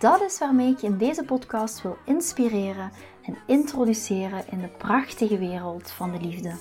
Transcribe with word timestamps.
Dat 0.00 0.20
is 0.20 0.38
waarmee 0.38 0.70
ik 0.70 0.78
je 0.78 0.86
in 0.86 0.98
deze 0.98 1.24
podcast 1.24 1.82
wil 1.82 1.96
inspireren 2.04 2.90
en 3.22 3.36
introduceren 3.46 4.44
in 4.50 4.60
de 4.60 4.68
prachtige 4.68 5.38
wereld 5.38 5.90
van 5.90 6.12
de 6.12 6.20
liefde. 6.20 6.52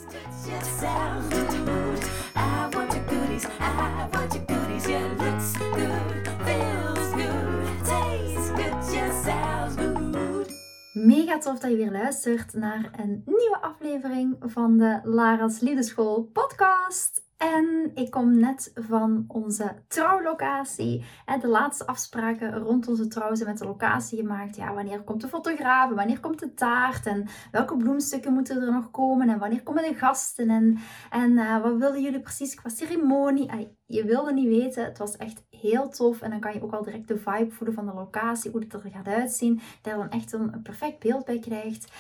Mega 10.94 11.38
tof 11.38 11.60
dat 11.60 11.72
je 11.72 11.78
weer 11.78 11.92
luistert 11.92 12.54
naar 12.54 12.90
een 12.98 13.24
nieuwe 13.26 13.58
aflevering 13.62 14.36
van 14.40 14.78
de 14.78 15.00
Lara's 15.04 15.60
Liefdeschool 15.60 16.24
podcast. 16.34 17.29
En 17.40 17.92
ik 17.94 18.12
kom 18.12 18.40
net 18.40 18.72
van 18.76 19.26
onze 19.28 19.76
trouwlocatie. 19.88 21.06
De 21.42 21.48
laatste 21.48 21.86
afspraken 21.86 22.58
rond 22.58 22.88
onze 22.88 23.08
trouw 23.08 23.36
zijn 23.36 23.50
met 23.50 23.58
de 23.58 23.66
locatie 23.66 24.18
gemaakt. 24.18 24.56
Ja, 24.56 24.74
wanneer 24.74 25.02
komt 25.02 25.22
de 25.22 25.28
fotograaf? 25.28 25.92
Wanneer 25.92 26.20
komt 26.20 26.40
de 26.40 26.54
taart? 26.54 27.06
En 27.06 27.28
welke 27.52 27.78
bloemstukken 27.78 28.34
moeten 28.34 28.62
er 28.62 28.72
nog 28.72 28.92
komen? 28.92 29.30
En 29.30 29.40
wanneer 29.40 29.64
komen 29.64 29.84
de 29.84 29.96
gasten? 29.96 30.50
En, 30.50 30.78
en 31.10 31.32
uh, 31.32 31.62
wat 31.62 31.78
wilden 31.78 32.02
jullie 32.02 32.20
precies 32.20 32.56
qua 32.56 32.70
ceremonie? 32.70 33.78
je 33.86 34.06
wilde 34.06 34.34
niet 34.34 34.48
weten. 34.48 34.84
Het 34.84 34.98
was 34.98 35.18
echt 35.18 35.44
heel 35.50 35.90
tof. 35.90 36.22
En 36.22 36.30
dan 36.30 36.40
kan 36.40 36.54
je 36.54 36.64
ook 36.64 36.74
al 36.74 36.84
direct 36.84 37.08
de 37.08 37.18
vibe 37.18 37.52
voelen 37.52 37.76
van 37.76 37.86
de 37.86 37.94
locatie. 37.94 38.52
Hoe 38.52 38.62
het 38.62 38.74
er 38.74 38.92
gaat 38.92 39.08
uitzien. 39.08 39.62
Dat 39.82 39.94
je 39.94 40.00
dan 40.00 40.10
echt 40.10 40.34
een 40.34 40.62
perfect 40.62 41.00
beeld 41.00 41.26
bij 41.26 41.40
krijgt. 41.40 41.92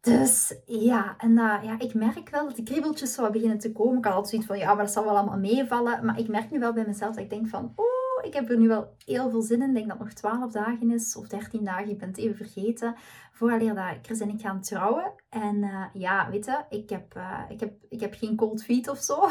Dus 0.00 0.54
ja, 0.66 1.14
en 1.18 1.30
uh, 1.30 1.58
ja, 1.62 1.78
ik 1.78 1.94
merk 1.94 2.28
wel 2.30 2.46
dat 2.46 2.56
de 2.56 2.62
kriebeltjes 2.62 3.14
zo 3.14 3.30
beginnen 3.30 3.58
te 3.58 3.72
komen. 3.72 3.98
Ik 3.98 4.04
had 4.04 4.12
altijd 4.12 4.30
zoiets 4.30 4.48
van, 4.48 4.58
ja, 4.58 4.74
maar 4.74 4.84
dat 4.84 4.92
zal 4.92 5.04
wel 5.04 5.16
allemaal 5.16 5.38
meevallen. 5.38 6.04
Maar 6.04 6.18
ik 6.18 6.28
merk 6.28 6.50
nu 6.50 6.58
wel 6.58 6.72
bij 6.72 6.86
mezelf 6.86 7.14
dat 7.14 7.24
ik 7.24 7.30
denk 7.30 7.48
van, 7.48 7.72
oeh, 7.76 8.26
ik 8.26 8.34
heb 8.34 8.50
er 8.50 8.58
nu 8.58 8.68
wel 8.68 8.94
heel 9.04 9.30
veel 9.30 9.42
zin 9.42 9.62
in. 9.62 9.68
Ik 9.68 9.74
denk 9.74 9.88
dat 9.88 9.98
het 9.98 10.06
nog 10.06 10.14
12 10.14 10.52
dagen 10.52 10.90
is, 10.90 11.16
of 11.16 11.28
13 11.28 11.64
dagen, 11.64 11.88
ik 11.88 11.98
ben 11.98 12.08
het 12.08 12.18
even 12.18 12.36
vergeten. 12.36 12.94
Vooraleer 13.32 13.74
dat 13.74 13.98
Chris 14.02 14.20
en 14.20 14.28
ik 14.28 14.40
gaan 14.40 14.60
trouwen. 14.60 15.12
En 15.28 15.56
uh, 15.56 15.84
ja, 15.92 16.30
weet 16.30 16.44
je, 16.44 16.64
ik 16.68 16.90
heb, 16.90 17.14
uh, 17.16 17.40
ik, 17.48 17.60
heb, 17.60 17.72
ik 17.88 18.00
heb 18.00 18.14
geen 18.14 18.36
cold 18.36 18.64
feet 18.64 18.88
of 18.88 18.98
zo. 18.98 19.28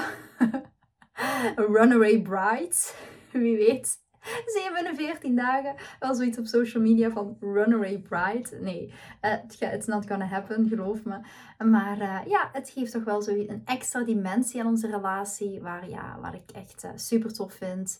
Runaway 1.56 2.22
bride, 2.22 2.76
wie 3.32 3.58
weet 3.58 3.98
47 4.46 5.34
dagen. 5.34 5.76
Wel 6.00 6.16
zoiets 6.16 6.38
op 6.38 6.46
social 6.46 6.84
media 6.84 7.10
van 7.10 7.38
runaway 7.40 7.98
bride. 7.98 8.58
Nee, 8.62 8.94
het 9.20 9.58
uh, 9.60 9.74
it's 9.74 9.88
not 9.88 10.08
gonna 10.08 10.26
happen, 10.26 10.68
geloof 10.68 11.04
me. 11.04 11.20
Maar 11.66 11.98
uh, 11.98 12.20
ja, 12.26 12.50
het 12.54 12.70
geeft 12.70 12.92
toch 12.92 13.04
wel 13.04 13.22
zo 13.22 13.32
een 13.32 13.62
extra 13.66 14.04
dimensie 14.04 14.62
aan 14.62 14.68
onze 14.68 14.88
relatie. 14.88 15.62
Waar, 15.62 15.90
ja, 15.90 16.20
waar 16.22 16.36
ik 16.36 16.52
echt 16.52 16.84
uh, 16.84 16.92
super 16.96 17.34
tof 17.34 17.54
vind. 17.54 18.00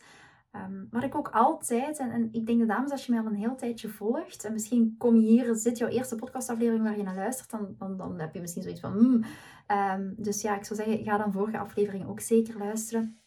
Um, 0.56 0.88
wat 0.92 1.04
ik 1.04 1.16
ook 1.16 1.30
altijd, 1.30 1.98
en, 1.98 2.30
ik 2.32 2.46
denk 2.46 2.60
de 2.60 2.66
dames, 2.66 2.92
als 2.92 3.06
je 3.06 3.12
mij 3.12 3.22
al 3.22 3.28
een 3.28 3.36
heel 3.36 3.56
tijdje 3.56 3.90
volgt, 3.90 4.46
en 4.46 4.54
misschien 4.54 4.96
kom 4.98 5.16
je 5.16 5.28
hier, 5.28 5.56
zit 5.56 5.78
jouw 5.78 5.88
eerste 5.88 6.16
podcastaflevering 6.16 6.84
waar 6.84 6.98
je 6.98 7.04
naar 7.04 7.16
luistert, 7.16 7.50
dan, 7.50 7.76
dan, 7.78 7.98
dan 7.98 8.20
heb 8.20 8.34
je 8.34 8.42
misschien 8.42 8.64
zoiets 8.64 8.82
van, 8.82 8.98
mm. 8.98 9.24
um, 9.68 10.14
dus 10.18 10.42
ja, 10.42 10.56
ik 10.56 10.66
zou 10.66 10.80
zeggen, 10.80 11.04
ga 11.04 11.18
dan 11.18 11.32
vorige 11.32 11.58
aflevering 11.58 12.08
ook 12.08 12.20
zeker 12.20 12.58
luisteren. 12.58 13.19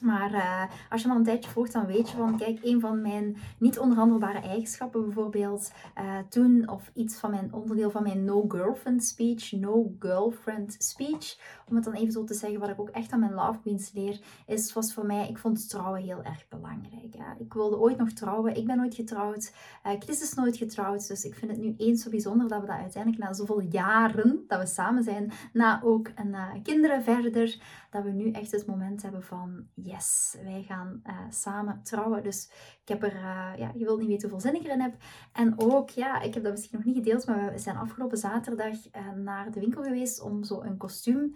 Maar 0.00 0.32
uh, 0.32 0.62
als 0.90 1.02
je 1.02 1.06
me 1.06 1.12
al 1.12 1.18
een 1.18 1.26
tijdje 1.26 1.50
volgt, 1.50 1.72
dan 1.72 1.86
weet 1.86 2.10
je 2.10 2.16
van, 2.16 2.36
kijk, 2.36 2.58
een 2.62 2.80
van 2.80 3.00
mijn 3.00 3.36
niet 3.58 3.78
onderhandelbare 3.78 4.40
eigenschappen 4.40 5.04
bijvoorbeeld, 5.04 5.72
uh, 5.98 6.18
toen, 6.28 6.68
of 6.68 6.90
iets 6.94 7.16
van 7.16 7.30
mijn 7.30 7.52
onderdeel 7.52 7.90
van 7.90 8.02
mijn 8.02 8.24
no 8.24 8.44
girlfriend 8.48 9.04
speech, 9.04 9.52
no 9.52 9.94
girlfriend 9.98 10.76
speech, 10.78 11.38
om 11.68 11.74
het 11.74 11.84
dan 11.84 11.94
even 11.94 12.12
zo 12.12 12.24
te 12.24 12.34
zeggen, 12.34 12.60
wat 12.60 12.68
ik 12.68 12.80
ook 12.80 12.88
echt 12.88 13.12
aan 13.12 13.20
mijn 13.20 13.34
love 13.34 13.60
queens 13.60 13.92
leer, 13.92 14.20
is, 14.46 14.72
was 14.72 14.94
voor 14.94 15.06
mij, 15.06 15.28
ik 15.28 15.38
vond 15.38 15.68
trouwen 15.68 16.02
heel 16.02 16.22
erg 16.22 16.48
belangrijk. 16.48 17.14
Ja. 17.14 17.36
Ik 17.38 17.52
wilde 17.52 17.78
ooit 17.78 17.96
nog 17.96 18.10
trouwen, 18.10 18.56
ik 18.56 18.66
ben 18.66 18.76
nooit 18.76 18.94
getrouwd, 18.94 19.52
uh, 19.86 19.92
Chris 19.98 20.22
is 20.22 20.34
nooit 20.34 20.56
getrouwd, 20.56 21.08
dus 21.08 21.24
ik 21.24 21.34
vind 21.34 21.50
het 21.50 21.60
nu 21.60 21.74
eens 21.76 22.02
zo 22.02 22.10
bijzonder 22.10 22.48
dat 22.48 22.60
we 22.60 22.66
dat 22.66 22.76
uiteindelijk 22.76 23.22
na 23.22 23.32
zoveel 23.32 23.60
jaren, 23.60 24.44
dat 24.48 24.60
we 24.60 24.66
samen 24.66 25.02
zijn, 25.02 25.32
na 25.52 25.80
ook 25.82 26.10
een, 26.14 26.34
kinderen 26.62 27.02
verder, 27.02 27.58
dat 27.96 28.04
we 28.04 28.10
nu 28.10 28.30
echt 28.30 28.50
het 28.50 28.66
moment 28.66 29.02
hebben 29.02 29.22
van, 29.22 29.66
yes, 29.74 30.36
wij 30.42 30.62
gaan 30.62 31.00
uh, 31.06 31.18
samen 31.30 31.80
trouwen. 31.82 32.22
Dus 32.22 32.50
ik 32.82 32.88
heb 32.88 33.02
er, 33.02 33.14
uh, 33.14 33.52
ja, 33.56 33.72
je 33.74 33.84
wilt 33.84 33.98
niet 33.98 34.08
weten 34.08 34.30
hoeveel 34.30 34.50
zin 34.50 34.60
ik 34.60 34.66
erin 34.66 34.80
heb. 34.80 34.94
En 35.32 35.54
ook, 35.56 35.90
ja, 35.90 36.20
ik 36.20 36.34
heb 36.34 36.42
dat 36.42 36.52
misschien 36.52 36.76
nog 36.76 36.86
niet 36.86 36.96
gedeeld, 36.96 37.26
maar 37.26 37.52
we 37.52 37.58
zijn 37.58 37.76
afgelopen 37.76 38.18
zaterdag 38.18 38.74
uh, 38.74 39.12
naar 39.12 39.50
de 39.50 39.60
winkel 39.60 39.82
geweest 39.82 40.20
om 40.20 40.44
zo 40.44 40.60
een 40.62 40.76
kostuum 40.76 41.34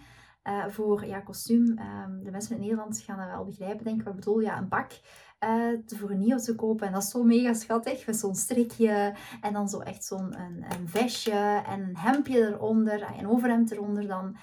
voor, 0.68 1.06
ja, 1.06 1.20
kostuum. 1.20 1.78
Um, 1.78 2.24
de 2.24 2.30
mensen 2.30 2.54
in 2.54 2.60
Nederland 2.60 3.00
gaan 3.00 3.18
dat 3.18 3.26
wel 3.26 3.44
begrijpen, 3.44 3.84
denk 3.84 3.98
ik. 3.98 4.06
Wat 4.06 4.14
bedoel, 4.14 4.40
ja, 4.40 4.58
een 4.58 4.68
pak. 4.68 5.00
Uh, 5.44 5.78
voor 5.86 6.10
een 6.10 6.18
nieuw 6.18 6.38
te 6.38 6.54
kopen. 6.54 6.86
En 6.86 6.92
dat 6.92 7.02
is 7.02 7.10
zo 7.10 7.22
mega 7.22 7.52
schattig. 7.52 8.06
Met 8.06 8.16
zo'n 8.16 8.34
strikje 8.34 9.14
en 9.40 9.52
dan 9.52 9.68
zo 9.68 9.80
echt 9.80 10.04
zo'n 10.04 10.34
een, 10.40 10.88
vestje 10.88 11.62
en 11.66 11.80
een 11.80 11.96
hemdje 11.96 12.46
eronder. 12.46 13.02
En 13.02 13.18
een 13.18 13.28
overhemd 13.28 13.70
eronder 13.70 14.06
dan. 14.06 14.36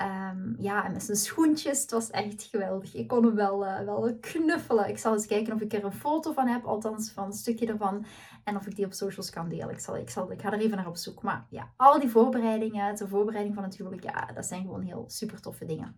Um, 0.00 0.54
ja, 0.58 0.84
en 0.84 0.92
met 0.92 1.02
zijn 1.02 1.16
schoentjes. 1.16 1.82
Het 1.82 1.90
was 1.90 2.10
echt 2.10 2.42
geweldig. 2.42 2.94
Ik 2.94 3.08
kon 3.08 3.24
hem 3.24 3.34
wel, 3.34 3.64
uh, 3.64 3.80
wel 3.80 4.16
knuffelen. 4.20 4.88
Ik 4.88 4.98
zal 4.98 5.12
eens 5.12 5.26
kijken 5.26 5.54
of 5.54 5.60
ik 5.60 5.72
er 5.72 5.84
een 5.84 5.92
foto 5.92 6.32
van 6.32 6.46
heb. 6.46 6.64
Althans, 6.64 7.10
van 7.10 7.26
een 7.26 7.32
stukje 7.32 7.66
ervan. 7.66 8.04
En 8.44 8.56
of 8.56 8.66
ik 8.66 8.76
die 8.76 8.84
op 8.84 8.92
socials 8.92 9.30
kan 9.30 9.48
delen. 9.48 9.70
Ik, 9.70 9.78
zal, 9.78 9.96
ik, 9.96 10.10
zal, 10.10 10.32
ik 10.32 10.40
ga 10.40 10.52
er 10.52 10.58
even 10.58 10.76
naar 10.76 10.86
op 10.86 10.96
zoek. 10.96 11.22
Maar 11.22 11.46
ja, 11.50 11.72
al 11.76 12.00
die 12.00 12.10
voorbereidingen. 12.10 12.96
De 12.96 13.08
voorbereiding 13.08 13.54
van 13.54 13.64
het 13.64 13.76
huwelijk. 13.76 14.02
Ja, 14.02 14.30
dat 14.34 14.46
zijn 14.46 14.62
gewoon 14.62 14.82
heel 14.82 15.04
super 15.08 15.40
toffe 15.40 15.64
dingen. 15.64 15.96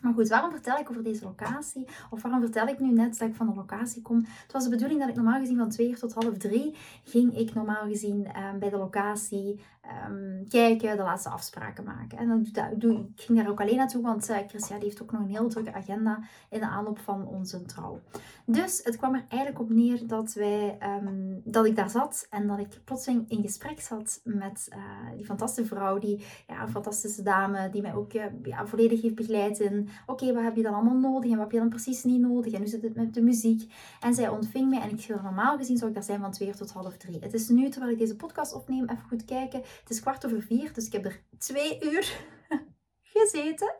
Maar 0.00 0.14
goed, 0.14 0.28
waarom 0.28 0.50
vertel 0.50 0.78
ik 0.78 0.90
over 0.90 1.02
deze 1.02 1.24
locatie? 1.24 1.88
Of 2.10 2.22
waarom 2.22 2.40
vertel 2.40 2.66
ik 2.66 2.78
nu 2.78 2.92
net 2.92 3.18
dat 3.18 3.28
ik 3.28 3.34
van 3.34 3.46
de 3.46 3.54
locatie 3.54 4.02
kom? 4.02 4.24
Het 4.42 4.52
was 4.52 4.64
de 4.64 4.70
bedoeling 4.70 5.00
dat 5.00 5.08
ik 5.08 5.14
normaal 5.14 5.40
gezien 5.40 5.56
van 5.56 5.68
twee 5.68 5.88
uur 5.88 5.98
tot 5.98 6.14
half 6.14 6.36
drie 6.36 6.76
ging 7.04 7.38
ik 7.38 7.54
normaal 7.54 7.86
gezien 7.86 8.42
um, 8.42 8.58
bij 8.58 8.70
de 8.70 8.76
locatie 8.76 9.60
um, 10.08 10.48
kijken, 10.48 10.96
de 10.96 11.02
laatste 11.02 11.28
afspraken 11.28 11.84
maken. 11.84 12.18
En 12.18 12.28
dan 12.28 12.46
doe, 12.52 12.78
doe, 12.78 12.92
ik 13.16 13.20
ging 13.20 13.38
daar 13.38 13.48
ook 13.48 13.60
alleen 13.60 13.76
naartoe, 13.76 14.02
want 14.02 14.30
uh, 14.30 14.36
Christian 14.48 14.80
heeft 14.80 15.02
ook 15.02 15.12
nog 15.12 15.20
een 15.20 15.28
heel 15.28 15.48
drukke 15.48 15.74
agenda 15.74 16.18
in 16.50 16.60
de 16.60 16.66
aanloop 16.66 16.98
van 16.98 17.26
onze 17.26 17.62
trouw. 17.62 18.00
Dus 18.46 18.80
het 18.82 18.96
kwam 18.96 19.14
er 19.14 19.24
eigenlijk 19.28 19.60
op 19.60 19.70
neer 19.70 20.06
dat, 20.06 20.32
wij, 20.32 20.78
um, 21.02 21.40
dat 21.44 21.66
ik 21.66 21.76
daar 21.76 21.90
zat 21.90 22.26
en 22.30 22.46
dat 22.46 22.58
ik 22.58 22.80
plotseling 22.84 23.24
in 23.28 23.42
gesprek 23.42 23.80
zat 23.80 24.20
met 24.24 24.68
uh, 24.70 25.16
die 25.16 25.24
fantastische 25.24 25.74
vrouw, 25.74 25.98
die 25.98 26.24
ja, 26.46 26.68
fantastische 26.68 27.22
dame, 27.22 27.70
die 27.70 27.82
mij 27.82 27.94
ook 27.94 28.12
uh, 28.12 28.24
ja, 28.42 28.66
volledig 28.66 29.02
heeft 29.02 29.14
begeleid 29.14 29.58
in 29.58 29.88
oké, 30.06 30.32
wat 30.32 30.42
heb 30.42 30.56
je 30.56 30.62
dan 30.62 30.74
allemaal 30.74 30.98
nodig 30.98 31.30
en 31.30 31.36
wat 31.36 31.40
heb 31.44 31.52
je 31.52 31.58
dan 31.58 31.68
precies 31.68 32.04
niet 32.04 32.20
nodig 32.20 32.52
en 32.52 32.58
hoe 32.58 32.68
zit 32.68 32.82
het 32.82 32.94
met 32.94 33.14
de 33.14 33.22
muziek. 33.22 33.72
En 34.00 34.14
zij 34.14 34.28
ontving 34.28 34.70
mij 34.70 34.80
en 34.80 34.90
ik 34.90 35.08
normaal 35.22 35.56
gezien 35.56 35.76
zou 35.76 35.88
ik 35.88 35.94
daar 35.94 36.04
zijn 36.04 36.20
van 36.20 36.30
twee 36.30 36.54
tot 36.54 36.72
half 36.72 36.96
drie. 36.96 37.18
Het 37.20 37.34
is 37.34 37.48
nu, 37.48 37.68
terwijl 37.68 37.92
ik 37.92 37.98
deze 37.98 38.16
podcast 38.16 38.54
opneem, 38.54 38.82
even 38.84 39.04
goed 39.08 39.24
kijken. 39.24 39.62
Het 39.80 39.90
is 39.90 40.00
kwart 40.00 40.26
over 40.26 40.42
vier, 40.42 40.72
dus 40.72 40.86
ik 40.86 40.92
heb 40.92 41.04
er 41.04 41.22
twee 41.38 41.84
uur 41.84 42.16
gezeten. 43.14 43.74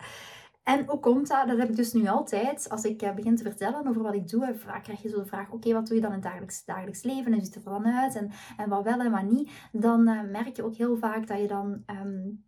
En 0.63 0.87
hoe 0.87 1.01
komt 1.01 1.29
dat? 1.29 1.49
Dat 1.49 1.59
heb 1.59 1.69
ik 1.69 1.77
dus 1.77 1.93
nu 1.93 2.07
altijd. 2.07 2.69
Als 2.69 2.85
ik 2.85 3.03
eh, 3.03 3.15
begin 3.15 3.37
te 3.37 3.43
vertellen 3.43 3.87
over 3.87 4.03
wat 4.03 4.15
ik 4.15 4.29
doe, 4.29 4.55
vaak 4.55 4.83
krijg 4.83 5.03
je 5.03 5.09
zo 5.09 5.19
de 5.19 5.27
vraag: 5.27 5.51
oké, 5.51 5.73
wat 5.73 5.87
doe 5.87 5.97
je 5.97 6.03
dan 6.03 6.11
in 6.11 6.17
het 6.17 6.27
dagelijks, 6.27 6.65
dagelijks 6.65 7.03
leven? 7.03 7.33
En 7.33 7.45
ziet 7.45 7.55
er 7.55 7.63
dan 7.63 7.87
uit? 7.87 8.17
En, 8.17 8.31
en 8.57 8.69
wat 8.69 8.85
wel 8.85 9.01
en 9.01 9.11
wat 9.11 9.23
niet? 9.23 9.51
Dan 9.73 10.09
uh, 10.09 10.23
merk 10.23 10.57
je 10.57 10.65
ook 10.65 10.75
heel 10.75 10.97
vaak 10.97 11.27
dat 11.27 11.39
je 11.39 11.47
dan. 11.47 11.83
Um, 11.87 12.45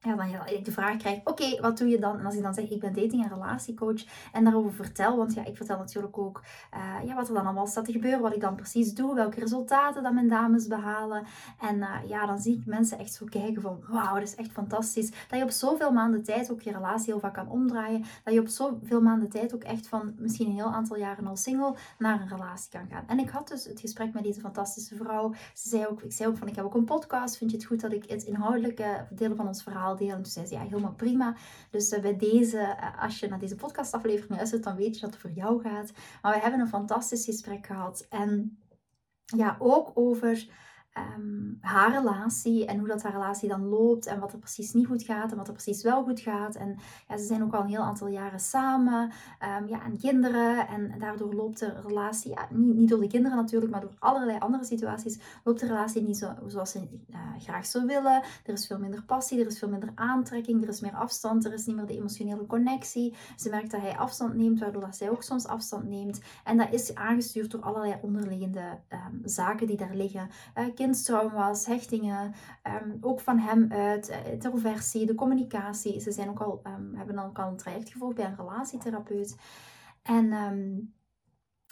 ja, 0.00 0.16
dan 0.16 0.46
ik 0.46 0.64
de 0.64 0.72
vraag 0.72 0.96
krijg, 0.96 1.20
oké, 1.24 1.60
wat 1.60 1.78
doe 1.78 1.88
je 1.88 1.98
dan? 1.98 2.18
En 2.18 2.24
als 2.24 2.34
ik 2.34 2.42
dan 2.42 2.54
zeg, 2.54 2.70
ik 2.70 2.80
ben 2.80 2.92
dating- 2.92 3.22
en 3.22 3.28
relatiecoach 3.28 4.04
en 4.32 4.44
daarover 4.44 4.72
vertel, 4.72 5.16
want 5.16 5.34
ja, 5.34 5.44
ik 5.44 5.56
vertel 5.56 5.78
natuurlijk 5.78 6.18
ook 6.18 6.42
uh, 6.74 7.06
ja, 7.08 7.14
wat 7.14 7.28
er 7.28 7.34
dan 7.34 7.44
allemaal 7.44 7.66
staat 7.66 7.84
te 7.84 7.92
gebeuren, 7.92 8.20
wat 8.20 8.34
ik 8.34 8.40
dan 8.40 8.54
precies 8.54 8.94
doe, 8.94 9.14
welke 9.14 9.40
resultaten 9.40 10.02
dat 10.02 10.12
mijn 10.12 10.28
dames 10.28 10.66
behalen. 10.66 11.24
En 11.60 11.76
uh, 11.76 11.94
ja, 12.06 12.26
dan 12.26 12.38
zie 12.38 12.56
ik 12.56 12.66
mensen 12.66 12.98
echt 12.98 13.12
zo 13.12 13.26
kijken 13.26 13.62
van, 13.62 13.80
wauw, 13.88 14.14
dat 14.14 14.22
is 14.22 14.34
echt 14.34 14.50
fantastisch. 14.52 15.10
Dat 15.28 15.38
je 15.38 15.44
op 15.44 15.50
zoveel 15.50 15.92
maanden 15.92 16.22
tijd 16.22 16.50
ook 16.50 16.60
je 16.60 16.72
relatie 16.72 17.12
heel 17.12 17.20
vaak 17.20 17.34
kan 17.34 17.48
omdraaien. 17.48 18.04
Dat 18.24 18.34
je 18.34 18.40
op 18.40 18.48
zoveel 18.48 19.00
maanden 19.00 19.28
tijd 19.28 19.54
ook 19.54 19.62
echt 19.62 19.88
van 19.88 20.14
misschien 20.18 20.46
een 20.46 20.54
heel 20.54 20.72
aantal 20.72 20.96
jaren 20.96 21.26
al 21.26 21.36
single 21.36 21.74
naar 21.98 22.20
een 22.20 22.28
relatie 22.28 22.70
kan 22.70 22.86
gaan. 22.90 23.04
En 23.06 23.18
ik 23.18 23.28
had 23.28 23.48
dus 23.48 23.64
het 23.64 23.80
gesprek 23.80 24.12
met 24.12 24.22
deze 24.22 24.40
fantastische 24.40 24.96
vrouw. 24.96 25.34
Ze 25.54 25.68
zei 25.68 25.86
ook, 25.86 26.02
ik 26.02 26.12
zei 26.12 26.28
ook 26.28 26.36
van, 26.36 26.48
ik 26.48 26.56
heb 26.56 26.64
ook 26.64 26.74
een 26.74 26.84
podcast. 26.84 27.36
Vind 27.36 27.50
je 27.50 27.56
het 27.56 27.66
goed 27.66 27.80
dat 27.80 27.92
ik 27.92 28.10
het 28.10 28.22
inhoudelijke 28.22 29.06
delen 29.10 29.36
van 29.36 29.46
ons 29.46 29.62
verhaal 29.62 29.87
delen. 29.96 30.16
En 30.16 30.22
toen 30.22 30.32
zei 30.32 30.46
ze, 30.46 30.54
ja, 30.54 30.60
helemaal 30.60 30.94
prima. 30.94 31.36
Dus 31.70 31.92
uh, 31.92 32.00
bij 32.00 32.16
deze, 32.16 32.56
uh, 32.56 33.02
als 33.02 33.18
je 33.18 33.28
naar 33.28 33.38
deze 33.38 33.56
podcastaflevering 33.56 34.36
luistert, 34.36 34.64
dan 34.64 34.76
weet 34.76 34.94
je 34.94 35.00
dat 35.00 35.10
het 35.10 35.20
voor 35.20 35.30
jou 35.30 35.62
gaat. 35.62 35.92
Maar 36.22 36.34
we 36.34 36.40
hebben 36.40 36.60
een 36.60 36.68
fantastisch 36.68 37.24
gesprek 37.24 37.66
gehad. 37.66 38.06
En 38.08 38.58
ja, 39.24 39.56
ook 39.58 39.90
over 39.94 40.48
ehm, 40.98 41.38
haar 41.60 41.92
relatie 41.92 42.66
en 42.66 42.78
hoe 42.78 42.88
dat 42.88 43.02
haar 43.02 43.12
relatie 43.12 43.48
dan 43.48 43.68
loopt 43.68 44.06
en 44.06 44.20
wat 44.20 44.32
er 44.32 44.38
precies 44.38 44.72
niet 44.72 44.86
goed 44.86 45.02
gaat 45.02 45.30
en 45.30 45.36
wat 45.36 45.46
er 45.46 45.52
precies 45.52 45.82
wel 45.82 46.02
goed 46.02 46.20
gaat. 46.20 46.54
En 46.54 46.76
ja, 47.08 47.16
ze 47.16 47.24
zijn 47.24 47.42
ook 47.42 47.54
al 47.54 47.60
een 47.60 47.68
heel 47.68 47.82
aantal 47.82 48.08
jaren 48.08 48.40
samen 48.40 49.10
um, 49.60 49.68
ja, 49.68 49.84
en 49.84 49.98
kinderen 49.98 50.68
en 50.68 50.94
daardoor 50.98 51.34
loopt 51.34 51.58
de 51.58 51.80
relatie, 51.86 52.34
niet, 52.50 52.76
niet 52.76 52.88
door 52.88 53.00
de 53.00 53.06
kinderen 53.06 53.36
natuurlijk, 53.36 53.72
maar 53.72 53.80
door 53.80 53.94
allerlei 53.98 54.38
andere 54.38 54.64
situaties, 54.64 55.18
loopt 55.44 55.60
de 55.60 55.66
relatie 55.66 56.02
niet 56.02 56.16
zo, 56.16 56.32
zoals 56.46 56.70
ze 56.70 56.78
uh, 57.10 57.18
graag 57.38 57.66
zou 57.66 57.86
willen. 57.86 58.22
Er 58.44 58.52
is 58.52 58.66
veel 58.66 58.78
minder 58.78 59.02
passie, 59.02 59.40
er 59.40 59.46
is 59.46 59.58
veel 59.58 59.68
minder 59.68 59.92
aantrekking, 59.94 60.62
er 60.62 60.68
is 60.68 60.80
meer 60.80 60.94
afstand, 60.94 61.44
er 61.44 61.52
is 61.52 61.66
niet 61.66 61.76
meer 61.76 61.86
de 61.86 61.96
emotionele 61.96 62.46
connectie. 62.46 63.14
Ze 63.36 63.50
merkt 63.50 63.70
dat 63.70 63.80
hij 63.80 63.96
afstand 63.96 64.34
neemt, 64.34 64.60
waardoor 64.60 64.82
dat 64.82 64.96
zij 64.96 65.10
ook 65.10 65.22
soms 65.22 65.46
afstand 65.46 65.84
neemt. 65.84 66.20
En 66.44 66.56
dat 66.56 66.72
is 66.72 66.94
aangestuurd 66.94 67.50
door 67.50 67.60
allerlei 67.60 67.98
onderliggende 68.02 68.78
um, 68.88 69.20
zaken 69.24 69.66
die 69.66 69.76
daar 69.76 69.94
liggen. 69.94 70.28
Uh, 70.58 70.64
kindstrauma's, 70.88 71.66
hechtingen, 71.66 72.34
um, 72.82 72.98
ook 73.00 73.20
van 73.20 73.38
hem 73.38 73.72
uit, 73.72 74.10
uh, 74.10 74.32
introversie, 74.32 75.06
de 75.06 75.14
communicatie. 75.14 76.00
Ze 76.00 76.12
zijn 76.12 76.28
ook 76.28 76.40
al, 76.40 76.60
um, 76.66 76.94
hebben 76.94 77.18
ook 77.18 77.38
al 77.38 77.48
een 77.48 77.56
traject 77.56 77.90
gevolgd 77.90 78.14
bij 78.14 78.24
een 78.24 78.36
relatietherapeut. 78.36 79.36
En 80.02 80.32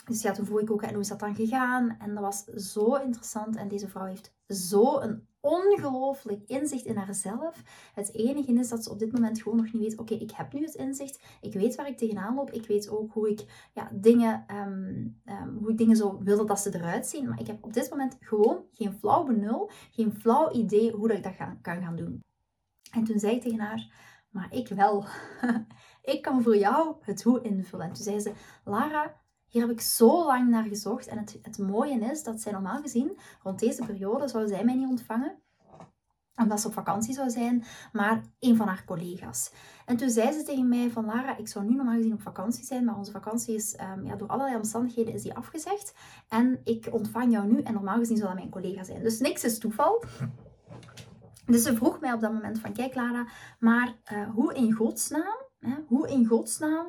dus 0.05 0.21
ja, 0.21 0.31
toen 0.31 0.45
vroeg 0.45 0.59
ik 0.59 0.71
ook, 0.71 0.81
en 0.81 0.93
hoe 0.93 1.01
is 1.01 1.07
dat 1.07 1.19
dan 1.19 1.35
gegaan? 1.35 1.97
En 1.99 2.13
dat 2.13 2.23
was 2.23 2.43
zo 2.43 2.93
interessant. 2.95 3.55
En 3.55 3.67
deze 3.67 3.87
vrouw 3.87 4.05
heeft 4.05 4.33
zo 4.47 4.99
een 4.99 5.27
ongelooflijk 5.47 6.43
inzicht 6.47 6.85
in 6.85 6.95
haarzelf. 6.97 7.63
Het 7.93 8.13
enige 8.13 8.53
is 8.53 8.69
dat 8.69 8.83
ze 8.83 8.89
op 8.89 8.99
dit 8.99 9.11
moment 9.11 9.41
gewoon 9.41 9.57
nog 9.57 9.73
niet 9.73 9.81
weet: 9.81 9.97
oké, 9.97 10.13
ik 10.13 10.31
heb 10.31 10.53
nu 10.53 10.61
het 10.61 10.75
inzicht. 10.75 11.19
Ik 11.41 11.53
weet 11.53 11.75
waar 11.75 11.87
ik 11.87 11.97
tegenaan 11.97 12.35
loop. 12.35 12.51
Ik 12.51 12.67
weet 12.67 12.89
ook 12.89 13.13
hoe 13.13 13.29
ik 13.29 13.69
ja, 13.73 13.89
dingen, 13.93 14.45
um, 14.51 15.21
um, 15.25 15.57
hoe 15.59 15.71
ik 15.71 15.77
dingen 15.77 15.95
zo 15.95 16.17
wilde 16.23 16.45
dat 16.45 16.59
ze 16.59 16.75
eruit 16.75 17.07
zien. 17.07 17.27
Maar 17.29 17.39
ik 17.39 17.47
heb 17.47 17.63
op 17.63 17.73
dit 17.73 17.89
moment 17.89 18.17
gewoon 18.19 18.63
geen 18.71 18.93
flauw 18.93 19.23
benul, 19.23 19.69
geen 19.91 20.13
flauw 20.13 20.51
idee 20.51 20.91
hoe 20.91 21.07
dat 21.07 21.17
ik 21.17 21.23
dat 21.23 21.33
kan 21.61 21.81
gaan 21.81 21.95
doen. 21.95 22.23
En 22.91 23.03
toen 23.03 23.19
zei 23.19 23.35
ik 23.35 23.41
tegen 23.41 23.59
haar: 23.59 23.91
maar 24.29 24.53
ik 24.53 24.67
wel. 24.67 25.05
ik 26.13 26.21
kan 26.21 26.41
voor 26.41 26.57
jou 26.57 26.95
het 27.01 27.23
hoe 27.23 27.41
invullen. 27.41 27.85
En 27.85 27.93
toen 27.93 28.03
zei 28.03 28.19
ze: 28.19 28.33
Lara, 28.63 29.21
hier 29.47 29.61
heb 29.61 29.71
ik 29.71 29.81
zo 29.81 30.25
lang 30.25 30.49
naar 30.49 30.63
gezocht. 30.63 31.07
En 31.07 31.17
het, 31.17 31.39
het 31.41 31.57
mooie 31.57 31.99
is 31.99 32.23
dat 32.23 32.41
zij 32.41 32.51
normaal 32.51 32.81
gezien, 32.81 33.17
rond 33.43 33.59
deze 33.59 33.85
periode, 33.85 34.27
zou 34.27 34.47
zij 34.47 34.63
mij 34.63 34.75
niet 34.75 34.89
ontvangen 34.89 35.41
omdat 36.41 36.61
ze 36.61 36.67
op 36.67 36.73
vakantie 36.73 37.13
zou 37.13 37.29
zijn, 37.29 37.63
maar 37.91 38.21
een 38.39 38.55
van 38.55 38.67
haar 38.67 38.83
collega's. 38.85 39.51
En 39.85 39.97
toen 39.97 40.09
zei 40.09 40.31
ze 40.31 40.43
tegen 40.43 40.69
mij 40.69 40.89
van 40.89 41.05
Lara, 41.05 41.37
ik 41.37 41.47
zou 41.47 41.65
nu 41.65 41.75
normaal 41.75 41.95
gezien 41.95 42.13
op 42.13 42.21
vakantie 42.21 42.65
zijn, 42.65 42.85
maar 42.85 42.97
onze 42.97 43.11
vakantie 43.11 43.55
is 43.55 43.77
um, 43.93 44.05
ja, 44.05 44.15
door 44.15 44.27
allerlei 44.27 44.55
omstandigheden 44.55 45.13
is 45.13 45.21
die 45.21 45.35
afgezegd. 45.35 45.93
En 46.27 46.61
ik 46.63 46.87
ontvang 46.91 47.31
jou 47.31 47.47
nu 47.47 47.61
en 47.61 47.73
normaal 47.73 47.97
gezien 47.97 48.17
zou 48.17 48.29
dat 48.29 48.37
mijn 48.37 48.51
collega 48.51 48.83
zijn. 48.83 49.03
Dus 49.03 49.19
niks 49.19 49.43
is 49.43 49.59
toeval. 49.59 50.03
Dus 51.45 51.63
ze 51.63 51.75
vroeg 51.75 51.99
mij 51.99 52.13
op 52.13 52.21
dat 52.21 52.33
moment 52.33 52.59
van, 52.59 52.73
kijk 52.73 52.95
Lara, 52.95 53.27
maar 53.59 53.95
uh, 54.13 54.29
hoe 54.29 54.53
in 54.53 54.73
godsnaam, 54.73 55.37
hè, 55.59 55.73
hoe 55.87 56.09
in 56.09 56.25
godsnaam 56.25 56.85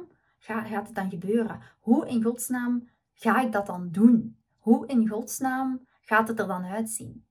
gaat 0.48 0.86
het 0.86 0.94
dan 0.94 1.10
gebeuren? 1.10 1.60
Hoe 1.80 2.08
in 2.08 2.22
godsnaam 2.22 2.88
ga 3.12 3.40
ik 3.40 3.52
dat 3.52 3.66
dan 3.66 3.88
doen? 3.90 4.36
Hoe 4.58 4.86
in 4.86 5.08
godsnaam 5.08 5.86
gaat 6.00 6.28
het 6.28 6.38
er 6.38 6.46
dan 6.46 6.64
uitzien? 6.64 7.26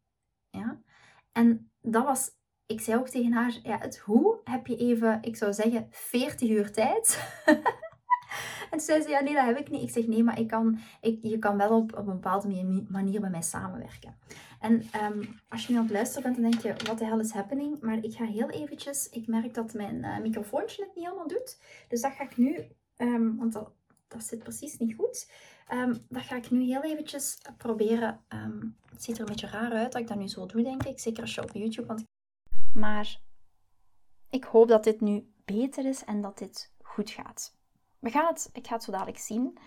Ja? 0.50 0.82
En 1.32 1.72
dat 1.82 2.04
was, 2.04 2.32
ik 2.66 2.82
zei 2.82 2.98
ook 2.98 3.08
tegen 3.08 3.32
haar, 3.32 3.60
ja, 3.64 3.78
het 3.78 3.98
hoe 3.98 4.40
heb 4.44 4.68
je 4.68 4.78
even, 4.78 5.18
ik 5.22 5.36
zou 5.36 5.54
zeggen, 5.54 5.88
40 5.90 6.50
uur 6.50 6.72
tijd. 6.72 7.34
en 8.72 8.78
toen 8.78 8.80
zei 8.80 9.02
ze, 9.02 9.10
ja 9.10 9.20
nee, 9.20 9.34
dat 9.34 9.46
heb 9.46 9.58
ik 9.58 9.70
niet. 9.70 9.82
Ik 9.82 9.90
zeg, 9.90 10.08
nee, 10.08 10.24
maar 10.24 10.40
ik 10.40 10.48
kan, 10.48 10.80
ik, 11.02 11.20
je 11.22 11.40
kan 11.40 11.58
wel 11.58 11.78
op, 11.78 11.98
op 11.98 12.08
een 12.08 12.14
bepaalde 12.14 12.86
manier 12.90 13.22
met 13.22 13.32
mij 13.32 13.42
samenwerken. 13.42 14.16
En 14.60 14.74
um, 15.04 15.40
als 15.50 15.66
je 15.66 15.72
nu 15.72 15.78
aan 15.78 15.84
het 15.84 15.94
luisteren 15.94 16.24
bent, 16.24 16.42
dan 16.42 16.52
denk 16.52 16.62
je, 16.62 16.86
wat 16.88 17.00
de 17.00 17.06
hell 17.06 17.20
is 17.20 17.32
happening? 17.32 17.82
Maar 17.82 18.04
ik 18.04 18.14
ga 18.14 18.26
heel 18.26 18.50
eventjes, 18.50 19.10
ik 19.10 19.28
merk 19.28 19.54
dat 19.54 19.74
mijn 19.74 19.96
uh, 19.96 20.20
microfoontje 20.20 20.84
het 20.84 20.96
niet 20.96 21.04
helemaal 21.04 21.28
doet. 21.28 21.62
Dus 21.88 22.02
dat 22.02 22.12
ga 22.12 22.24
ik 22.24 22.38
nu 22.38 22.68
Um, 22.98 23.38
want 23.38 23.54
dat, 23.54 23.72
dat 24.08 24.24
zit 24.24 24.40
precies 24.40 24.78
niet 24.78 24.96
goed. 24.96 25.32
Um, 25.72 26.06
dat 26.10 26.24
ga 26.24 26.36
ik 26.36 26.50
nu 26.52 26.64
heel 26.64 26.84
eventjes 26.84 27.38
proberen. 27.58 28.24
Um, 28.30 28.78
het 28.90 29.04
ziet 29.04 29.16
er 29.16 29.22
een 29.22 29.26
beetje 29.26 29.48
raar 29.48 29.72
uit 29.72 29.92
dat 29.92 30.02
ik 30.02 30.08
dat 30.08 30.18
nu 30.18 30.28
zo 30.28 30.46
doe, 30.46 30.64
denk 30.64 30.84
ik. 30.84 31.00
Zeker 31.00 31.22
als 31.22 31.36
je 31.36 31.44
op 31.44 31.52
YouTube... 31.52 31.88
Want... 31.88 32.04
Maar 32.74 33.20
ik 34.30 34.44
hoop 34.44 34.68
dat 34.68 34.84
dit 34.84 35.02
nu 35.02 35.32
beter 35.46 35.86
is 35.86 36.04
en 36.04 36.22
dat 36.22 36.38
dit 36.38 36.74
goed 36.82 37.10
gaat. 37.10 37.56
We 38.00 38.10
gaan 38.10 38.26
het, 38.26 38.50
ik 38.54 38.68
ga 38.68 38.74
het 38.74 38.84
zo 38.84 38.92
dadelijk 38.92 39.18
zien. 39.18 39.58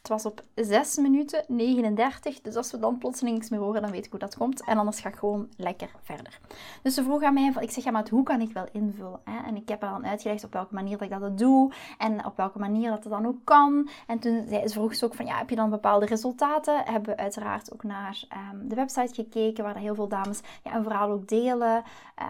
Het 0.00 0.08
was 0.08 0.26
op 0.26 0.42
6 0.54 0.96
minuten 0.96 1.44
39. 1.48 2.40
Dus 2.40 2.56
als 2.56 2.70
we 2.70 2.78
dan 2.78 2.98
plotseling 2.98 3.36
niks 3.36 3.50
meer 3.50 3.60
horen, 3.60 3.82
dan 3.82 3.90
weet 3.90 4.04
ik 4.04 4.10
hoe 4.10 4.20
dat 4.20 4.36
komt. 4.36 4.64
En 4.64 4.78
anders 4.78 5.00
ga 5.00 5.08
ik 5.08 5.14
gewoon 5.14 5.48
lekker 5.56 5.90
verder. 6.02 6.38
Dus 6.82 6.94
ze 6.94 7.02
vroeg 7.02 7.22
aan 7.22 7.34
mij, 7.34 7.52
ik 7.60 7.70
zeg, 7.70 7.84
ja, 7.84 7.90
maar 7.90 8.08
hoe 8.10 8.22
kan 8.22 8.40
ik 8.40 8.52
wel 8.52 8.66
invullen? 8.72 9.20
Hè? 9.24 9.46
En 9.46 9.56
ik 9.56 9.68
heb 9.68 9.80
haar 9.82 9.90
dan 9.90 10.06
uitgelegd 10.06 10.44
op 10.44 10.52
welke 10.52 10.74
manier 10.74 10.98
dat 10.98 11.10
ik 11.10 11.20
dat 11.20 11.38
doe. 11.38 11.72
En 11.98 12.24
op 12.24 12.36
welke 12.36 12.58
manier 12.58 12.90
dat 12.90 13.04
het 13.04 13.12
dan 13.12 13.26
ook 13.26 13.44
kan. 13.44 13.88
En 14.06 14.18
toen 14.18 14.44
zei, 14.48 14.68
ze 14.68 14.74
vroeg 14.74 14.94
ze 14.94 15.04
ook 15.04 15.14
van, 15.14 15.26
ja, 15.26 15.38
heb 15.38 15.50
je 15.50 15.56
dan 15.56 15.70
bepaalde 15.70 16.06
resultaten? 16.06 16.82
Hebben 16.84 17.16
we 17.16 17.22
uiteraard 17.22 17.72
ook 17.72 17.82
naar 17.82 18.22
um, 18.52 18.68
de 18.68 18.74
website 18.74 19.14
gekeken, 19.14 19.64
waar 19.64 19.76
heel 19.76 19.94
veel 19.94 20.08
dames 20.08 20.40
ja, 20.64 20.74
een 20.74 20.82
verhaal 20.82 21.10
ook 21.10 21.28
delen. 21.28 21.82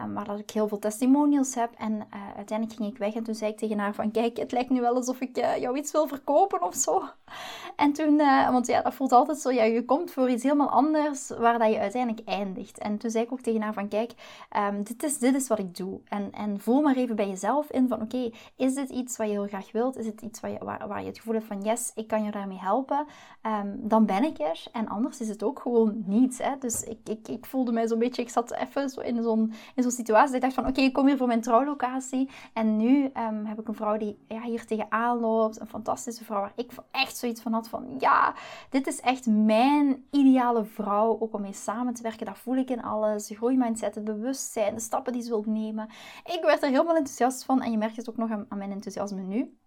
Um, 0.05 0.15
waar 0.15 0.25
dat 0.25 0.39
ik 0.39 0.51
heel 0.51 0.69
veel 0.69 0.79
testimonials 0.79 1.55
heb. 1.55 1.71
En 1.79 1.93
uh, 1.93 2.37
uiteindelijk 2.37 2.79
ging 2.79 2.93
ik 2.93 2.99
weg 2.99 3.15
en 3.15 3.23
toen 3.23 3.35
zei 3.35 3.51
ik 3.51 3.59
tegen 3.59 3.79
haar 3.79 3.95
van, 3.95 4.11
kijk, 4.11 4.37
het 4.37 4.53
lijkt 4.53 4.71
nu 4.71 4.81
wel 4.81 4.95
alsof 4.95 5.21
ik 5.21 5.39
uh, 5.39 5.57
jou 5.57 5.77
iets 5.77 5.93
wil 5.93 6.07
verkopen 6.07 6.63
of 6.63 6.75
zo. 6.75 7.03
En 7.77 7.93
toen, 7.93 8.15
uh, 8.21 8.51
want 8.51 8.67
ja, 8.67 8.83
dat 8.83 8.95
voelt 8.95 9.13
altijd 9.13 9.39
zo, 9.39 9.51
ja, 9.51 9.63
je 9.63 9.85
komt 9.85 10.11
voor 10.11 10.31
iets 10.31 10.43
helemaal 10.43 10.71
anders 10.71 11.29
waar 11.39 11.59
dat 11.59 11.73
je 11.73 11.79
uiteindelijk 11.79 12.29
eindigt. 12.29 12.79
En 12.79 12.99
toen 12.99 13.11
zei 13.11 13.25
ik 13.25 13.33
ook 13.33 13.41
tegen 13.41 13.63
haar 13.63 13.73
van, 13.73 13.89
kijk, 13.89 14.13
um, 14.57 14.83
dit, 14.83 15.03
is, 15.03 15.19
dit 15.19 15.35
is 15.35 15.49
wat 15.49 15.59
ik 15.59 15.77
doe. 15.77 16.01
En, 16.09 16.33
en 16.33 16.61
voel 16.61 16.81
maar 16.81 16.97
even 16.97 17.17
bij 17.17 17.29
jezelf 17.29 17.71
in 17.71 17.89
van, 17.89 18.03
oké, 18.03 18.31
is 18.57 18.75
dit 18.75 18.91
iets 18.91 19.17
wat 19.17 19.27
je 19.27 19.33
heel 19.33 19.47
graag 19.47 19.73
wilt? 19.73 19.97
Is 19.97 20.07
het 20.07 20.21
iets 20.21 20.41
waar 20.41 20.51
je, 20.51 20.59
waar, 20.65 21.01
je 21.01 21.07
het 21.07 21.19
gevoel 21.19 21.35
hebt 21.35 21.47
van, 21.47 21.63
yes, 21.63 21.93
ik 21.95 22.07
kan 22.07 22.25
je 22.25 22.31
daarmee 22.31 22.59
helpen? 22.59 23.07
Um, 23.43 23.89
dan 23.89 24.07
ben 24.07 24.25
ik 24.25 24.39
er. 24.39 24.63
En 24.73 24.89
anders 24.89 25.21
is 25.21 25.29
het 25.29 25.43
ook 25.43 25.61
gewoon 25.61 26.03
niets. 26.07 26.39
Hè? 26.39 26.59
Dus 26.59 26.83
ik, 26.83 26.99
ik, 27.05 27.29
ik 27.29 27.47
voelde 27.47 27.73
mij 27.73 27.89
zo'n 27.89 27.99
beetje, 27.99 28.23
ik 28.23 28.31
zat 28.31 28.53
even 28.53 28.89
zo 28.89 29.01
in 29.01 29.23
zo'n 29.23 29.53
zo'n 29.77 29.91
situatie 29.91 30.27
dat 30.27 30.35
ik 30.35 30.41
dacht 30.41 30.55
van, 30.55 30.67
oké, 30.67 30.81
ik 30.81 30.93
kom 30.93 31.07
hier 31.07 31.17
voor 31.17 31.27
mijn 31.27 31.41
trouwlocatie. 31.41 32.31
En 32.53 32.77
nu 32.77 33.05
um, 33.05 33.45
heb 33.45 33.61
ik 33.61 33.69
een 33.69 33.75
vrouw 33.75 33.97
die 33.97 34.19
ja, 34.29 34.43
hier 34.43 34.67
tegenaan 34.67 35.19
loopt. 35.19 35.61
Een 35.61 35.67
fantastische 35.67 36.25
vrouw 36.25 36.41
waar 36.41 36.53
ik 36.57 36.71
echt 36.91 37.17
zoiets 37.17 37.43
van 37.43 37.53
had 37.53 37.60
van 37.69 37.95
ja, 37.99 38.35
dit 38.71 38.87
is 38.87 39.01
echt 39.01 39.27
mijn 39.27 40.05
ideale 40.11 40.65
vrouw. 40.65 41.21
Ook 41.21 41.35
om 41.35 41.41
mee 41.41 41.53
samen 41.53 41.95
te 41.95 42.03
werken. 42.03 42.27
Dat 42.27 42.39
voel 42.39 42.57
ik 42.57 42.71
in 42.71 42.83
alles. 42.83 43.27
De 43.27 43.35
groeimindset, 43.37 43.95
het 43.95 44.05
bewustzijn, 44.05 44.75
de 44.75 44.81
stappen 44.81 45.13
die 45.13 45.23
ze 45.23 45.29
wil 45.29 45.45
nemen. 45.47 45.89
Ik 46.25 46.41
werd 46.43 46.63
er 46.63 46.69
helemaal 46.69 46.97
enthousiast 46.97 47.45
van. 47.45 47.63
En 47.63 47.71
je 47.71 47.79
merkt 47.79 47.97
het 47.97 48.11
ook 48.11 48.17
nog 48.17 48.31
aan 48.31 48.59
mijn 48.59 48.73
enthousiasme 48.73 49.23
nu. 49.23 49.59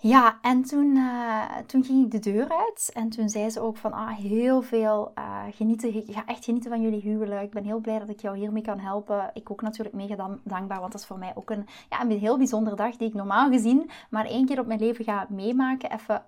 Ja, 0.00 0.38
en 0.42 0.62
toen, 0.62 0.96
uh, 0.96 1.56
toen 1.66 1.84
ging 1.84 2.04
ik 2.04 2.10
de 2.10 2.30
deur 2.30 2.48
uit 2.48 2.90
en 2.94 3.08
toen 3.08 3.28
zei 3.28 3.50
ze 3.50 3.60
ook 3.60 3.76
van 3.76 3.92
ah, 3.92 4.16
heel 4.16 4.62
veel 4.62 5.12
uh, 5.18 5.42
genieten. 5.50 5.94
Ik 5.94 6.14
ga 6.14 6.26
echt 6.26 6.44
genieten 6.44 6.70
van 6.70 6.80
jullie 6.80 7.00
huwelijk. 7.00 7.42
Ik 7.42 7.50
ben 7.50 7.64
heel 7.64 7.80
blij 7.80 7.98
dat 7.98 8.08
ik 8.08 8.20
jou 8.20 8.36
hiermee 8.36 8.62
kan 8.62 8.78
helpen. 8.78 9.30
Ik 9.34 9.50
ook 9.50 9.62
natuurlijk 9.62 9.94
mega 9.94 10.38
dankbaar, 10.42 10.80
want 10.80 10.92
dat 10.92 11.00
is 11.00 11.06
voor 11.06 11.18
mij 11.18 11.32
ook 11.34 11.50
een, 11.50 11.66
ja, 11.90 12.00
een 12.00 12.10
heel 12.10 12.36
bijzondere 12.36 12.76
dag 12.76 12.96
die 12.96 13.08
ik 13.08 13.14
normaal 13.14 13.50
gezien 13.50 13.90
maar 14.10 14.24
één 14.24 14.46
keer 14.46 14.60
op 14.60 14.66
mijn 14.66 14.80
leven 14.80 15.04
ga 15.04 15.26
meemaken. 15.28 15.92
Even 15.92 16.22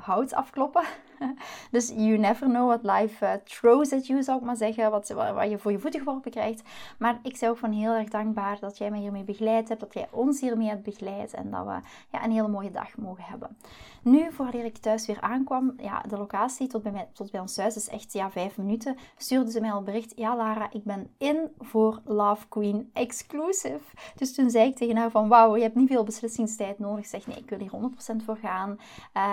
hout 0.00 0.34
afkloppen. 0.34 0.84
dus 1.70 1.88
you 1.88 2.18
never 2.18 2.48
know 2.48 2.66
what 2.66 3.00
life 3.00 3.24
uh, 3.24 3.32
throws 3.44 3.92
at 3.92 4.06
you, 4.06 4.22
zou 4.22 4.38
ik 4.38 4.44
maar 4.44 4.56
zeggen. 4.56 4.90
Wat, 4.90 5.08
wat, 5.08 5.50
je 5.50 5.58
voor 5.58 5.72
je 5.72 5.78
voeten 5.78 6.00
geworpen 6.00 6.30
krijgt. 6.30 6.62
Maar 6.98 7.18
ik 7.22 7.38
ben 7.40 7.48
ook 7.48 7.58
van 7.58 7.72
heel 7.72 7.92
erg 7.92 8.08
dankbaar 8.08 8.58
dat 8.60 8.78
jij 8.78 8.90
mij 8.90 9.00
hiermee 9.00 9.24
begeleid 9.24 9.68
hebt. 9.68 9.80
Dat 9.80 9.94
jij 9.94 10.08
ons 10.10 10.40
hiermee 10.40 10.68
hebt 10.68 10.82
begeleid. 10.82 11.34
En 11.34 11.50
dat 11.50 11.64
we 11.64 11.80
ja, 12.10 12.24
een 12.24 12.30
hele 12.30 12.48
mooie 12.48 12.70
dag 12.70 12.96
mogen 12.96 13.24
hebben. 13.24 13.56
Nu, 14.02 14.32
voordat 14.32 14.64
ik 14.64 14.76
thuis 14.76 15.06
weer 15.06 15.20
aankwam, 15.20 15.72
ja, 15.76 16.02
de 16.08 16.16
locatie 16.16 16.66
tot 16.66 16.82
bij, 16.82 17.08
tot 17.12 17.30
bij 17.30 17.40
ons 17.40 17.54
thuis 17.54 17.76
is 17.76 17.88
echt 17.88 18.12
ja, 18.12 18.30
vijf 18.30 18.56
minuten. 18.56 18.96
Stuurde 19.16 19.50
ze 19.50 19.60
mij 19.60 19.72
al 19.72 19.82
bericht. 19.82 20.12
Ja, 20.16 20.36
Lara, 20.36 20.68
ik 20.72 20.84
ben 20.84 21.10
in 21.18 21.48
voor 21.58 22.00
Love 22.04 22.48
Queen 22.48 22.90
Exclusive. 22.92 23.80
Dus 24.16 24.34
toen 24.34 24.50
zei 24.50 24.68
ik 24.68 24.76
tegen 24.76 24.96
haar 24.96 25.10
van, 25.10 25.28
wauw, 25.28 25.56
je 25.56 25.62
hebt 25.62 25.74
niet 25.74 25.88
veel 25.88 26.04
beslissingstijd 26.04 26.78
nodig. 26.78 27.06
Zeg, 27.06 27.26
nee, 27.26 27.36
ik 27.36 27.48
wil 27.48 27.58
hier 27.58 27.70
100% 27.70 28.24
voor 28.24 28.36
gaan. 28.36 28.70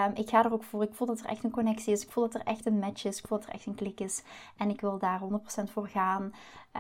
Um, 0.08 0.15
ik 0.15 0.29
ga 0.29 0.46
er 0.46 0.53
ook 0.53 0.63
voor. 0.63 0.84
Ik 0.84 0.94
voel 0.94 1.08
dat 1.08 1.20
er 1.20 1.25
echt 1.25 1.44
een 1.44 1.51
connectie 1.51 1.76
is. 1.86 2.03
Ik 2.03 2.12
voel 2.12 2.29
dat 2.29 2.34
er 2.34 2.48
echt 2.48 2.65
een 2.65 2.79
match 2.79 3.05
is. 3.05 3.17
Ik 3.19 3.27
voel 3.27 3.38
dat 3.38 3.48
er 3.48 3.53
echt 3.53 3.65
een 3.65 3.75
klik 3.75 4.00
is. 4.00 4.22
En 4.57 4.69
ik 4.69 4.81
wil 4.81 4.98
daar 4.98 5.22
100% 5.22 5.72
voor 5.72 5.88
gaan. 5.88 6.34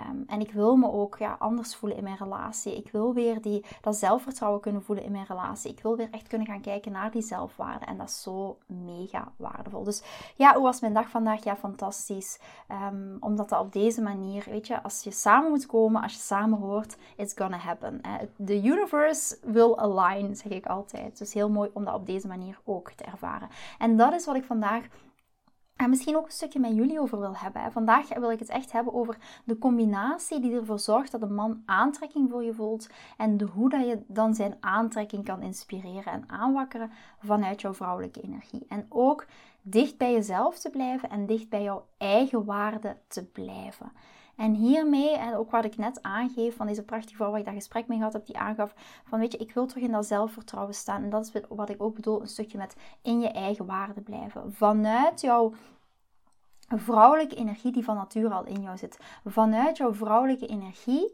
Um, 0.09 0.23
en 0.27 0.39
ik 0.39 0.51
wil 0.51 0.75
me 0.75 0.91
ook 0.91 1.17
ja, 1.17 1.35
anders 1.39 1.75
voelen 1.75 1.97
in 1.97 2.03
mijn 2.03 2.17
relatie. 2.17 2.75
Ik 2.75 2.91
wil 2.91 3.13
weer 3.13 3.41
die, 3.41 3.65
dat 3.81 3.95
zelfvertrouwen 3.95 4.61
kunnen 4.61 4.83
voelen 4.83 5.05
in 5.05 5.11
mijn 5.11 5.25
relatie. 5.25 5.71
Ik 5.71 5.81
wil 5.81 5.95
weer 5.95 6.07
echt 6.11 6.27
kunnen 6.27 6.47
gaan 6.47 6.61
kijken 6.61 6.91
naar 6.91 7.11
die 7.11 7.21
zelfwaarde. 7.21 7.85
En 7.85 7.97
dat 7.97 8.07
is 8.07 8.21
zo 8.21 8.57
mega 8.65 9.31
waardevol. 9.35 9.83
Dus 9.83 10.03
ja, 10.35 10.53
hoe 10.53 10.63
was 10.63 10.81
mijn 10.81 10.93
dag 10.93 11.09
vandaag? 11.09 11.43
Ja, 11.43 11.55
fantastisch. 11.55 12.39
Um, 12.91 13.17
omdat 13.19 13.49
dat 13.49 13.59
op 13.59 13.73
deze 13.73 14.01
manier, 14.01 14.45
weet 14.49 14.67
je, 14.67 14.83
als 14.83 15.03
je 15.03 15.11
samen 15.11 15.49
moet 15.49 15.65
komen, 15.65 16.01
als 16.01 16.13
je 16.13 16.19
samen 16.19 16.59
hoort, 16.59 16.97
it's 17.15 17.33
gonna 17.37 17.57
happen. 17.57 18.01
The 18.45 18.63
universe 18.63 19.37
will 19.43 19.73
align, 19.75 20.35
zeg 20.35 20.51
ik 20.51 20.65
altijd. 20.65 21.17
Dus 21.17 21.33
heel 21.33 21.49
mooi 21.49 21.69
om 21.73 21.85
dat 21.85 21.93
op 21.93 22.05
deze 22.05 22.27
manier 22.27 22.59
ook 22.63 22.91
te 22.91 23.03
ervaren. 23.03 23.49
En 23.77 23.97
dat 23.97 24.13
is 24.13 24.25
wat 24.25 24.35
ik 24.35 24.43
vandaag 24.43 24.85
en 25.77 25.89
misschien 25.89 26.15
ook 26.15 26.25
een 26.25 26.31
stukje 26.31 26.59
met 26.59 26.75
jullie 26.75 26.99
over 26.99 27.19
wil 27.19 27.35
hebben. 27.35 27.71
Vandaag 27.71 28.13
wil 28.13 28.31
ik 28.31 28.39
het 28.39 28.49
echt 28.49 28.71
hebben 28.71 28.93
over 28.93 29.17
de 29.43 29.57
combinatie 29.57 30.39
die 30.39 30.55
ervoor 30.55 30.79
zorgt 30.79 31.11
dat 31.11 31.21
een 31.21 31.33
man 31.33 31.61
aantrekking 31.65 32.29
voor 32.29 32.43
je 32.43 32.53
voelt. 32.53 32.89
En 33.17 33.37
de, 33.37 33.45
hoe 33.45 33.69
dat 33.69 33.87
je 33.87 34.03
dan 34.07 34.35
zijn 34.35 34.57
aantrekking 34.59 35.25
kan 35.25 35.41
inspireren 35.41 36.13
en 36.13 36.23
aanwakkeren 36.27 36.91
vanuit 37.19 37.61
jouw 37.61 37.73
vrouwelijke 37.73 38.21
energie. 38.21 38.65
En 38.67 38.85
ook 38.89 39.25
dicht 39.61 39.97
bij 39.97 40.11
jezelf 40.11 40.59
te 40.59 40.69
blijven 40.69 41.09
en 41.09 41.25
dicht 41.25 41.49
bij 41.49 41.63
jouw 41.63 41.85
eigen 41.97 42.45
waarde 42.45 42.97
te 43.07 43.25
blijven. 43.25 43.91
En 44.37 44.53
hiermee, 44.53 45.17
en 45.17 45.35
ook 45.35 45.51
wat 45.51 45.65
ik 45.65 45.77
net 45.77 46.03
aangeef 46.03 46.55
van 46.55 46.67
deze 46.67 46.83
prachtige 46.83 47.15
vrouw 47.15 47.29
waar 47.29 47.39
ik 47.39 47.45
dat 47.45 47.53
gesprek 47.53 47.87
mee 47.87 47.97
gehad 47.97 48.13
heb, 48.13 48.25
die 48.25 48.37
aangaf 48.37 48.73
van 49.05 49.19
weet 49.19 49.31
je, 49.31 49.37
ik 49.37 49.53
wil 49.53 49.65
terug 49.65 49.83
in 49.83 49.91
dat 49.91 50.05
zelfvertrouwen 50.05 50.73
staan. 50.73 51.03
En 51.03 51.09
dat 51.09 51.25
is 51.25 51.41
wat 51.49 51.69
ik 51.69 51.81
ook 51.81 51.95
bedoel, 51.95 52.21
een 52.21 52.27
stukje 52.27 52.57
met 52.57 52.75
in 53.01 53.19
je 53.19 53.31
eigen 53.31 53.65
waarde 53.65 54.01
blijven. 54.01 54.53
Vanuit 54.53 55.21
jouw 55.21 55.53
vrouwelijke 56.67 57.35
energie 57.35 57.71
die 57.71 57.83
van 57.83 57.95
nature 57.95 58.33
al 58.33 58.45
in 58.45 58.61
jou 58.61 58.77
zit. 58.77 58.99
Vanuit 59.25 59.77
jouw 59.77 59.93
vrouwelijke 59.93 60.47
energie 60.47 61.13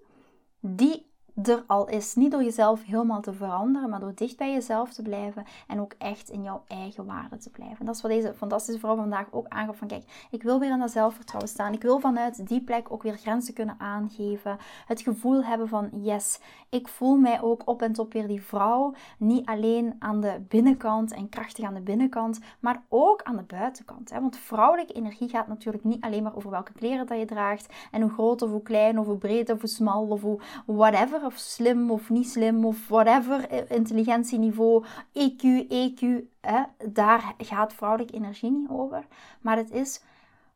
die 0.59 1.11
er 1.43 1.63
al 1.67 1.87
is. 1.87 2.15
Niet 2.15 2.31
door 2.31 2.43
jezelf 2.43 2.83
helemaal 2.83 3.21
te 3.21 3.33
veranderen, 3.33 3.89
maar 3.89 3.99
door 3.99 4.15
dicht 4.15 4.37
bij 4.37 4.51
jezelf 4.51 4.93
te 4.93 5.01
blijven 5.01 5.45
en 5.67 5.79
ook 5.79 5.93
echt 5.97 6.29
in 6.29 6.43
jouw 6.43 6.63
eigen 6.67 7.05
waarde 7.05 7.37
te 7.37 7.49
blijven. 7.49 7.85
Dat 7.85 7.95
is 7.95 8.01
wat 8.01 8.11
deze 8.11 8.33
fantastische 8.33 8.79
vrouw 8.79 8.95
vandaag 8.95 9.27
ook 9.31 9.47
aangaf 9.47 9.77
van 9.77 9.87
kijk, 9.87 10.27
ik 10.31 10.43
wil 10.43 10.59
weer 10.59 10.71
in 10.71 10.79
dat 10.79 10.91
zelfvertrouwen 10.91 11.49
staan. 11.49 11.73
Ik 11.73 11.81
wil 11.81 11.99
vanuit 11.99 12.47
die 12.47 12.61
plek 12.61 12.91
ook 12.91 13.03
weer 13.03 13.17
grenzen 13.17 13.53
kunnen 13.53 13.75
aangeven. 13.77 14.57
Het 14.85 15.01
gevoel 15.01 15.43
hebben 15.43 15.67
van 15.67 15.89
yes, 15.91 16.39
ik 16.69 16.87
voel 16.87 17.15
mij 17.15 17.41
ook 17.41 17.61
op 17.65 17.81
en 17.81 17.93
top 17.93 18.13
weer 18.13 18.27
die 18.27 18.41
vrouw. 18.41 18.93
Niet 19.17 19.45
alleen 19.45 19.95
aan 19.99 20.21
de 20.21 20.41
binnenkant 20.47 21.11
en 21.13 21.29
krachtig 21.29 21.65
aan 21.65 21.73
de 21.73 21.81
binnenkant, 21.81 22.39
maar 22.59 22.81
ook 22.89 23.23
aan 23.23 23.35
de 23.35 23.43
buitenkant. 23.43 24.09
Hè? 24.09 24.21
Want 24.21 24.37
vrouwelijke 24.37 24.93
energie 24.93 25.29
gaat 25.29 25.47
natuurlijk 25.47 25.83
niet 25.83 26.01
alleen 26.01 26.23
maar 26.23 26.35
over 26.35 26.49
welke 26.49 26.73
kleren 26.73 27.07
dat 27.07 27.19
je 27.19 27.25
draagt 27.25 27.73
en 27.91 28.01
hoe 28.01 28.11
groot 28.11 28.41
of 28.41 28.49
hoe 28.49 28.61
klein 28.61 28.99
of 28.99 29.05
hoe 29.05 29.17
breed 29.17 29.51
of 29.51 29.59
hoe 29.59 29.69
smal 29.69 30.07
of 30.07 30.21
hoe 30.21 30.39
whatever 30.65 31.22
of 31.25 31.37
slim 31.37 31.91
of 31.91 32.09
niet 32.09 32.29
slim 32.29 32.65
of 32.65 32.87
whatever, 32.87 33.49
eh, 33.49 33.77
intelligentieniveau, 33.77 34.85
EQ, 35.11 35.65
EQ, 35.69 36.23
hè, 36.41 36.63
daar 36.89 37.33
gaat 37.37 37.73
vrouwelijke 37.73 38.13
energie 38.13 38.51
niet 38.51 38.69
over. 38.69 39.07
Maar 39.41 39.57
het 39.57 39.71
is, 39.71 40.01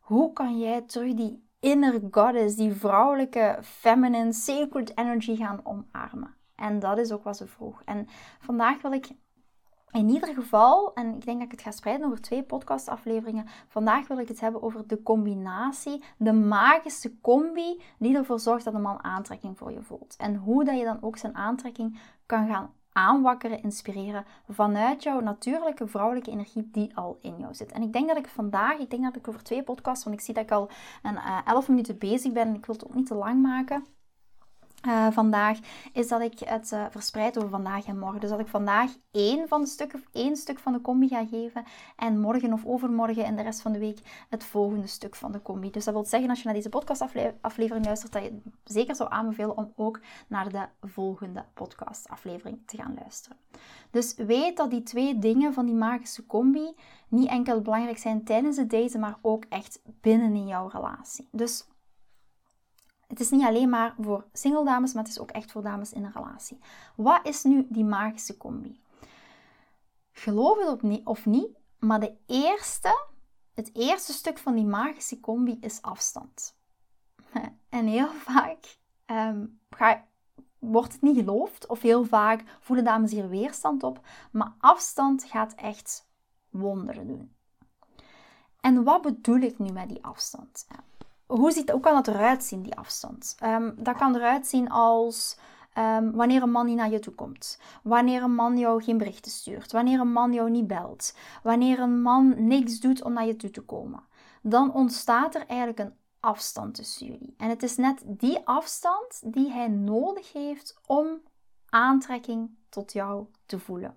hoe 0.00 0.32
kan 0.32 0.58
jij 0.58 0.80
terug 0.80 1.14
die 1.14 1.42
inner 1.60 2.00
goddess, 2.10 2.56
die 2.56 2.72
vrouwelijke 2.72 3.58
feminine 3.62 4.32
sacred 4.32 4.98
energy 4.98 5.36
gaan 5.36 5.60
omarmen? 5.62 6.34
En 6.54 6.78
dat 6.78 6.98
is 6.98 7.12
ook 7.12 7.24
wat 7.24 7.36
ze 7.36 7.46
vroeg. 7.46 7.82
En 7.84 8.08
vandaag 8.40 8.82
wil 8.82 8.92
ik 8.92 9.08
in 9.92 10.08
ieder 10.08 10.34
geval, 10.34 10.94
en 10.94 11.14
ik 11.14 11.24
denk 11.24 11.38
dat 11.38 11.46
ik 11.46 11.50
het 11.50 11.62
ga 11.62 11.70
spreiden 11.70 12.06
over 12.06 12.20
twee 12.20 12.42
podcastafleveringen, 12.42 13.46
vandaag 13.68 14.08
wil 14.08 14.18
ik 14.18 14.28
het 14.28 14.40
hebben 14.40 14.62
over 14.62 14.86
de 14.86 15.02
combinatie, 15.02 16.02
de 16.16 16.32
magische 16.32 17.20
combi 17.20 17.82
die 17.98 18.16
ervoor 18.16 18.40
zorgt 18.40 18.64
dat 18.64 18.74
een 18.74 18.82
man 18.82 19.04
aantrekking 19.04 19.58
voor 19.58 19.72
je 19.72 19.82
voelt. 19.82 20.14
En 20.18 20.36
hoe 20.36 20.64
dat 20.64 20.78
je 20.78 20.84
dan 20.84 20.98
ook 21.00 21.16
zijn 21.16 21.36
aantrekking 21.36 21.98
kan 22.26 22.48
gaan 22.48 22.72
aanwakkeren, 22.92 23.62
inspireren 23.62 24.24
vanuit 24.48 25.02
jouw 25.02 25.20
natuurlijke 25.20 25.86
vrouwelijke 25.86 26.30
energie 26.30 26.68
die 26.72 26.96
al 26.96 27.18
in 27.20 27.38
jou 27.38 27.54
zit. 27.54 27.72
En 27.72 27.82
ik 27.82 27.92
denk 27.92 28.08
dat 28.08 28.16
ik 28.16 28.28
vandaag, 28.28 28.78
ik 28.78 28.90
denk 28.90 29.02
dat 29.02 29.16
ik 29.16 29.28
over 29.28 29.42
twee 29.42 29.62
podcasts, 29.62 30.04
want 30.04 30.16
ik 30.16 30.22
zie 30.22 30.34
dat 30.34 30.42
ik 30.42 30.50
al 30.50 30.70
een 31.02 31.14
uh, 31.14 31.38
11 31.44 31.68
minuten 31.68 31.98
bezig 31.98 32.32
ben 32.32 32.48
en 32.48 32.54
ik 32.54 32.66
wil 32.66 32.74
het 32.74 32.86
ook 32.86 32.94
niet 32.94 33.06
te 33.06 33.14
lang 33.14 33.42
maken. 33.42 33.86
Uh, 34.86 35.10
vandaag 35.10 35.58
is 35.92 36.08
dat 36.08 36.20
ik 36.20 36.38
het 36.38 36.72
uh, 36.72 36.84
verspreid 36.90 37.38
over 37.38 37.50
vandaag 37.50 37.86
en 37.86 37.98
morgen. 37.98 38.20
Dus 38.20 38.30
dat 38.30 38.40
ik 38.40 38.46
vandaag 38.46 38.90
één 39.10 39.48
van 39.48 39.60
de 39.60 39.66
stukken, 39.66 40.04
één 40.12 40.36
stuk 40.36 40.58
van 40.58 40.72
de 40.72 40.80
combi 40.80 41.08
ga 41.08 41.26
geven. 41.26 41.64
En 41.96 42.20
morgen 42.20 42.52
of 42.52 42.66
overmorgen 42.66 43.24
en 43.24 43.36
de 43.36 43.42
rest 43.42 43.60
van 43.60 43.72
de 43.72 43.78
week 43.78 43.98
het 44.28 44.44
volgende 44.44 44.86
stuk 44.86 45.14
van 45.14 45.32
de 45.32 45.42
combi. 45.42 45.70
Dus 45.70 45.84
dat 45.84 45.94
wil 45.94 46.04
zeggen, 46.04 46.30
als 46.30 46.38
je 46.38 46.44
naar 46.44 46.54
deze 46.54 46.68
podcastaflevering 46.68 47.84
luistert, 47.84 48.12
dat 48.12 48.22
je 48.22 48.40
zeker 48.64 48.96
zou 48.96 49.10
aanbevelen 49.10 49.56
om 49.56 49.72
ook 49.76 50.00
naar 50.28 50.48
de 50.48 50.66
volgende 50.80 51.44
podcastaflevering 51.54 52.58
te 52.66 52.76
gaan 52.76 52.94
luisteren. 53.00 53.36
Dus 53.90 54.14
weet 54.14 54.56
dat 54.56 54.70
die 54.70 54.82
twee 54.82 55.18
dingen 55.18 55.54
van 55.54 55.66
die 55.66 55.74
magische 55.74 56.26
combi 56.26 56.74
niet 57.08 57.28
enkel 57.28 57.60
belangrijk 57.60 57.98
zijn 57.98 58.24
tijdens 58.24 58.56
het 58.56 58.70
daten, 58.70 59.00
maar 59.00 59.18
ook 59.22 59.44
echt 59.48 59.80
binnen 60.00 60.34
in 60.34 60.46
jouw 60.46 60.68
relatie. 60.68 61.28
Dus 61.32 61.66
het 63.18 63.26
is 63.26 63.38
niet 63.38 63.46
alleen 63.46 63.68
maar 63.68 63.94
voor 64.00 64.24
single 64.32 64.64
dames, 64.64 64.92
maar 64.92 65.02
het 65.02 65.12
is 65.12 65.18
ook 65.18 65.30
echt 65.30 65.52
voor 65.52 65.62
dames 65.62 65.92
in 65.92 66.04
een 66.04 66.12
relatie. 66.12 66.58
Wat 66.96 67.26
is 67.26 67.42
nu 67.42 67.66
die 67.68 67.84
magische 67.84 68.36
combi? 68.36 68.80
Geloof 70.12 70.58
het 70.58 71.00
of 71.04 71.26
niet, 71.26 71.48
maar 71.78 72.00
de 72.00 72.16
eerste, 72.26 73.08
het 73.54 73.70
eerste 73.74 74.12
stuk 74.12 74.38
van 74.38 74.54
die 74.54 74.64
magische 74.64 75.20
combi 75.20 75.58
is 75.60 75.82
afstand. 75.82 76.56
En 77.68 77.86
heel 77.86 78.08
vaak 78.08 78.78
ga, 79.70 80.06
wordt 80.58 80.92
het 80.92 81.02
niet 81.02 81.16
geloofd, 81.16 81.66
of 81.66 81.82
heel 81.82 82.04
vaak 82.04 82.44
voelen 82.60 82.84
dames 82.84 83.10
hier 83.10 83.28
weerstand 83.28 83.82
op, 83.82 84.06
maar 84.32 84.54
afstand 84.58 85.24
gaat 85.24 85.54
echt 85.54 86.08
wonderen 86.50 87.06
doen. 87.06 87.36
En 88.60 88.84
wat 88.84 89.02
bedoel 89.02 89.40
ik 89.40 89.58
nu 89.58 89.72
met 89.72 89.88
die 89.88 90.04
afstand? 90.04 90.66
Hoe, 91.28 91.80
kan 91.80 91.94
dat 91.94 92.08
eruit 92.08 92.44
zien, 92.44 92.62
die 92.62 92.76
afstand? 92.76 93.36
Um, 93.44 93.74
dat 93.76 93.96
kan 93.96 94.14
eruit 94.14 94.46
zien 94.46 94.70
als 94.70 95.38
um, 95.78 96.12
wanneer 96.12 96.42
een 96.42 96.50
man 96.50 96.66
niet 96.66 96.76
naar 96.76 96.90
je 96.90 96.98
toe 96.98 97.14
komt. 97.14 97.58
Wanneer 97.82 98.22
een 98.22 98.34
man 98.34 98.58
jou 98.58 98.82
geen 98.82 98.98
berichten 98.98 99.30
stuurt. 99.30 99.72
Wanneer 99.72 100.00
een 100.00 100.12
man 100.12 100.32
jou 100.32 100.50
niet 100.50 100.66
belt. 100.66 101.16
Wanneer 101.42 101.78
een 101.78 102.02
man 102.02 102.46
niks 102.46 102.80
doet 102.80 103.02
om 103.02 103.12
naar 103.12 103.26
je 103.26 103.36
toe 103.36 103.50
te 103.50 103.60
komen. 103.60 104.02
Dan 104.42 104.72
ontstaat 104.72 105.34
er 105.34 105.46
eigenlijk 105.46 105.78
een 105.78 105.94
afstand 106.20 106.74
tussen 106.74 107.06
jullie. 107.06 107.34
En 107.36 107.48
het 107.48 107.62
is 107.62 107.76
net 107.76 108.02
die 108.06 108.38
afstand 108.44 109.32
die 109.34 109.50
hij 109.50 109.68
nodig 109.68 110.32
heeft 110.32 110.78
om 110.86 111.20
aantrekking 111.68 112.50
tot 112.68 112.92
jou 112.92 113.26
te 113.46 113.58
voelen. 113.58 113.96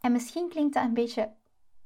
En 0.00 0.12
misschien 0.12 0.48
klinkt 0.48 0.74
dat 0.74 0.84
een 0.84 0.94
beetje 0.94 1.30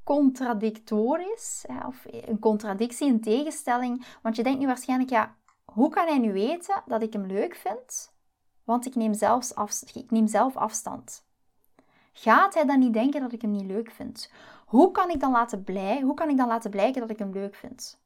contradictorisch, 0.05 1.65
of 1.87 2.07
een 2.11 2.39
contradictie, 2.39 3.09
een 3.09 3.21
tegenstelling. 3.21 4.07
Want 4.23 4.37
je 4.37 4.43
denkt 4.43 4.59
nu 4.59 4.67
waarschijnlijk, 4.67 5.11
ja, 5.11 5.37
hoe 5.65 5.91
kan 5.91 6.07
hij 6.07 6.19
nu 6.19 6.33
weten 6.33 6.83
dat 6.87 7.03
ik 7.03 7.13
hem 7.13 7.27
leuk 7.27 7.55
vind? 7.55 8.13
Want 8.65 8.87
ik 8.87 8.95
neem, 8.95 9.15
zelfs 9.15 9.55
af, 9.55 9.83
ik 9.95 10.11
neem 10.11 10.27
zelf 10.27 10.57
afstand. 10.57 11.25
Gaat 12.13 12.55
hij 12.55 12.65
dan 12.65 12.79
niet 12.79 12.93
denken 12.93 13.21
dat 13.21 13.33
ik 13.33 13.43
hem 13.43 13.51
niet 13.51 13.67
leuk 13.67 13.91
vind? 13.91 14.31
Hoe 14.67 14.91
kan 14.91 15.11
ik 15.11 15.21
dan 15.21 15.31
laten, 15.31 15.65
blij, 15.65 16.01
hoe 16.01 16.15
kan 16.15 16.29
ik 16.29 16.37
dan 16.37 16.49
laten 16.49 16.71
blijken 16.71 17.01
dat 17.01 17.11
ik 17.11 17.19
hem 17.19 17.33
leuk 17.33 17.55
vind? 17.55 18.01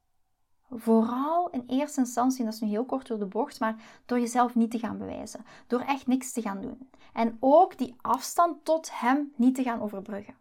Vooral 0.70 1.50
in 1.50 1.64
eerste 1.66 2.00
instantie, 2.00 2.38
en 2.38 2.44
dat 2.44 2.54
is 2.54 2.60
nu 2.60 2.68
heel 2.68 2.84
kort 2.84 3.06
door 3.06 3.18
de 3.18 3.26
bocht, 3.26 3.60
maar 3.60 3.76
door 4.06 4.20
jezelf 4.20 4.54
niet 4.54 4.70
te 4.70 4.78
gaan 4.78 4.98
bewijzen. 4.98 5.44
Door 5.66 5.80
echt 5.80 6.06
niks 6.06 6.32
te 6.32 6.42
gaan 6.42 6.60
doen. 6.60 6.90
En 7.12 7.36
ook 7.40 7.78
die 7.78 7.96
afstand 8.00 8.64
tot 8.64 9.00
hem 9.00 9.32
niet 9.36 9.54
te 9.54 9.62
gaan 9.62 9.82
overbruggen. 9.82 10.34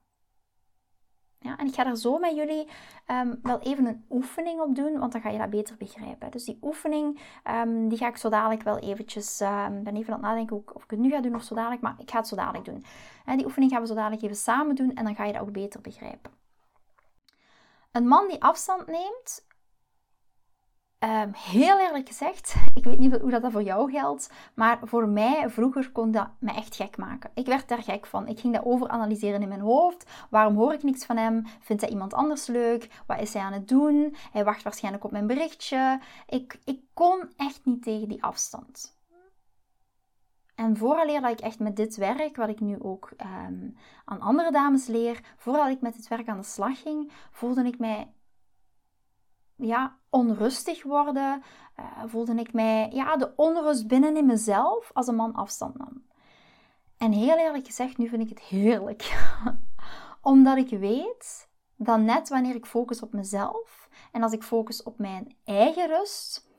Ja, 1.45 1.57
en 1.57 1.67
ik 1.67 1.73
ga 1.73 1.83
daar 1.83 1.95
zo 1.95 2.17
met 2.17 2.35
jullie 2.35 2.67
um, 3.07 3.39
wel 3.43 3.59
even 3.59 3.85
een 3.85 4.05
oefening 4.09 4.61
op 4.61 4.75
doen, 4.75 4.99
want 4.99 5.11
dan 5.11 5.21
ga 5.21 5.29
je 5.29 5.37
dat 5.37 5.49
beter 5.49 5.75
begrijpen. 5.77 6.31
Dus 6.31 6.43
die 6.43 6.57
oefening, 6.61 7.19
um, 7.51 7.89
die 7.89 7.97
ga 7.97 8.07
ik 8.07 8.17
zo 8.17 8.29
dadelijk 8.29 8.63
wel 8.63 8.79
eventjes, 8.79 9.39
um, 9.39 9.83
ben 9.83 9.95
even 9.95 10.13
aan 10.13 10.19
het 10.19 10.29
nadenken 10.29 10.63
of 10.73 10.83
ik 10.83 10.89
het 10.89 10.99
nu 10.99 11.09
ga 11.09 11.21
doen 11.21 11.35
of 11.35 11.43
zo 11.43 11.55
dadelijk, 11.55 11.81
maar 11.81 11.95
ik 11.97 12.11
ga 12.11 12.17
het 12.17 12.27
zo 12.27 12.35
dadelijk 12.35 12.65
doen. 12.65 12.85
En 13.25 13.37
die 13.37 13.45
oefening 13.45 13.71
gaan 13.71 13.81
we 13.81 13.87
zo 13.87 13.93
dadelijk 13.93 14.21
even 14.21 14.35
samen 14.35 14.75
doen 14.75 14.95
en 14.95 15.03
dan 15.03 15.15
ga 15.15 15.25
je 15.25 15.33
dat 15.33 15.41
ook 15.41 15.51
beter 15.51 15.81
begrijpen. 15.81 16.31
Een 17.91 18.07
man 18.07 18.27
die 18.27 18.43
afstand 18.43 18.87
neemt, 18.87 19.44
Um, 20.99 21.31
heel 21.33 21.79
eerlijk 21.79 22.07
gezegd, 22.07 22.55
ik 22.73 22.83
weet 22.83 22.99
niet 22.99 23.15
hoe 23.21 23.39
dat 23.39 23.51
voor 23.51 23.63
jou 23.63 23.91
geldt, 23.91 24.29
maar 24.53 24.79
voor 24.83 25.07
mij 25.07 25.49
vroeger 25.49 25.91
kon 25.91 26.11
dat 26.11 26.27
me 26.39 26.51
echt 26.51 26.75
gek 26.75 26.97
maken. 26.97 27.31
Ik 27.33 27.45
werd 27.45 27.67
daar 27.67 27.83
gek 27.83 28.05
van. 28.05 28.27
Ik 28.27 28.39
ging 28.39 28.53
dat 28.53 28.65
overanalyseren 28.65 29.41
in 29.41 29.47
mijn 29.47 29.59
hoofd. 29.59 30.09
Waarom 30.29 30.55
hoor 30.55 30.73
ik 30.73 30.83
niks 30.83 31.05
van 31.05 31.17
hem? 31.17 31.45
Vindt 31.59 31.81
hij 31.81 31.91
iemand 31.91 32.13
anders 32.13 32.47
leuk? 32.47 33.03
Wat 33.07 33.21
is 33.21 33.33
hij 33.33 33.41
aan 33.41 33.53
het 33.53 33.67
doen? 33.67 34.15
Hij 34.31 34.43
wacht 34.43 34.63
waarschijnlijk 34.63 35.03
op 35.03 35.11
mijn 35.11 35.27
berichtje. 35.27 35.99
Ik, 36.27 36.59
ik 36.63 36.81
kon 36.93 37.29
echt 37.37 37.65
niet 37.65 37.83
tegen 37.83 38.07
die 38.07 38.23
afstand. 38.23 38.97
En 40.55 40.77
vooraleer 40.77 41.21
dat 41.21 41.31
ik 41.31 41.39
echt 41.39 41.59
met 41.59 41.75
dit 41.75 41.95
werk, 41.95 42.35
wat 42.35 42.49
ik 42.49 42.59
nu 42.59 42.79
ook 42.79 43.11
um, 43.47 43.75
aan 44.05 44.21
andere 44.21 44.51
dames 44.51 44.87
leer, 44.87 45.19
voordat 45.37 45.69
ik 45.69 45.81
met 45.81 45.95
dit 45.95 46.07
werk 46.07 46.27
aan 46.27 46.37
de 46.37 46.43
slag 46.43 46.81
ging, 46.81 47.11
voelde 47.31 47.63
ik 47.63 47.79
mij 47.79 48.13
ja, 49.55 49.97
onrustig 50.09 50.83
worden. 50.83 51.43
Uh, 51.79 51.85
voelde 52.05 52.35
ik 52.35 52.53
mij 52.53 52.89
ja, 52.93 53.17
de 53.17 53.33
onrust 53.35 53.87
binnen 53.87 54.17
in 54.17 54.25
mezelf 54.25 54.91
als 54.93 55.07
een 55.07 55.15
man 55.15 55.33
afstand 55.33 55.77
nam. 55.77 56.03
En 56.97 57.11
heel 57.11 57.37
eerlijk 57.37 57.65
gezegd, 57.65 57.97
nu 57.97 58.07
vind 58.07 58.21
ik 58.21 58.29
het 58.29 58.39
heerlijk. 58.39 59.33
Omdat 60.21 60.57
ik 60.57 60.69
weet 60.69 61.47
dat 61.75 61.99
net 61.99 62.29
wanneer 62.29 62.55
ik 62.55 62.65
focus 62.65 63.01
op 63.01 63.13
mezelf 63.13 63.89
en 64.11 64.23
als 64.23 64.31
ik 64.31 64.43
focus 64.43 64.83
op 64.83 64.97
mijn 64.97 65.35
eigen 65.43 65.87
rust, 65.87 66.49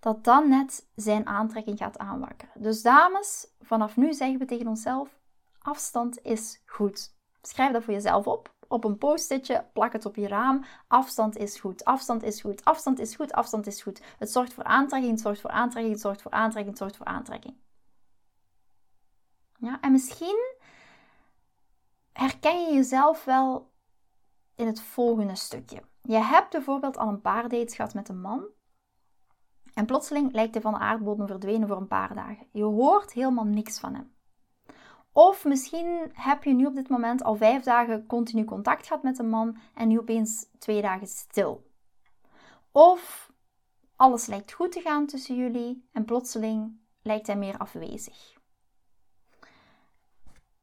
dat 0.00 0.24
dan 0.24 0.48
net 0.48 0.86
zijn 0.94 1.26
aantrekking 1.26 1.78
gaat 1.78 1.98
aanwakkeren. 1.98 2.62
Dus 2.62 2.82
dames, 2.82 3.46
vanaf 3.60 3.96
nu 3.96 4.12
zeggen 4.12 4.38
we 4.38 4.44
tegen 4.44 4.66
onszelf: 4.66 5.18
afstand 5.58 6.18
is 6.22 6.62
goed. 6.66 7.14
Schrijf 7.42 7.72
dat 7.72 7.84
voor 7.84 7.94
jezelf 7.94 8.26
op 8.26 8.54
op 8.72 8.84
een 8.84 8.98
post-itje, 8.98 9.66
plak 9.72 9.92
het 9.92 10.06
op 10.06 10.16
je 10.16 10.28
raam. 10.28 10.64
Afstand 10.86 11.36
is 11.36 11.60
goed, 11.60 11.84
afstand 11.84 12.22
is 12.22 12.40
goed, 12.40 12.64
afstand 12.64 12.98
is 12.98 13.14
goed, 13.16 13.32
afstand 13.32 13.66
is 13.66 13.82
goed. 13.82 14.02
Het 14.18 14.30
zorgt 14.30 14.52
voor 14.52 14.64
aantrekking, 14.64 15.12
het 15.12 15.20
zorgt 15.20 15.40
voor 15.40 15.50
aantrekking, 15.50 15.94
het 15.94 16.02
zorgt 16.02 16.22
voor 16.22 16.30
aantrekking, 16.30 16.68
het 16.68 16.78
zorgt 16.78 16.96
voor 16.96 17.06
aantrekking. 17.06 17.56
Ja, 19.58 19.80
en 19.80 19.92
misschien 19.92 20.54
herken 22.12 22.60
je 22.66 22.74
jezelf 22.74 23.24
wel 23.24 23.70
in 24.54 24.66
het 24.66 24.80
volgende 24.80 25.36
stukje. 25.36 25.82
Je 26.02 26.18
hebt 26.18 26.50
bijvoorbeeld 26.50 26.96
al 26.96 27.08
een 27.08 27.20
paar 27.20 27.48
dates 27.48 27.74
gehad 27.74 27.94
met 27.94 28.08
een 28.08 28.20
man. 28.20 28.44
En 29.74 29.86
plotseling 29.86 30.32
lijkt 30.32 30.54
hij 30.54 30.62
van 30.62 30.72
de 30.72 30.78
aardbodem 30.78 31.26
verdwenen 31.26 31.68
voor 31.68 31.76
een 31.76 31.86
paar 31.86 32.14
dagen. 32.14 32.46
Je 32.52 32.62
hoort 32.62 33.12
helemaal 33.12 33.44
niks 33.44 33.78
van 33.78 33.94
hem. 33.94 34.11
Of 35.12 35.44
misschien 35.44 36.10
heb 36.12 36.44
je 36.44 36.52
nu 36.52 36.66
op 36.66 36.74
dit 36.74 36.88
moment 36.88 37.22
al 37.22 37.34
vijf 37.34 37.62
dagen 37.62 38.06
continu 38.06 38.44
contact 38.44 38.86
gehad 38.86 39.02
met 39.02 39.18
een 39.18 39.28
man 39.28 39.56
en 39.74 39.88
nu 39.88 39.98
opeens 39.98 40.46
twee 40.58 40.82
dagen 40.82 41.06
stil. 41.06 41.70
Of 42.72 43.30
alles 43.96 44.26
lijkt 44.26 44.52
goed 44.52 44.72
te 44.72 44.80
gaan 44.80 45.06
tussen 45.06 45.36
jullie 45.36 45.88
en 45.92 46.04
plotseling 46.04 46.80
lijkt 47.02 47.26
hij 47.26 47.36
meer 47.36 47.58
afwezig 47.58 48.40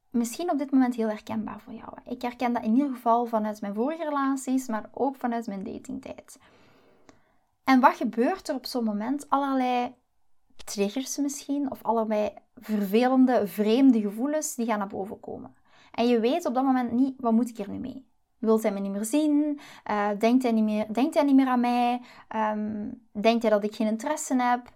misschien 0.10 0.52
op 0.52 0.58
dit 0.58 0.72
moment 0.72 0.96
heel 0.96 1.08
herkenbaar 1.08 1.60
voor 1.60 1.74
jou. 1.74 1.94
Ik 2.06 2.22
herken 2.22 2.54
dat 2.54 2.64
in 2.64 2.74
ieder 2.74 2.90
geval 2.90 3.26
vanuit 3.26 3.62
mijn 3.62 3.74
vorige 3.74 4.04
relaties, 4.04 4.68
maar 4.68 4.90
ook 4.92 5.16
vanuit 5.16 5.48
mijn 5.48 5.64
datingtijd. 5.64 6.40
En 7.64 7.80
wat 7.80 7.96
gebeurt 7.96 8.48
er 8.48 8.56
op 8.56 8.66
zo'n 8.66 8.84
moment? 8.84 9.30
Allerlei 9.30 9.96
triggers 10.64 11.18
misschien, 11.18 11.72
of 11.72 11.84
allerlei 11.84 12.30
vervelende, 12.56 13.48
vreemde 13.48 14.02
gevoelens 14.02 14.56
die 14.56 14.66
gaan 14.66 14.80
naar 14.80 14.88
boven 14.88 15.20
komen. 15.20 15.56
En 15.92 16.08
je 16.08 16.20
weet 16.20 16.46
op 16.46 16.54
dat 16.54 16.64
moment 16.64 16.92
niet, 16.92 17.16
wat 17.20 17.32
moet 17.32 17.50
ik 17.50 17.58
er 17.58 17.70
nu 17.70 17.78
mee? 17.78 18.08
Wil 18.38 18.62
hij 18.62 18.72
me 18.72 18.80
niet 18.80 18.92
meer 18.92 19.06
zien? 19.06 19.60
Uh, 19.90 20.10
denkt, 20.20 20.44
hij 20.44 20.52
niet 20.52 20.64
meer, 20.64 20.94
denkt 20.94 21.14
hij 21.14 21.24
niet 21.24 21.36
meer 21.36 21.48
aan 21.48 21.60
mij? 21.60 22.02
Um, 22.36 23.02
denkt 23.12 23.42
hij 23.42 23.52
dat 23.52 23.64
ik 23.64 23.76
geen 23.76 23.88
interesse 23.88 24.36
heb? 24.42 24.72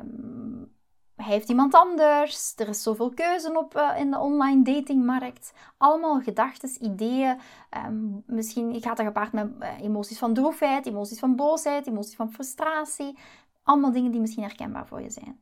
Um, 0.00 0.70
hij 1.16 1.32
heeft 1.32 1.48
iemand 1.48 1.74
anders. 1.74 2.52
Er 2.56 2.68
is 2.68 2.82
zoveel 2.82 3.10
keuze 3.10 3.58
op 3.58 3.76
uh, 3.76 3.90
in 3.98 4.10
de 4.10 4.18
online 4.18 4.62
datingmarkt. 4.62 5.52
Allemaal 5.76 6.20
gedachten, 6.20 6.84
ideeën. 6.84 7.38
Um, 7.86 8.22
misschien 8.26 8.80
gaat 8.80 8.96
dat 8.96 9.06
gepaard 9.06 9.32
met 9.32 9.48
uh, 9.60 9.80
emoties 9.80 10.18
van 10.18 10.34
droefheid, 10.34 10.86
emoties 10.86 11.18
van 11.18 11.36
boosheid, 11.36 11.86
emoties 11.86 12.16
van 12.16 12.32
frustratie. 12.32 13.18
Allemaal 13.62 13.92
dingen 13.92 14.10
die 14.10 14.20
misschien 14.20 14.42
herkenbaar 14.42 14.86
voor 14.86 15.00
je 15.00 15.10
zijn. 15.10 15.40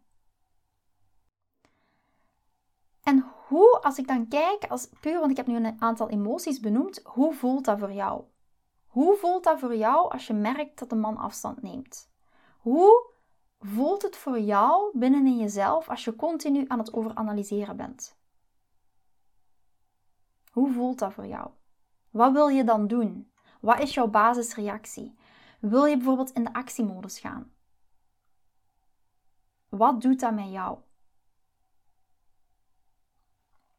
En 3.03 3.25
hoe, 3.47 3.81
als 3.83 3.99
ik 3.99 4.07
dan 4.07 4.29
kijk, 4.29 4.65
als 4.69 4.89
puur, 5.01 5.19
want 5.19 5.31
ik 5.31 5.37
heb 5.37 5.47
nu 5.47 5.57
een 5.57 5.81
aantal 5.81 6.09
emoties 6.09 6.61
benoemd, 6.61 7.01
hoe 7.05 7.35
voelt 7.35 7.65
dat 7.65 7.79
voor 7.79 7.93
jou? 7.93 8.25
Hoe 8.87 9.17
voelt 9.17 9.45
dat 9.45 9.59
voor 9.59 9.77
jou 9.77 10.11
als 10.11 10.27
je 10.27 10.33
merkt 10.33 10.79
dat 10.79 10.93
een 10.93 11.01
man 11.01 11.17
afstand 11.17 11.63
neemt? 11.63 12.11
Hoe 12.59 13.07
voelt 13.59 14.03
het 14.03 14.17
voor 14.17 14.41
jou 14.41 14.99
binnenin 14.99 15.39
jezelf 15.39 15.89
als 15.89 16.05
je 16.05 16.17
continu 16.17 16.65
aan 16.69 16.79
het 16.79 16.93
overanalyseren 16.93 17.77
bent? 17.77 18.19
Hoe 20.51 20.73
voelt 20.73 20.99
dat 20.99 21.13
voor 21.13 21.27
jou? 21.27 21.51
Wat 22.11 22.33
wil 22.33 22.49
je 22.49 22.65
dan 22.65 22.87
doen? 22.87 23.33
Wat 23.61 23.81
is 23.81 23.95
jouw 23.95 24.09
basisreactie? 24.09 25.19
Wil 25.61 25.85
je 25.85 25.97
bijvoorbeeld 25.97 26.31
in 26.31 26.45
de 26.45 26.53
actiemodus 26.53 27.19
gaan? 27.19 27.53
Wat 29.71 30.01
doet 30.01 30.21
dat 30.21 30.35
met 30.35 30.51
jou? 30.51 30.79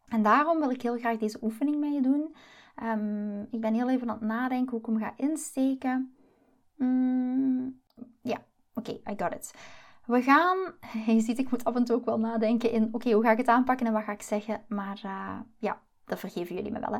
En 0.07 0.23
daarom 0.23 0.59
wil 0.59 0.69
ik 0.69 0.81
heel 0.81 0.97
graag 0.97 1.17
deze 1.17 1.39
oefening 1.41 1.79
met 1.79 1.93
je 1.93 2.01
doen. 2.01 2.35
Um, 2.83 3.47
ik 3.51 3.61
ben 3.61 3.73
heel 3.73 3.89
even 3.89 4.09
aan 4.09 4.17
het 4.19 4.27
nadenken 4.27 4.69
hoe 4.69 4.79
ik 4.79 4.85
hem 4.85 4.97
ga 4.97 5.13
insteken. 5.17 6.15
Mm, 6.75 7.81
ja, 8.21 8.45
Oké, 8.73 8.91
I 8.91 9.13
got 9.17 9.33
it. 9.33 9.53
We 10.05 10.21
gaan, 10.21 10.57
je 11.15 11.21
ziet, 11.21 11.39
ik 11.39 11.51
moet 11.51 11.63
af 11.63 11.75
en 11.75 11.83
toe 11.83 11.95
ook 11.95 12.05
wel 12.05 12.19
nadenken 12.19 12.71
in, 12.71 12.89
oké, 12.91 13.11
hoe 13.11 13.23
ga 13.23 13.31
ik 13.31 13.37
het 13.37 13.47
aanpakken 13.47 13.87
en 13.87 13.93
wat 13.93 14.03
ga 14.03 14.11
ik 14.11 14.21
zeggen? 14.21 14.65
Maar 14.67 15.01
uh, 15.05 15.39
ja, 15.57 15.81
dat 16.05 16.19
vergeven 16.19 16.55
jullie 16.55 16.71
me 16.71 16.79
wel. 16.79 16.93
Hè. 16.93 16.99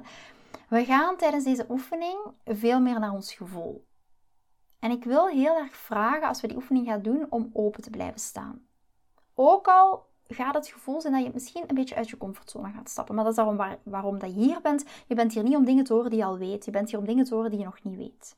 We 0.70 0.86
gaan 0.86 1.18
tijdens 1.18 1.44
deze 1.44 1.66
oefening 1.70 2.18
veel 2.46 2.82
meer 2.82 3.00
naar 3.00 3.12
ons 3.12 3.34
gevoel. 3.34 3.88
En 4.80 4.92
ik 4.92 5.04
wil 5.04 5.28
heel 5.28 5.58
erg 5.58 5.76
vragen, 5.76 6.28
als 6.28 6.42
we 6.42 6.48
die 6.48 6.58
oefening 6.58 6.88
gaan 6.88 7.02
doen, 7.02 7.26
om 7.30 7.50
open 7.54 7.82
te 7.82 7.90
blijven 7.90 8.20
staan. 8.20 8.66
Ook 9.36 9.68
al 9.68 10.06
gaat 10.28 10.56
het 10.56 10.68
gevoel 10.68 11.02
zijn 11.02 11.14
dat 11.14 11.24
je 11.24 11.30
misschien 11.34 11.64
een 11.68 11.76
beetje 11.76 11.96
uit 11.96 12.10
je 12.10 12.18
comfortzone 12.18 12.72
gaat 12.72 12.90
stappen. 12.90 13.16
Maar 13.16 13.24
dat 13.24 13.34
is 13.34 13.40
daarom 13.40 13.58
waar, 13.58 13.78
waarom 13.84 14.20
dat 14.20 14.34
je 14.34 14.40
hier 14.40 14.62
bent. 14.62 14.86
Je 15.08 15.16
bent 15.16 15.34
hier 15.34 15.44
niet 15.44 15.56
om 15.56 15.66
dingen 15.66 15.84
te 15.84 15.94
horen 15.94 16.10
die 16.10 16.20
je 16.20 16.26
al 16.26 16.38
weet. 16.38 16.66
Je 16.66 16.72
bent 16.72 16.90
hier 16.90 17.00
om 17.00 17.06
dingen 17.06 17.26
te 17.26 17.34
horen 17.34 17.50
die 17.50 17.60
je 17.60 17.66
nog 17.66 17.84
niet 17.84 17.98
weet. 17.98 18.36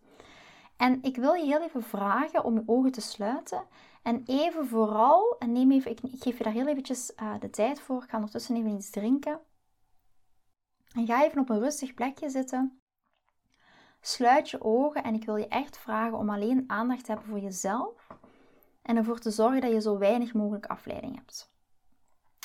En 0.77 0.99
ik 1.01 1.15
wil 1.15 1.33
je 1.33 1.45
heel 1.45 1.61
even 1.61 1.83
vragen 1.83 2.43
om 2.43 2.53
je 2.53 2.63
ogen 2.65 2.91
te 2.91 3.01
sluiten. 3.01 3.63
En 4.01 4.23
even 4.25 4.67
vooral, 4.67 5.35
en 5.39 5.51
neem 5.51 5.71
even, 5.71 5.91
ik, 5.91 5.99
geef 6.01 6.37
je 6.37 6.43
daar 6.43 6.53
heel 6.53 6.67
eventjes 6.67 7.11
uh, 7.21 7.33
de 7.39 7.49
tijd 7.49 7.79
voor. 7.79 8.03
Ik 8.03 8.09
ga 8.09 8.15
ondertussen 8.15 8.55
even 8.55 8.71
iets 8.71 8.89
drinken. 8.89 9.39
En 10.93 11.05
ga 11.05 11.23
even 11.23 11.41
op 11.41 11.49
een 11.49 11.59
rustig 11.59 11.93
plekje 11.93 12.29
zitten. 12.29 12.79
Sluit 14.01 14.49
je 14.49 14.61
ogen 14.61 15.03
en 15.03 15.13
ik 15.13 15.25
wil 15.25 15.35
je 15.35 15.47
echt 15.47 15.77
vragen 15.77 16.17
om 16.17 16.29
alleen 16.29 16.63
aandacht 16.67 17.05
te 17.05 17.11
hebben 17.11 17.29
voor 17.29 17.39
jezelf. 17.39 18.07
En 18.83 18.97
ervoor 18.97 19.19
te 19.19 19.31
zorgen 19.31 19.61
dat 19.61 19.71
je 19.71 19.81
zo 19.81 19.97
weinig 19.97 20.33
mogelijk 20.33 20.65
afleiding 20.65 21.15
hebt. 21.15 21.51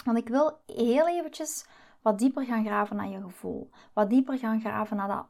Want 0.05 0.19
ik 0.19 0.29
wil 0.29 0.61
heel 0.67 1.09
eventjes 1.09 1.67
wat 2.03 2.19
dieper 2.19 2.45
gaan 2.45 2.65
graven 2.65 2.97
naar 2.97 3.09
je 3.09 3.21
gevoel. 3.21 3.71
Wat 3.93 4.11
dieper 4.11 4.39
gaan 4.39 4.61
graven 4.61 4.97
naar 4.97 5.09
dat 5.09 5.27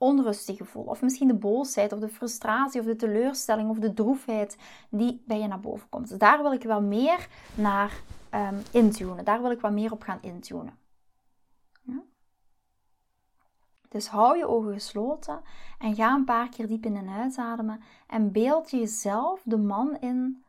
onrustig 0.00 0.56
gevoel. 0.56 0.84
Of 0.84 1.02
misschien 1.02 1.28
de 1.28 1.34
boosheid, 1.34 1.92
of 1.92 1.98
de 1.98 2.08
frustratie, 2.08 2.80
of 2.80 2.86
de 2.86 2.96
teleurstelling, 2.96 3.70
of 3.70 3.78
de 3.78 3.92
droefheid 3.92 4.58
die 4.90 5.22
bij 5.26 5.38
je 5.38 5.46
naar 5.46 5.60
boven 5.60 5.88
komt. 5.88 6.08
Dus 6.08 6.18
daar 6.18 6.42
wil 6.42 6.52
ik 6.52 6.62
wel 6.62 6.82
meer 6.82 7.28
naar 7.54 8.02
um, 8.34 8.62
intunen. 8.72 9.24
Daar 9.24 9.42
wil 9.42 9.50
ik 9.50 9.60
wat 9.60 9.72
meer 9.72 9.92
op 9.92 10.02
gaan 10.02 10.18
intunen. 10.20 10.78
Ja? 11.82 12.02
Dus 13.88 14.08
hou 14.08 14.38
je 14.38 14.46
ogen 14.46 14.72
gesloten 14.72 15.40
en 15.78 15.94
ga 15.94 16.14
een 16.14 16.24
paar 16.24 16.48
keer 16.48 16.66
diep 16.66 16.84
in 16.84 16.96
en 16.96 17.08
uitademen. 17.08 17.80
En 18.06 18.32
beeld 18.32 18.70
jezelf 18.70 19.42
de 19.44 19.58
man 19.58 19.98
in 19.98 20.44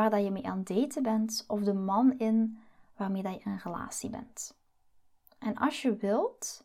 waar 0.00 0.10
dat 0.10 0.24
je 0.24 0.30
mee 0.30 0.46
aan 0.46 0.58
het 0.58 0.66
daten 0.66 1.02
bent, 1.02 1.44
of 1.48 1.60
de 1.60 1.72
man 1.72 2.18
in 2.18 2.58
waarmee 2.96 3.22
dat 3.22 3.34
je 3.34 3.40
in 3.40 3.50
een 3.50 3.58
relatie 3.58 4.10
bent. 4.10 4.58
En 5.38 5.56
als 5.56 5.82
je 5.82 5.96
wilt, 5.96 6.64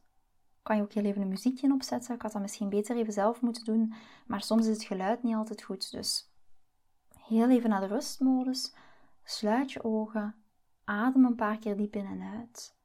kan 0.61 0.75
je 0.75 0.81
ook 0.81 0.93
heel 0.93 1.03
even 1.03 1.21
een 1.21 1.27
muziekje 1.27 1.73
opzetten. 1.73 2.15
Ik 2.15 2.21
had 2.21 2.31
dat 2.31 2.41
misschien 2.41 2.69
beter 2.69 2.95
even 2.95 3.13
zelf 3.13 3.41
moeten 3.41 3.63
doen, 3.63 3.93
maar 4.25 4.41
soms 4.41 4.67
is 4.67 4.73
het 4.73 4.83
geluid 4.83 5.23
niet 5.23 5.35
altijd 5.35 5.63
goed. 5.63 5.91
Dus 5.91 6.31
heel 7.19 7.49
even 7.49 7.69
naar 7.69 7.79
de 7.79 7.87
rustmodus. 7.87 8.73
Sluit 9.23 9.71
je 9.71 9.83
ogen. 9.83 10.35
Adem 10.83 11.25
een 11.25 11.35
paar 11.35 11.57
keer 11.57 11.77
diep 11.77 11.95
in 11.95 12.05
en 12.05 12.21
uit. 12.21 12.75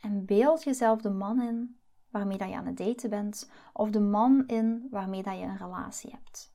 En 0.00 0.24
beeld 0.24 0.62
jezelf 0.62 1.00
de 1.00 1.10
man 1.10 1.40
in 1.40 1.78
waarmee 2.10 2.38
dat 2.38 2.48
je 2.48 2.56
aan 2.56 2.66
het 2.66 2.76
daten 2.76 3.10
bent, 3.10 3.50
of 3.72 3.90
de 3.90 4.00
man 4.00 4.46
in 4.46 4.88
waarmee 4.90 5.22
dat 5.22 5.38
je 5.38 5.44
een 5.44 5.56
relatie 5.56 6.10
hebt. 6.10 6.53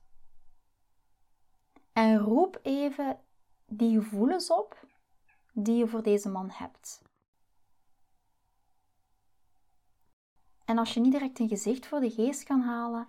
En 1.92 2.18
roep 2.18 2.58
even 2.62 3.20
die 3.66 4.00
gevoelens 4.00 4.50
op 4.50 4.86
die 5.52 5.76
je 5.76 5.86
voor 5.86 6.02
deze 6.02 6.28
man 6.28 6.50
hebt. 6.50 7.02
En 10.64 10.78
als 10.78 10.94
je 10.94 11.00
niet 11.00 11.12
direct 11.12 11.38
een 11.38 11.48
gezicht 11.48 11.86
voor 11.86 12.00
de 12.00 12.10
geest 12.10 12.42
kan 12.42 12.60
halen, 12.60 13.08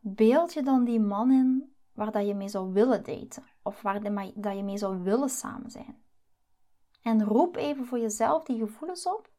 beeld 0.00 0.52
je 0.52 0.62
dan 0.62 0.84
die 0.84 1.00
man 1.00 1.30
in 1.30 1.74
waar 1.92 2.12
dat 2.12 2.26
je 2.26 2.34
mee 2.34 2.48
zou 2.48 2.72
willen 2.72 3.04
daten. 3.04 3.44
Of 3.62 3.82
waar 3.82 4.02
dat 4.34 4.56
je 4.56 4.62
mee 4.62 4.78
zou 4.78 5.02
willen 5.02 5.28
samen 5.28 5.70
zijn. 5.70 6.02
En 7.02 7.24
roep 7.24 7.56
even 7.56 7.86
voor 7.86 7.98
jezelf 7.98 8.44
die 8.44 8.58
gevoelens 8.58 9.06
op 9.06 9.30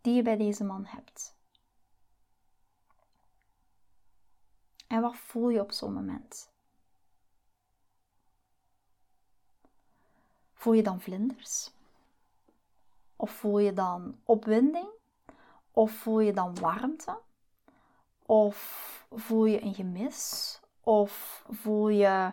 die 0.00 0.14
je 0.14 0.22
bij 0.22 0.36
deze 0.36 0.64
man 0.64 0.84
hebt. 0.84 1.38
En 4.86 5.00
wat 5.00 5.16
voel 5.16 5.48
je 5.48 5.60
op 5.60 5.72
zo'n 5.72 5.92
moment? 5.92 6.52
Voel 10.60 10.72
je 10.72 10.82
dan 10.82 11.00
vlinders? 11.00 11.70
Of 13.16 13.30
voel 13.30 13.58
je 13.58 13.72
dan 13.72 14.18
opwinding? 14.24 14.88
Of 15.70 15.92
voel 15.92 16.20
je 16.20 16.32
dan 16.32 16.60
warmte? 16.60 17.18
Of 18.26 19.06
voel 19.10 19.44
je 19.44 19.62
een 19.62 19.74
gemis? 19.74 20.60
Of 20.80 21.44
voel 21.48 21.88
je 21.88 22.32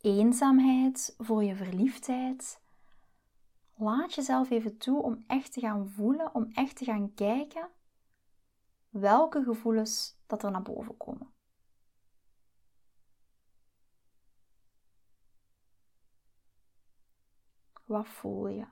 eenzaamheid? 0.00 1.14
Voel 1.18 1.40
je 1.40 1.56
verliefdheid? 1.56 2.60
Laat 3.74 4.14
jezelf 4.14 4.50
even 4.50 4.78
toe 4.78 5.02
om 5.02 5.24
echt 5.26 5.52
te 5.52 5.60
gaan 5.60 5.88
voelen, 5.88 6.34
om 6.34 6.50
echt 6.52 6.76
te 6.76 6.84
gaan 6.84 7.14
kijken 7.14 7.68
welke 8.88 9.42
gevoelens 9.42 10.16
dat 10.26 10.42
er 10.42 10.50
naar 10.50 10.62
boven 10.62 10.96
komen. 10.96 11.30
Wat 17.88 18.06
voel 18.06 18.48
je? 18.48 18.64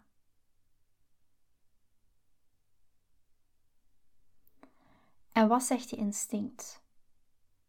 En 5.32 5.48
wat 5.48 5.62
zegt 5.62 5.90
je 5.90 5.96
instinct? 5.96 6.82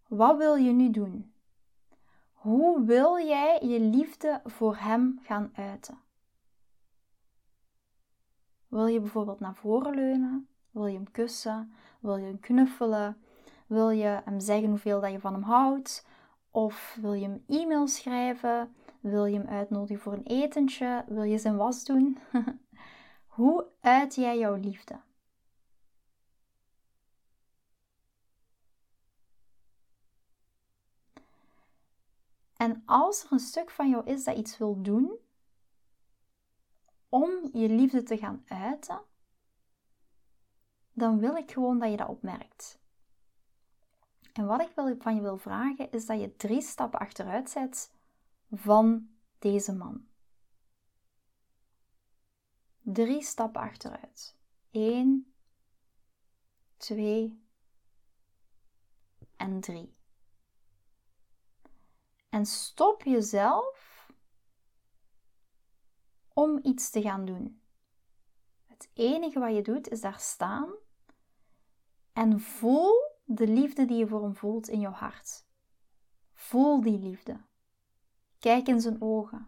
Wat 0.07 0.37
wil 0.37 0.55
je 0.55 0.71
nu 0.71 0.91
doen? 0.91 1.33
Hoe 2.33 2.85
wil 2.85 3.19
jij 3.19 3.59
je 3.61 3.79
liefde 3.79 4.41
voor 4.45 4.75
hem 4.75 5.19
gaan 5.23 5.51
uiten? 5.55 5.97
Wil 8.67 8.87
je 8.87 8.99
bijvoorbeeld 8.99 9.39
naar 9.39 9.55
voren 9.55 9.95
leunen? 9.95 10.47
Wil 10.71 10.85
je 10.85 10.95
hem 10.95 11.11
kussen? 11.11 11.73
Wil 11.99 12.17
je 12.17 12.25
hem 12.25 12.39
knuffelen? 12.39 13.21
Wil 13.67 13.89
je 13.89 14.21
hem 14.25 14.39
zeggen 14.39 14.69
hoeveel 14.69 15.01
dat 15.01 15.11
je 15.11 15.19
van 15.19 15.33
hem 15.33 15.43
houdt? 15.43 16.05
Of 16.51 16.97
wil 17.01 17.13
je 17.13 17.25
hem 17.25 17.43
e-mail 17.47 17.87
schrijven? 17.87 18.75
Wil 19.09 19.25
je 19.25 19.37
hem 19.37 19.47
uitnodigen 19.47 19.99
voor 20.01 20.13
een 20.13 20.25
etentje? 20.25 21.03
Wil 21.07 21.23
je 21.23 21.37
zijn 21.37 21.57
was 21.57 21.83
doen? 21.83 22.17
Hoe 23.35 23.65
uit 23.81 24.15
jij 24.15 24.37
jouw 24.37 24.55
liefde? 24.55 24.99
En 32.57 32.83
als 32.85 33.23
er 33.23 33.31
een 33.31 33.39
stuk 33.39 33.69
van 33.69 33.89
jou 33.89 34.05
is 34.05 34.23
dat 34.23 34.37
iets 34.37 34.57
wil 34.57 34.81
doen 34.81 35.17
om 37.09 37.49
je 37.53 37.69
liefde 37.69 38.03
te 38.03 38.17
gaan 38.17 38.43
uiten, 38.47 39.01
dan 40.93 41.19
wil 41.19 41.35
ik 41.35 41.51
gewoon 41.51 41.79
dat 41.79 41.91
je 41.91 41.97
dat 41.97 42.07
opmerkt. 42.07 42.79
En 44.33 44.45
wat 44.45 44.61
ik 44.61 44.99
van 45.01 45.15
je 45.15 45.21
wil 45.21 45.37
vragen 45.37 45.91
is 45.91 46.05
dat 46.05 46.19
je 46.19 46.35
drie 46.35 46.61
stappen 46.61 46.99
achteruit 46.99 47.49
zet 47.49 47.95
van 48.51 49.09
deze 49.39 49.73
man. 49.73 50.07
Drie 52.81 53.23
stappen 53.23 53.61
achteruit. 53.61 54.35
Eén, 54.71 55.33
twee 56.77 57.41
en 59.35 59.59
drie. 59.59 59.95
En 62.29 62.45
stop 62.45 63.03
jezelf 63.03 64.09
om 66.33 66.59
iets 66.63 66.89
te 66.89 67.01
gaan 67.01 67.25
doen. 67.25 67.61
Het 68.65 68.89
enige 68.93 69.39
wat 69.39 69.55
je 69.55 69.61
doet 69.61 69.87
is 69.87 70.01
daar 70.01 70.19
staan 70.19 70.73
en 72.13 72.39
voel 72.39 73.15
de 73.23 73.47
liefde 73.47 73.85
die 73.85 73.97
je 73.97 74.07
voor 74.07 74.23
hem 74.23 74.35
voelt 74.35 74.67
in 74.67 74.79
jouw 74.79 74.91
hart. 74.91 75.45
Voel 76.33 76.81
die 76.81 76.99
liefde. 76.99 77.46
Kijk 78.39 78.67
in 78.67 78.81
zijn 78.81 79.01
ogen. 79.01 79.47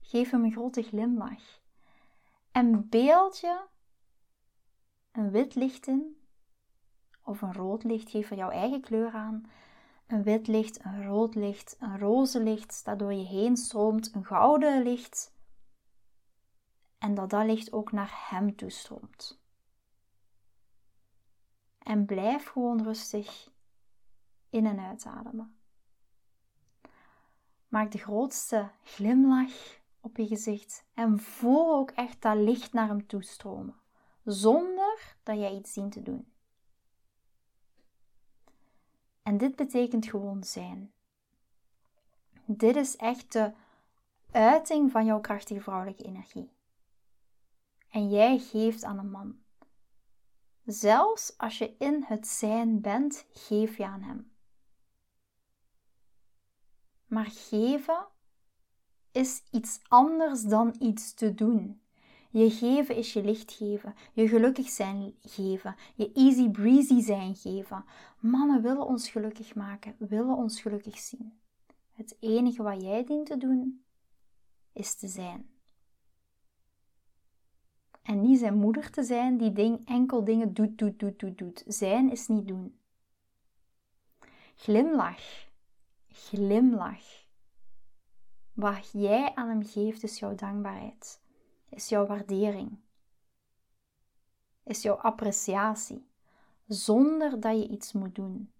Geef 0.00 0.30
hem 0.30 0.44
een 0.44 0.52
grote 0.52 0.82
glimlach. 0.82 1.60
En 2.52 2.88
beeld 2.88 3.38
je 3.38 3.66
een 5.12 5.30
wit 5.30 5.54
licht 5.54 5.86
in, 5.86 6.16
of 7.22 7.42
een 7.42 7.52
rood 7.52 7.84
licht, 7.84 8.10
geef 8.10 8.30
er 8.30 8.36
jouw 8.36 8.50
eigen 8.50 8.80
kleur 8.80 9.12
aan. 9.12 9.50
Een 10.06 10.22
wit 10.22 10.46
licht, 10.46 10.84
een 10.84 11.06
rood 11.06 11.34
licht, 11.34 11.76
een 11.80 11.98
roze 11.98 12.42
licht 12.42 12.84
dat 12.84 12.98
door 12.98 13.12
je 13.12 13.24
heen 13.24 13.56
stroomt, 13.56 14.14
een 14.14 14.24
gouden 14.24 14.82
licht. 14.82 15.34
En 16.98 17.14
dat 17.14 17.30
dat 17.30 17.46
licht 17.46 17.72
ook 17.72 17.92
naar 17.92 18.26
hem 18.30 18.56
toestroomt. 18.56 19.40
En 21.78 22.06
blijf 22.06 22.46
gewoon 22.46 22.82
rustig 22.82 23.50
in- 24.50 24.66
en 24.66 24.80
uitademen. 24.80 25.59
Maak 27.70 27.92
de 27.92 27.98
grootste 27.98 28.70
glimlach 28.82 29.78
op 30.00 30.16
je 30.16 30.26
gezicht 30.26 30.84
en 30.94 31.18
voel 31.18 31.74
ook 31.74 31.90
echt 31.90 32.22
dat 32.22 32.36
licht 32.36 32.72
naar 32.72 32.88
hem 32.88 33.06
toestromen, 33.06 33.74
zonder 34.24 35.16
dat 35.22 35.36
jij 35.36 35.54
iets 35.54 35.72
dient 35.72 35.92
te 35.92 36.02
doen. 36.02 36.32
En 39.22 39.38
dit 39.38 39.56
betekent 39.56 40.06
gewoon 40.06 40.44
zijn. 40.44 40.92
Dit 42.44 42.76
is 42.76 42.96
echt 42.96 43.32
de 43.32 43.52
uiting 44.30 44.90
van 44.90 45.04
jouw 45.04 45.20
krachtige 45.20 45.60
vrouwelijke 45.60 46.04
energie. 46.04 46.50
En 47.90 48.08
jij 48.08 48.38
geeft 48.38 48.84
aan 48.84 48.98
een 48.98 49.10
man. 49.10 49.38
Zelfs 50.64 51.38
als 51.38 51.58
je 51.58 51.74
in 51.78 52.04
het 52.06 52.26
zijn 52.26 52.80
bent, 52.80 53.26
geef 53.32 53.76
je 53.76 53.86
aan 53.86 54.02
hem. 54.02 54.29
Maar 57.10 57.30
geven 57.30 58.06
is 59.12 59.42
iets 59.50 59.80
anders 59.88 60.42
dan 60.42 60.74
iets 60.78 61.14
te 61.14 61.34
doen. 61.34 61.80
Je 62.30 62.50
geven 62.50 62.96
is 62.96 63.12
je 63.12 63.24
licht 63.24 63.52
geven, 63.52 63.94
je 64.12 64.28
gelukkig 64.28 64.68
zijn 64.68 65.14
geven, 65.20 65.76
je 65.94 66.12
easy 66.12 66.50
breezy 66.50 67.00
zijn 67.00 67.34
geven. 67.34 67.84
Mannen 68.20 68.62
willen 68.62 68.86
ons 68.86 69.10
gelukkig 69.10 69.54
maken, 69.54 69.94
willen 69.98 70.36
ons 70.36 70.60
gelukkig 70.60 70.98
zien. 70.98 71.38
Het 71.92 72.16
enige 72.20 72.62
wat 72.62 72.82
jij 72.82 73.04
dient 73.04 73.26
te 73.26 73.36
doen, 73.36 73.84
is 74.72 74.94
te 74.94 75.08
zijn. 75.08 75.50
En 78.02 78.20
niet 78.20 78.38
zijn 78.38 78.54
moeder 78.54 78.90
te 78.90 79.02
zijn 79.02 79.36
die 79.36 79.52
ding, 79.52 79.80
enkel 79.84 80.24
dingen 80.24 80.54
doet, 80.54 80.78
doet, 80.78 80.98
doet, 80.98 81.18
doet, 81.18 81.38
doet. 81.38 81.64
Zijn 81.66 82.10
is 82.10 82.28
niet 82.28 82.48
doen. 82.48 82.78
Glimlach. 84.54 85.48
Glimlach. 86.28 87.26
Wat 88.52 88.90
jij 88.92 89.34
aan 89.34 89.48
hem 89.48 89.64
geeft 89.64 90.02
is 90.02 90.18
jouw 90.18 90.34
dankbaarheid, 90.34 91.20
is 91.68 91.88
jouw 91.88 92.06
waardering, 92.06 92.78
is 94.64 94.82
jouw 94.82 94.94
appreciatie, 94.94 96.10
zonder 96.66 97.40
dat 97.40 97.58
je 97.58 97.68
iets 97.68 97.92
moet 97.92 98.14
doen. 98.14 98.52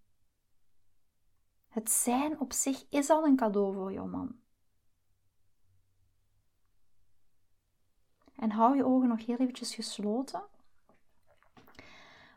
Het 1.68 1.90
zijn 1.90 2.40
op 2.40 2.52
zich 2.52 2.86
is 2.88 3.10
al 3.10 3.24
een 3.24 3.36
cadeau 3.36 3.74
voor 3.74 3.92
jouw 3.92 4.06
man. 4.06 4.40
En 8.36 8.50
hou 8.50 8.76
je 8.76 8.84
ogen 8.84 9.08
nog 9.08 9.26
heel 9.26 9.36
eventjes 9.36 9.74
gesloten. 9.74 10.42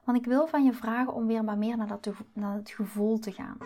Want 0.03 0.17
ik 0.17 0.25
wil 0.25 0.47
van 0.47 0.63
je 0.63 0.73
vragen 0.73 1.13
om 1.13 1.27
weer 1.27 1.43
maar 1.43 1.57
meer 1.57 1.77
naar, 1.77 1.87
dat, 1.87 2.09
naar 2.33 2.55
het 2.55 2.69
gevoel 2.69 3.19
te 3.19 3.31
gaan. 3.31 3.57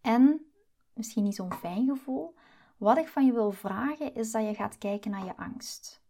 En, 0.00 0.52
misschien 0.92 1.24
niet 1.24 1.34
zo'n 1.34 1.54
fijn 1.54 1.86
gevoel, 1.86 2.34
wat 2.76 2.98
ik 2.98 3.08
van 3.08 3.26
je 3.26 3.32
wil 3.32 3.52
vragen 3.52 4.14
is 4.14 4.30
dat 4.30 4.44
je 4.44 4.54
gaat 4.54 4.78
kijken 4.78 5.10
naar 5.10 5.24
je 5.24 5.36
angst. 5.36 6.02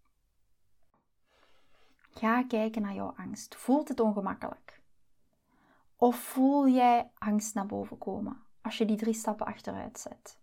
Ga 2.11 2.43
kijken 2.43 2.83
naar 2.83 2.95
jouw 2.95 3.15
angst. 3.17 3.57
Voelt 3.57 3.89
het 3.89 4.01
ongemakkelijk? 4.01 4.81
Of 5.97 6.17
voel 6.17 6.69
jij 6.69 7.11
angst 7.19 7.55
naar 7.55 7.67
boven 7.67 7.99
komen 7.99 8.43
als 8.63 8.79
je 8.79 8.85
die 8.85 8.97
drie 8.97 9.15
stappen 9.15 9.47
achteruit 9.47 9.99
zet? 9.99 10.39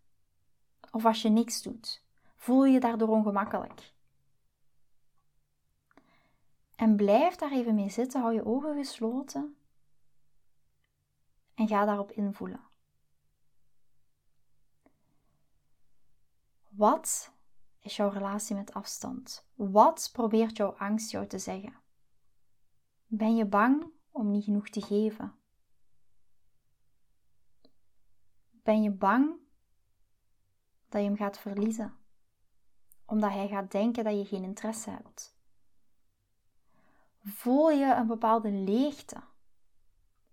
Of 0.91 1.05
als 1.05 1.21
je 1.21 1.29
niks 1.29 1.61
doet, 1.61 2.03
voel 2.35 2.65
je 2.65 2.73
je 2.73 2.79
daardoor 2.79 3.07
ongemakkelijk? 3.07 3.93
En 6.75 6.95
blijf 6.95 7.35
daar 7.35 7.51
even 7.51 7.75
mee 7.75 7.89
zitten, 7.89 8.21
hou 8.21 8.33
je 8.33 8.45
ogen 8.45 8.75
gesloten 8.75 9.57
en 11.55 11.67
ga 11.67 11.85
daarop 11.85 12.11
invoelen. 12.11 12.61
Wat 16.77 17.33
is 17.79 17.95
jouw 17.95 18.09
relatie 18.09 18.55
met 18.55 18.73
afstand? 18.73 19.47
Wat 19.55 20.09
probeert 20.13 20.57
jouw 20.57 20.71
angst 20.71 21.11
jou 21.11 21.27
te 21.27 21.39
zeggen? 21.39 21.73
Ben 23.05 23.35
je 23.35 23.45
bang 23.45 23.91
om 24.11 24.31
niet 24.31 24.43
genoeg 24.43 24.69
te 24.69 24.81
geven? 24.81 25.35
Ben 28.51 28.81
je 28.81 28.91
bang 28.91 29.35
dat 30.89 31.01
je 31.01 31.07
hem 31.07 31.17
gaat 31.17 31.39
verliezen? 31.39 31.97
Omdat 33.05 33.31
hij 33.31 33.47
gaat 33.47 33.71
denken 33.71 34.03
dat 34.03 34.17
je 34.17 34.25
geen 34.25 34.43
interesse 34.43 34.89
hebt? 34.89 35.35
voel 37.19 37.69
je 37.69 37.93
een 37.93 38.07
bepaalde 38.07 38.51
leegte. 38.51 39.23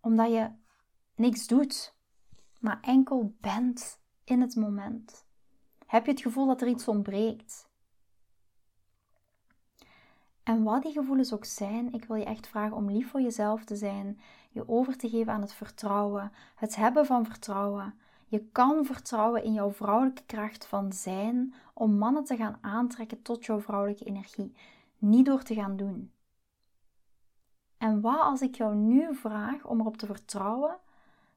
Omdat 0.00 0.30
je 0.30 0.52
niks 1.14 1.46
doet, 1.46 1.96
maar 2.60 2.80
enkel 2.80 3.36
bent 3.40 4.02
in 4.24 4.40
het 4.40 4.56
moment. 4.56 5.23
Heb 5.94 6.04
je 6.04 6.10
het 6.10 6.20
gevoel 6.20 6.46
dat 6.46 6.60
er 6.60 6.68
iets 6.68 6.88
ontbreekt? 6.88 7.68
En 10.42 10.62
wat 10.62 10.82
die 10.82 10.92
gevoelens 10.92 11.32
ook 11.32 11.44
zijn, 11.44 11.92
ik 11.92 12.04
wil 12.04 12.16
je 12.16 12.24
echt 12.24 12.46
vragen 12.46 12.76
om 12.76 12.90
lief 12.90 13.10
voor 13.10 13.20
jezelf 13.20 13.64
te 13.64 13.76
zijn, 13.76 14.20
je 14.50 14.68
over 14.68 14.96
te 14.96 15.08
geven 15.08 15.32
aan 15.32 15.40
het 15.40 15.52
vertrouwen, 15.52 16.32
het 16.54 16.76
hebben 16.76 17.06
van 17.06 17.24
vertrouwen. 17.24 17.94
Je 18.26 18.44
kan 18.44 18.84
vertrouwen 18.84 19.44
in 19.44 19.52
jouw 19.52 19.70
vrouwelijke 19.70 20.22
kracht 20.26 20.66
van 20.66 20.92
zijn 20.92 21.54
om 21.74 21.98
mannen 21.98 22.24
te 22.24 22.36
gaan 22.36 22.58
aantrekken 22.60 23.22
tot 23.22 23.44
jouw 23.44 23.60
vrouwelijke 23.60 24.04
energie, 24.04 24.54
niet 24.98 25.26
door 25.26 25.42
te 25.42 25.54
gaan 25.54 25.76
doen. 25.76 26.12
En 27.78 28.00
wat 28.00 28.20
als 28.20 28.42
ik 28.42 28.54
jou 28.54 28.74
nu 28.74 29.14
vraag 29.14 29.64
om 29.64 29.80
erop 29.80 29.96
te 29.96 30.06
vertrouwen 30.06 30.76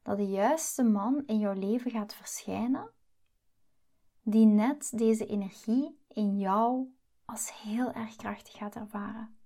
dat 0.01 0.17
de 0.17 0.27
juiste 0.27 0.83
man 0.83 1.23
in 1.25 1.39
jouw 1.39 1.53
leven 1.53 1.91
gaat 1.91 2.13
verschijnen, 2.13 2.95
die 4.29 4.45
net 4.45 4.91
deze 4.97 5.25
energie 5.25 5.99
in 6.07 6.37
jou 6.37 6.93
als 7.25 7.61
heel 7.61 7.91
erg 7.91 8.15
krachtig 8.15 8.53
gaat 8.53 8.75
ervaren? 8.75 9.37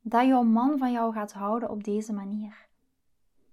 dat 0.00 0.26
jouw 0.26 0.42
man 0.42 0.78
van 0.78 0.92
jou 0.92 1.12
gaat 1.12 1.32
houden 1.32 1.70
op 1.70 1.84
deze 1.84 2.12
manier. 2.12 2.68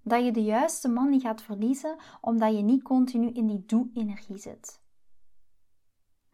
Dat 0.01 0.25
je 0.25 0.31
de 0.31 0.43
juiste 0.43 0.87
man 0.87 1.09
niet 1.09 1.21
gaat 1.21 1.41
verliezen 1.41 1.97
omdat 2.21 2.55
je 2.55 2.61
niet 2.61 2.83
continu 2.83 3.29
in 3.29 3.47
die 3.47 3.65
doe-energie 3.65 4.37
zit. 4.37 4.81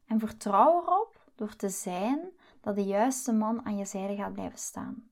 En 0.05 0.19
vertrouw 0.19 0.81
erop 0.81 1.31
door 1.35 1.55
te 1.55 1.69
zijn 1.69 2.19
dat 2.61 2.75
de 2.75 2.83
juiste 2.83 3.33
man 3.33 3.65
aan 3.65 3.77
je 3.77 3.85
zijde 3.85 4.15
gaat 4.15 4.33
blijven 4.33 4.59
staan. 4.59 5.07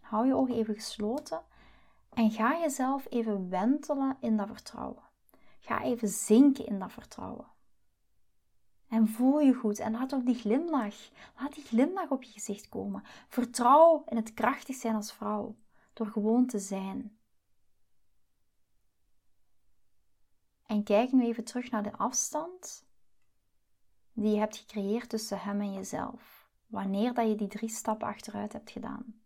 Hou 0.00 0.26
je 0.26 0.34
ogen 0.34 0.54
even 0.54 0.74
gesloten 0.74 1.42
en 2.10 2.30
ga 2.30 2.58
jezelf 2.58 3.06
even 3.10 3.48
wentelen 3.48 4.16
in 4.20 4.36
dat 4.36 4.46
vertrouwen. 4.46 5.09
Ga 5.60 5.82
even 5.82 6.08
zinken 6.08 6.66
in 6.66 6.78
dat 6.78 6.92
vertrouwen. 6.92 7.46
En 8.88 9.08
voel 9.08 9.40
je 9.40 9.54
goed 9.54 9.78
en 9.78 9.92
laat 9.92 10.14
ook 10.14 10.26
die 10.26 10.34
glimlach, 10.34 11.10
laat 11.38 11.54
die 11.54 11.64
glimlach 11.64 12.10
op 12.10 12.22
je 12.22 12.32
gezicht 12.32 12.68
komen. 12.68 13.02
Vertrouw 13.28 14.04
in 14.06 14.16
het 14.16 14.34
krachtig 14.34 14.76
zijn 14.76 14.94
als 14.94 15.12
vrouw 15.12 15.56
door 15.92 16.06
gewoon 16.06 16.46
te 16.46 16.58
zijn. 16.58 17.18
En 20.66 20.82
kijk 20.82 21.12
nu 21.12 21.24
even 21.24 21.44
terug 21.44 21.70
naar 21.70 21.82
de 21.82 21.96
afstand 21.96 22.86
die 24.12 24.32
je 24.32 24.38
hebt 24.38 24.56
gecreëerd 24.56 25.08
tussen 25.08 25.40
hem 25.40 25.60
en 25.60 25.72
jezelf. 25.72 26.48
Wanneer 26.66 27.14
dat 27.14 27.28
je 27.28 27.34
die 27.34 27.48
drie 27.48 27.68
stappen 27.68 28.08
achteruit 28.08 28.52
hebt 28.52 28.70
gedaan. 28.70 29.20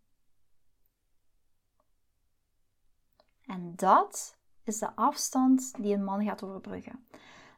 En 3.47 3.77
dat 3.77 4.37
is 4.65 4.79
de 4.79 4.97
afstand 4.97 5.75
die 5.83 5.95
een 5.95 6.05
man 6.05 6.25
gaat 6.25 6.43
overbruggen. 6.43 7.07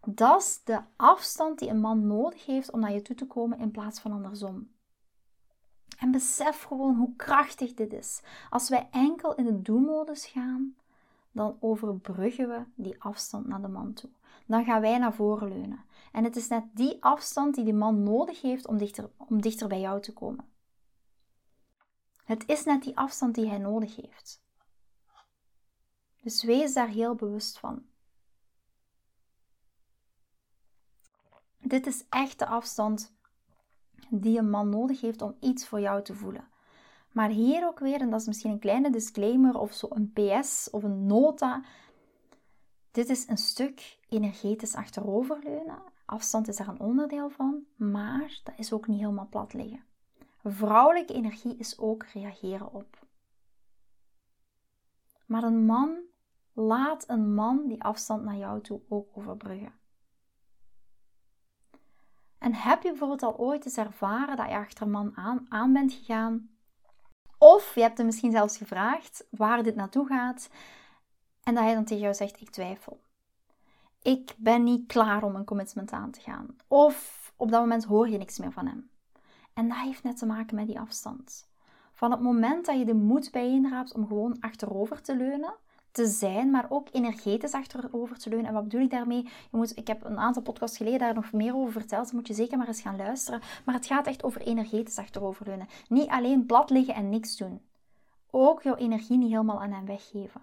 Dat 0.05 0.40
is 0.40 0.61
de 0.64 0.81
afstand 0.97 1.59
die 1.59 1.69
een 1.69 1.81
man 1.81 2.07
nodig 2.07 2.47
heeft 2.47 2.71
om 2.71 2.81
naar 2.81 2.92
je 2.92 3.03
toe 3.03 3.16
te 3.16 3.27
komen 3.27 3.59
in 3.59 3.71
plaats 3.71 4.01
van 4.01 4.12
andersom. 4.12 4.75
En 5.99 6.11
besef 6.11 6.62
gewoon 6.62 6.97
hoe 6.97 7.16
krachtig 7.16 7.75
dit 7.75 7.92
is. 7.92 8.23
Als 8.51 8.69
wij 8.69 8.88
enkel 8.90 9.35
in 9.35 9.45
de 9.45 9.62
do-modus 9.62 10.27
gaan, 10.27 10.77
dan 11.33 11.57
overbruggen 11.61 12.49
we 12.49 12.64
die 12.75 13.03
afstand 13.03 13.47
naar 13.47 13.61
de 13.61 13.69
man 13.69 13.92
toe. 13.92 14.11
Dan 14.47 14.64
gaan 14.64 14.81
wij 14.81 14.99
naar 14.99 15.14
voren 15.14 15.49
leunen. 15.49 15.85
En 16.12 16.25
het 16.25 16.37
is 16.37 16.49
net 16.49 16.64
die 16.73 17.03
afstand 17.03 17.55
die 17.55 17.64
de 17.64 17.73
man 17.73 18.03
nodig 18.03 18.40
heeft 18.42 18.66
om 18.66 18.79
dichter, 18.79 19.11
om 19.16 19.40
dichter 19.40 19.69
bij 19.69 19.81
jou 19.81 20.01
te 20.01 20.12
komen. 20.12 20.45
Het 22.25 22.45
is 22.47 22.64
net 22.64 22.83
die 22.83 22.97
afstand 22.97 23.35
die 23.35 23.49
hij 23.49 23.59
nodig 23.59 23.97
heeft. 23.97 24.45
Dus 26.27 26.43
wees 26.43 26.75
daar 26.75 26.89
heel 26.89 27.15
bewust 27.15 27.59
van. 27.59 27.83
Dit 31.59 31.87
is 31.87 32.05
echt 32.09 32.39
de 32.39 32.47
afstand 32.47 33.15
die 34.11 34.39
een 34.39 34.51
man 34.51 34.69
nodig 34.69 35.01
heeft 35.01 35.23
om 35.23 35.37
iets 35.41 35.67
voor 35.67 35.81
jou 35.81 36.03
te 36.03 36.15
voelen. 36.15 36.49
Maar 37.12 37.29
hier 37.29 37.67
ook 37.67 37.79
weer, 37.79 38.01
en 38.01 38.11
dat 38.11 38.21
is 38.21 38.27
misschien 38.27 38.51
een 38.51 38.59
kleine 38.59 38.91
disclaimer 38.91 39.59
of 39.59 39.73
zo 39.73 39.89
een 39.91 40.12
PS 40.12 40.71
of 40.71 40.83
een 40.83 41.07
nota. 41.07 41.65
Dit 42.91 43.09
is 43.09 43.29
een 43.29 43.39
stuk 43.39 43.99
energetisch 44.09 44.75
achteroverleunen. 44.75 45.83
Afstand 46.05 46.49
is 46.49 46.57
daar 46.57 46.69
een 46.69 46.81
onderdeel 46.81 47.31
van, 47.31 47.65
maar 47.77 48.41
dat 48.45 48.55
is 48.57 48.73
ook 48.73 48.87
niet 48.87 49.01
helemaal 49.01 49.29
plat 49.29 49.53
liggen. 49.53 49.85
Vrouwelijke 50.45 51.15
energie 51.15 51.57
is 51.57 51.79
ook 51.79 52.05
reageren 52.05 52.73
op. 52.73 53.07
Maar 55.27 55.43
een 55.43 55.65
man, 55.65 55.99
laat 56.57 57.09
een 57.09 57.35
man 57.35 57.66
die 57.66 57.83
afstand 57.83 58.25
naar 58.25 58.37
jou 58.37 58.61
toe 58.61 58.81
ook 58.88 59.09
overbruggen. 59.12 59.73
En 62.38 62.55
heb 62.55 62.83
je 62.83 62.88
bijvoorbeeld 62.88 63.23
al 63.23 63.38
ooit 63.38 63.64
eens 63.64 63.77
ervaren 63.77 64.37
dat 64.37 64.49
je 64.49 64.55
achter 64.55 64.83
een 64.83 64.90
man 64.90 65.16
aan, 65.16 65.47
aan 65.49 65.73
bent 65.73 65.92
gegaan? 65.92 66.51
Of 67.38 67.75
je 67.75 67.81
hebt 67.81 67.97
hem 67.97 68.07
misschien 68.07 68.31
zelfs 68.31 68.57
gevraagd 68.57 69.27
waar 69.31 69.62
dit 69.62 69.75
naartoe 69.75 70.07
gaat. 70.07 70.51
En 71.42 71.55
dat 71.55 71.64
hij 71.64 71.75
dan 71.75 71.85
tegen 71.85 72.03
jou 72.03 72.14
zegt: 72.14 72.40
Ik 72.40 72.51
twijfel. 72.51 73.01
Ik 74.03 74.35
ben 74.37 74.64
niet 74.64 74.87
klaar 74.87 75.23
om 75.23 75.37
een 75.37 75.45
commitment 75.45 75.92
aan 75.92 76.11
te 76.11 76.21
gaan. 76.21 76.57
Of 76.69 77.33
op 77.37 77.51
dat 77.51 77.61
moment 77.61 77.85
hoor 77.85 78.09
je 78.09 78.19
niks 78.19 78.38
meer 78.38 78.53
van 78.53 78.66
hem. 78.66 78.90
En 79.55 79.69
dat 79.69 79.79
heeft 79.79 80.03
net 80.03 80.19
te 80.19 80.27
maken 80.27 80.57
met 80.57 80.66
die 80.66 80.81
afstand. 80.81 81.49
Van 81.92 82.11
het 82.11 82.21
moment 82.21 82.66
dat 82.66 82.79
je 82.79 82.85
de 82.85 82.95
moed 82.95 83.31
bijeenraapt 83.31 83.95
om 83.95 84.07
gewoon 84.07 84.37
achterover 84.40 85.03
te 85.03 85.16
leunen, 85.16 85.55
te 85.96 86.06
zijn, 86.06 86.50
maar 86.50 86.66
ook 86.68 86.88
energetisch 86.92 87.52
achterover 87.52 88.18
te 88.18 88.28
leunen. 88.28 88.46
En 88.46 88.54
wat 88.54 88.62
bedoel 88.62 88.80
ik 88.80 88.90
daarmee? 88.90 89.22
Je 89.22 89.56
moet, 89.56 89.76
ik 89.76 89.87
heb 89.87 90.04
een 90.04 90.18
aantal 90.18 90.42
podcasts 90.42 90.76
geleden 90.76 90.98
daar 90.98 91.14
nog 91.14 91.32
meer 91.32 91.54
over 91.54 91.72
verteld. 91.72 92.12
Moet 92.12 92.26
je 92.26 92.35
zeker 92.35 92.59
maar 92.59 92.66
eens 92.66 92.80
gaan 92.80 92.96
luisteren. 92.96 93.40
Maar 93.64 93.74
het 93.74 93.87
gaat 93.87 94.06
echt 94.06 94.24
over 94.24 94.40
energetisch 94.40 94.98
achteroverleunen. 94.98 95.68
Niet 95.88 96.09
alleen 96.09 96.46
plat 96.46 96.70
liggen 96.70 96.94
en 96.94 97.09
niks 97.09 97.37
doen. 97.37 97.61
Ook 98.30 98.62
jouw 98.62 98.74
energie 98.74 99.18
niet 99.18 99.30
helemaal 99.30 99.62
aan 99.62 99.72
hem 99.72 99.87
weggeven. 99.87 100.40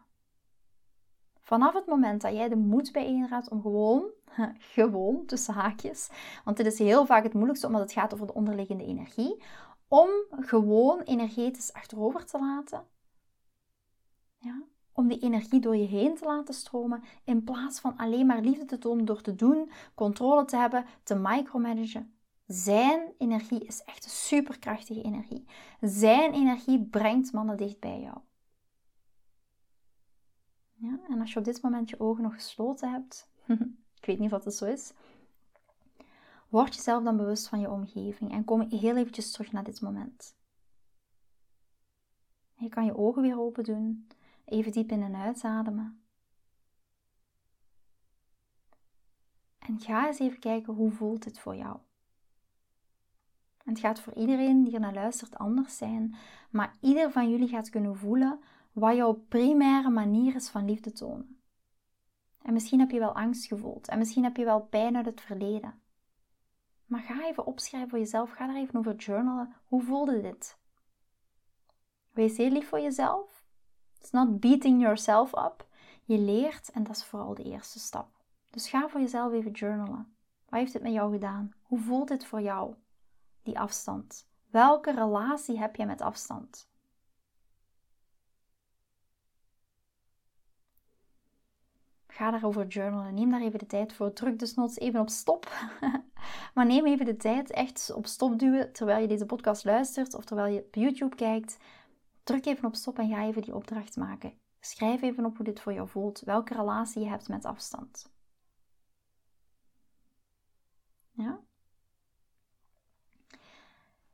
Vanaf 1.41 1.73
het 1.73 1.85
moment 1.85 2.21
dat 2.21 2.33
jij 2.33 2.49
de 2.49 2.55
moed 2.55 2.91
bijeenraadt 2.91 3.49
om 3.49 3.61
gewoon, 3.61 4.03
gewoon 4.75 5.25
tussen 5.25 5.53
haakjes, 5.53 6.09
want 6.43 6.57
dit 6.57 6.65
is 6.65 6.79
heel 6.79 7.05
vaak 7.05 7.23
het 7.23 7.33
moeilijkste 7.33 7.67
omdat 7.67 7.81
het 7.81 7.91
gaat 7.91 8.13
over 8.13 8.27
de 8.27 8.33
onderliggende 8.33 8.85
energie, 8.85 9.43
om 9.87 10.09
gewoon 10.29 11.01
energetisch 11.01 11.73
achterover 11.73 12.25
te 12.25 12.39
laten. 12.39 12.85
Ja, 14.37 14.63
om 14.93 15.07
die 15.07 15.19
energie 15.19 15.59
door 15.59 15.75
je 15.75 15.87
heen 15.87 16.15
te 16.15 16.25
laten 16.25 16.53
stromen, 16.53 17.03
in 17.23 17.43
plaats 17.43 17.79
van 17.79 17.97
alleen 17.97 18.25
maar 18.25 18.41
liefde 18.41 18.65
te 18.65 18.77
tonen 18.77 19.05
door 19.05 19.21
te 19.21 19.35
doen, 19.35 19.71
controle 19.93 20.45
te 20.45 20.57
hebben, 20.57 20.85
te 21.03 21.15
micromanagen. 21.15 22.13
Zijn 22.47 23.13
energie 23.17 23.65
is 23.65 23.83
echt 23.83 24.03
een 24.03 24.11
superkrachtige 24.11 25.01
energie. 25.01 25.45
Zijn 25.81 26.33
energie 26.33 26.85
brengt 26.85 27.33
mannen 27.33 27.57
dicht 27.57 27.79
bij 27.79 28.01
jou. 28.01 28.17
Ja, 30.73 30.99
en 31.09 31.19
als 31.19 31.33
je 31.33 31.39
op 31.39 31.45
dit 31.45 31.61
moment 31.61 31.89
je 31.89 31.99
ogen 31.99 32.23
nog 32.23 32.33
gesloten 32.33 32.91
hebt, 32.91 33.29
ik 33.99 34.05
weet 34.05 34.19
niet 34.19 34.31
wat 34.31 34.45
het 34.45 34.55
zo 34.55 34.65
is, 34.65 34.93
word 36.49 36.75
jezelf 36.75 37.03
dan 37.03 37.17
bewust 37.17 37.47
van 37.47 37.59
je 37.59 37.69
omgeving 37.69 38.31
en 38.31 38.43
kom 38.43 38.61
heel 38.61 38.95
eventjes 38.95 39.31
terug 39.31 39.51
naar 39.51 39.63
dit 39.63 39.81
moment. 39.81 40.35
Je 42.55 42.69
kan 42.69 42.85
je 42.85 42.97
ogen 42.97 43.21
weer 43.21 43.39
open 43.39 43.63
doen 43.63 44.07
Even 44.45 44.71
diep 44.71 44.91
in 44.91 45.03
en 45.03 45.15
uitademen. 45.15 46.03
En 49.59 49.79
ga 49.79 50.07
eens 50.07 50.19
even 50.19 50.39
kijken 50.39 50.73
hoe 50.73 50.91
voelt 50.91 51.25
het 51.25 51.39
voor 51.39 51.55
jou. 51.55 51.77
Het 53.63 53.79
gaat 53.79 53.99
voor 53.99 54.13
iedereen 54.13 54.63
die 54.63 54.73
er 54.73 54.79
naar 54.79 54.93
luistert 54.93 55.37
anders 55.37 55.77
zijn, 55.77 56.15
maar 56.49 56.75
ieder 56.79 57.11
van 57.11 57.29
jullie 57.29 57.47
gaat 57.47 57.69
kunnen 57.69 57.97
voelen 57.97 58.39
wat 58.71 58.95
jouw 58.95 59.13
primaire 59.13 59.89
manier 59.89 60.35
is 60.35 60.49
van 60.49 60.65
liefde 60.65 60.91
tonen. 60.91 61.41
En 62.41 62.53
misschien 62.53 62.79
heb 62.79 62.91
je 62.91 62.99
wel 62.99 63.15
angst 63.15 63.45
gevoeld 63.45 63.87
en 63.87 63.97
misschien 63.97 64.23
heb 64.23 64.37
je 64.37 64.45
wel 64.45 64.61
pijn 64.61 64.95
uit 64.95 65.05
het 65.05 65.21
verleden. 65.21 65.81
Maar 66.85 67.01
ga 67.01 67.25
even 67.25 67.45
opschrijven 67.45 67.89
voor 67.89 67.99
jezelf, 67.99 68.31
ga 68.31 68.49
er 68.49 68.55
even 68.55 68.79
over 68.79 68.95
journalen. 68.95 69.55
Hoe 69.65 69.81
voelde 69.81 70.21
dit? 70.21 70.57
Wees 72.11 72.37
heel 72.37 72.49
lief 72.49 72.67
voor 72.67 72.79
jezelf 72.79 73.42
It's 74.03 74.11
not 74.11 74.39
beating 74.39 74.81
yourself 74.81 75.33
up. 75.37 75.67
Je 76.03 76.17
leert 76.17 76.71
en 76.71 76.83
dat 76.83 76.95
is 76.95 77.05
vooral 77.05 77.33
de 77.33 77.43
eerste 77.43 77.79
stap. 77.79 78.07
Dus 78.49 78.69
ga 78.69 78.87
voor 78.87 78.99
jezelf 78.99 79.33
even 79.33 79.51
journalen. 79.51 80.15
Wat 80.49 80.59
heeft 80.59 80.73
het 80.73 80.83
met 80.83 80.93
jou 80.93 81.11
gedaan? 81.11 81.53
Hoe 81.61 81.79
voelt 81.79 82.07
dit 82.07 82.25
voor 82.25 82.41
jou, 82.41 82.73
die 83.43 83.59
afstand? 83.59 84.27
Welke 84.49 84.91
relatie 84.91 85.59
heb 85.59 85.75
je 85.75 85.85
met 85.85 86.01
afstand? 86.01 86.69
Ga 92.07 92.31
daarover 92.31 92.67
journalen. 92.67 93.13
Neem 93.13 93.31
daar 93.31 93.41
even 93.41 93.59
de 93.59 93.65
tijd 93.65 93.93
voor. 93.93 94.13
Druk 94.13 94.39
desnoods 94.39 94.79
even 94.79 94.99
op 94.99 95.09
stop. 95.09 95.51
maar 96.55 96.65
neem 96.65 96.85
even 96.85 97.05
de 97.05 97.17
tijd 97.17 97.51
echt 97.51 97.93
op 97.93 98.05
stop 98.05 98.39
duwen 98.39 98.73
terwijl 98.73 99.01
je 99.01 99.07
deze 99.07 99.25
podcast 99.25 99.63
luistert 99.63 100.13
of 100.13 100.25
terwijl 100.25 100.53
je 100.53 100.59
op 100.59 100.75
YouTube 100.75 101.15
kijkt. 101.15 101.57
Druk 102.23 102.45
even 102.45 102.65
op 102.65 102.75
stop 102.75 102.97
en 102.97 103.09
ga 103.09 103.23
even 103.23 103.41
die 103.41 103.55
opdracht 103.55 103.95
maken. 103.95 104.39
Schrijf 104.59 105.01
even 105.01 105.25
op 105.25 105.35
hoe 105.35 105.45
dit 105.45 105.59
voor 105.59 105.73
jou 105.73 105.87
voelt, 105.87 106.19
welke 106.19 106.53
relatie 106.53 107.01
je 107.03 107.09
hebt 107.09 107.27
met 107.27 107.45
afstand. 107.45 108.11
Ja? 111.11 111.39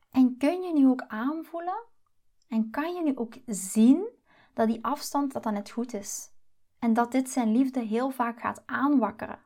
En 0.10 0.38
kun 0.38 0.62
je 0.62 0.74
nu 0.74 0.88
ook 0.88 1.02
aanvoelen 1.08 1.84
en 2.48 2.70
kan 2.70 2.94
je 2.94 3.04
nu 3.04 3.18
ook 3.18 3.38
zien 3.46 4.10
dat 4.54 4.68
die 4.68 4.84
afstand 4.86 5.34
dat 5.34 5.44
dan 5.44 5.54
net 5.54 5.70
goed 5.70 5.94
is 5.94 6.32
en 6.80 6.94
dat 6.94 7.12
dit 7.12 7.30
zijn 7.30 7.52
liefde 7.52 7.80
heel 7.80 8.10
vaak 8.10 8.40
gaat 8.40 8.64
aanwakkeren. 8.66 9.40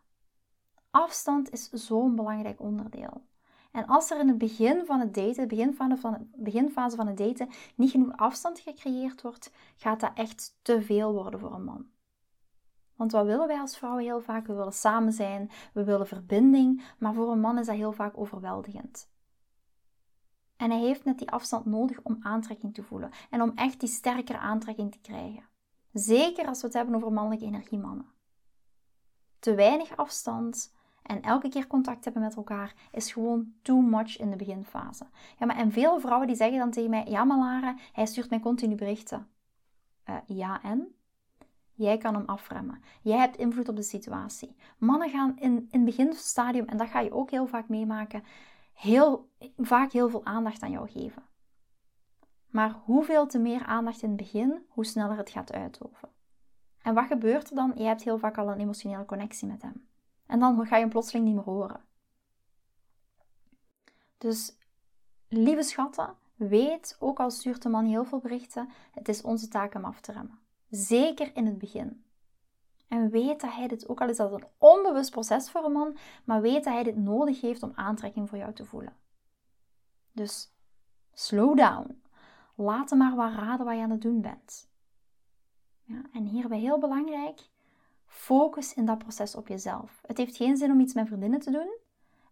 Afstand 0.90 1.52
is 1.52 1.70
zo'n 1.70 2.16
belangrijk 2.16 2.60
onderdeel. 2.60 3.26
En 3.74 3.88
als 3.88 4.12
er 4.12 4.20
in 4.20 4.28
het 4.28 4.38
begin 4.38 4.86
van 4.86 5.00
het 5.00 5.14
daten, 5.14 5.48
de, 5.48 6.28
beginfase 6.36 6.96
van 6.96 7.08
het 7.08 7.18
daten, 7.18 7.50
niet 7.76 7.92
genoeg 7.92 8.18
afstand 8.18 8.60
gecreëerd 8.60 9.22
wordt, 9.22 9.52
gaat 9.76 10.00
dat 10.00 10.12
echt 10.14 10.58
te 10.62 10.82
veel 10.82 11.14
worden 11.14 11.40
voor 11.40 11.54
een 11.54 11.64
man. 11.64 11.86
Want 12.96 13.12
wat 13.12 13.26
willen 13.26 13.48
wij 13.48 13.60
als 13.60 13.78
vrouwen 13.78 14.04
heel 14.04 14.22
vaak? 14.22 14.48
We 14.48 14.54
willen 14.54 14.74
samen 14.74 15.14
zijn, 15.14 15.52
we 15.74 15.84
willen 15.84 16.08
verbinding, 16.08 16.84
maar 16.98 17.14
voor 17.14 17.32
een 17.32 17.40
man 17.40 17.58
is 17.58 17.66
dat 17.66 17.76
heel 17.76 17.92
vaak 17.92 18.18
overweldigend. 18.18 19.12
En 20.56 20.72
hij 20.72 20.80
heeft 20.80 21.04
net 21.04 21.18
die 21.18 21.32
afstand 21.32 21.66
nodig 21.66 22.00
om 22.04 22.18
aantrekking 22.22 22.74
te 22.74 22.84
voelen. 22.84 23.12
En 23.30 23.42
om 23.42 23.52
echt 23.56 23.80
die 23.80 23.90
sterkere 23.90 24.38
aantrekking 24.38 24.92
te 24.92 25.02
krijgen. 25.02 25.44
Zeker 25.94 26.48
als 26.48 26.62
we 26.62 26.68
het 26.68 26.76
hebben 26.76 26.96
over 26.96 27.12
mannelijke 27.12 27.46
energiemannen. 27.46 28.06
Te 29.40 29.56
weinig 29.56 29.98
afstand 29.98 30.74
en 31.04 31.22
elke 31.22 31.50
keer 31.50 31.68
contact 31.68 32.04
hebben 32.04 32.22
met 32.22 32.36
elkaar 32.36 32.74
is 32.92 33.12
gewoon 33.12 33.54
too 33.62 33.82
much 33.82 34.18
in 34.18 34.30
de 34.30 34.36
beginfase. 34.36 35.06
Ja, 35.40 35.46
maar 35.46 35.56
en 35.56 35.72
veel 35.72 36.00
vrouwen 36.00 36.28
die 36.28 36.36
zeggen 36.36 36.58
dan 36.58 36.72
tegen 36.72 36.90
mij: 36.90 37.06
Ja, 37.08 37.24
maar 37.24 37.38
Lara, 37.38 37.76
hij 37.94 38.06
stuurt 38.06 38.30
mij 38.30 38.40
continu 38.40 38.76
berichten. 38.76 39.28
Uh, 40.10 40.16
ja, 40.26 40.62
en? 40.64 40.96
Jij 41.76 41.98
kan 41.98 42.14
hem 42.14 42.26
afremmen. 42.26 42.82
Jij 43.02 43.18
hebt 43.18 43.38
invloed 43.38 43.70
op 43.70 43.76
de 43.76 43.84
situatie. 43.84 44.56
Mannen 44.78 45.10
gaan 45.10 45.38
in, 45.38 45.52
in 45.56 45.68
het 45.72 45.86
beginstadium, 45.86 46.66
en 46.66 46.78
dat 46.78 46.88
ga 46.88 47.00
je 47.00 47.12
ook 47.12 47.32
heel 47.32 47.48
vaak 47.48 47.70
meemaken, 47.70 48.24
heel, 48.74 49.30
vaak 49.58 49.92
heel 49.92 50.10
veel 50.10 50.26
aandacht 50.26 50.62
aan 50.62 50.72
jou 50.72 50.90
geven. 50.90 51.24
Maar 52.50 52.72
hoeveel 52.86 53.28
te 53.28 53.40
meer 53.40 53.66
aandacht 53.66 54.02
in 54.02 54.08
het 54.08 54.18
begin, 54.18 54.66
hoe 54.68 54.86
sneller 54.86 55.18
het 55.18 55.30
gaat 55.30 55.54
uitoven. 55.54 56.10
En 56.82 56.94
wat 56.94 57.06
gebeurt 57.06 57.50
er 57.50 57.56
dan? 57.56 57.72
Je 57.76 57.84
hebt 57.84 58.04
heel 58.04 58.18
vaak 58.18 58.38
al 58.38 58.52
een 58.52 58.60
emotionele 58.60 59.06
connectie 59.06 59.48
met 59.48 59.62
hem. 59.62 59.88
En 60.34 60.40
dan 60.40 60.66
ga 60.66 60.76
je 60.76 60.82
hem 60.82 60.90
plotseling 60.90 61.26
niet 61.26 61.36
meer 61.36 61.44
horen. 61.44 61.82
Dus 64.18 64.58
lieve 65.28 65.64
schatten, 65.64 66.16
weet, 66.36 66.96
ook 67.00 67.20
al 67.20 67.32
stuurt 67.32 67.62
de 67.62 67.70
man 67.70 67.86
heel 67.86 68.06
veel 68.06 68.20
berichten, 68.20 68.70
het 68.92 69.08
is 69.08 69.22
onze 69.22 69.48
taak 69.48 69.74
hem 69.74 69.86
af 69.86 70.02
te 70.02 70.12
remmen. 70.12 70.40
Zeker 70.70 71.36
in 71.36 71.46
het 71.46 71.58
begin. 71.58 72.06
En 72.88 73.10
weet 73.10 73.42
dat 73.42 73.54
hij 73.54 73.68
dit, 73.68 73.90
ook 73.90 74.02
al 74.02 74.10
is 74.10 74.18
dat 74.18 74.32
een 74.32 74.48
onbewust 74.58 75.12
proces 75.12 75.52
voor 75.52 75.64
een 75.64 75.72
man, 75.72 75.98
maar 76.24 76.42
weet 76.42 76.64
dat 76.64 76.74
hij 76.74 76.84
dit 76.84 76.98
nodig 76.98 77.42
heeft 77.42 77.64
om 77.64 77.72
aantrekking 77.76 78.30
voor 78.30 78.38
jou 78.38 78.54
te 78.54 78.66
voelen. 78.66 78.96
Dus 80.12 80.54
slow 81.12 81.58
down. 81.58 82.02
Laat 82.56 82.90
hem 82.90 83.00
maar 83.00 83.16
wat 83.16 83.34
raden 83.34 83.66
wat 83.66 83.76
je 83.76 83.82
aan 83.82 83.90
het 83.90 84.02
doen 84.02 84.22
bent. 84.22 84.70
Ja, 85.84 86.02
en 86.14 86.26
hierbij 86.26 86.60
heel 86.60 86.80
belangrijk, 86.80 87.52
focus 88.14 88.74
in 88.74 88.86
dat 88.86 88.98
proces 88.98 89.36
op 89.36 89.48
jezelf. 89.48 90.02
Het 90.06 90.18
heeft 90.18 90.36
geen 90.36 90.58
zin 90.58 90.72
om 90.72 90.80
iets 90.80 90.94
met 90.94 91.08
vriendinnen 91.08 91.40
te 91.40 91.52
doen 91.52 91.78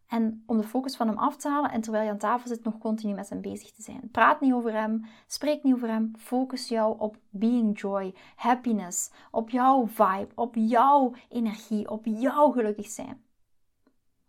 en 0.08 0.44
om 0.46 0.58
de 0.58 0.68
focus 0.68 0.96
van 0.96 1.08
hem 1.08 1.18
af 1.18 1.38
te 1.38 1.50
halen 1.50 1.72
en 1.72 1.82
terwijl 1.82 2.04
je 2.04 2.10
aan 2.10 2.18
tafel 2.18 2.48
zit 2.48 2.64
nog 2.64 2.78
continu 2.78 3.14
met 3.14 3.30
hem 3.30 3.42
bezig 3.42 3.72
te 3.72 3.82
zijn. 3.82 4.10
Praat 4.12 4.42
niet 4.42 4.54
over 4.54 4.74
hem, 4.74 5.06
spreek 5.28 5.64
niet 5.64 5.74
over 5.74 5.88
hem. 5.88 6.14
Focus 6.18 6.68
jou 6.68 7.00
op 7.00 7.18
being 7.30 7.80
joy, 7.80 8.16
happiness, 8.36 9.12
op 9.32 9.50
jouw 9.50 9.88
vibe, 9.88 10.30
op 10.36 10.56
jouw 10.56 11.14
energie, 11.30 11.90
op 11.90 12.06
jouw 12.06 12.52
gelukkig 12.52 12.88
zijn. 12.88 13.26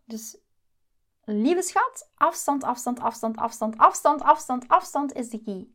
Dus 0.05 0.39
lieve 1.25 1.63
schat, 1.63 2.11
afstand, 2.15 2.65
afstand, 2.65 3.01
afstand, 3.01 3.37
afstand, 3.37 3.79
afstand, 3.79 4.23
afstand, 4.23 4.69
afstand 4.69 5.13
is 5.13 5.29
de 5.29 5.43
key. 5.43 5.69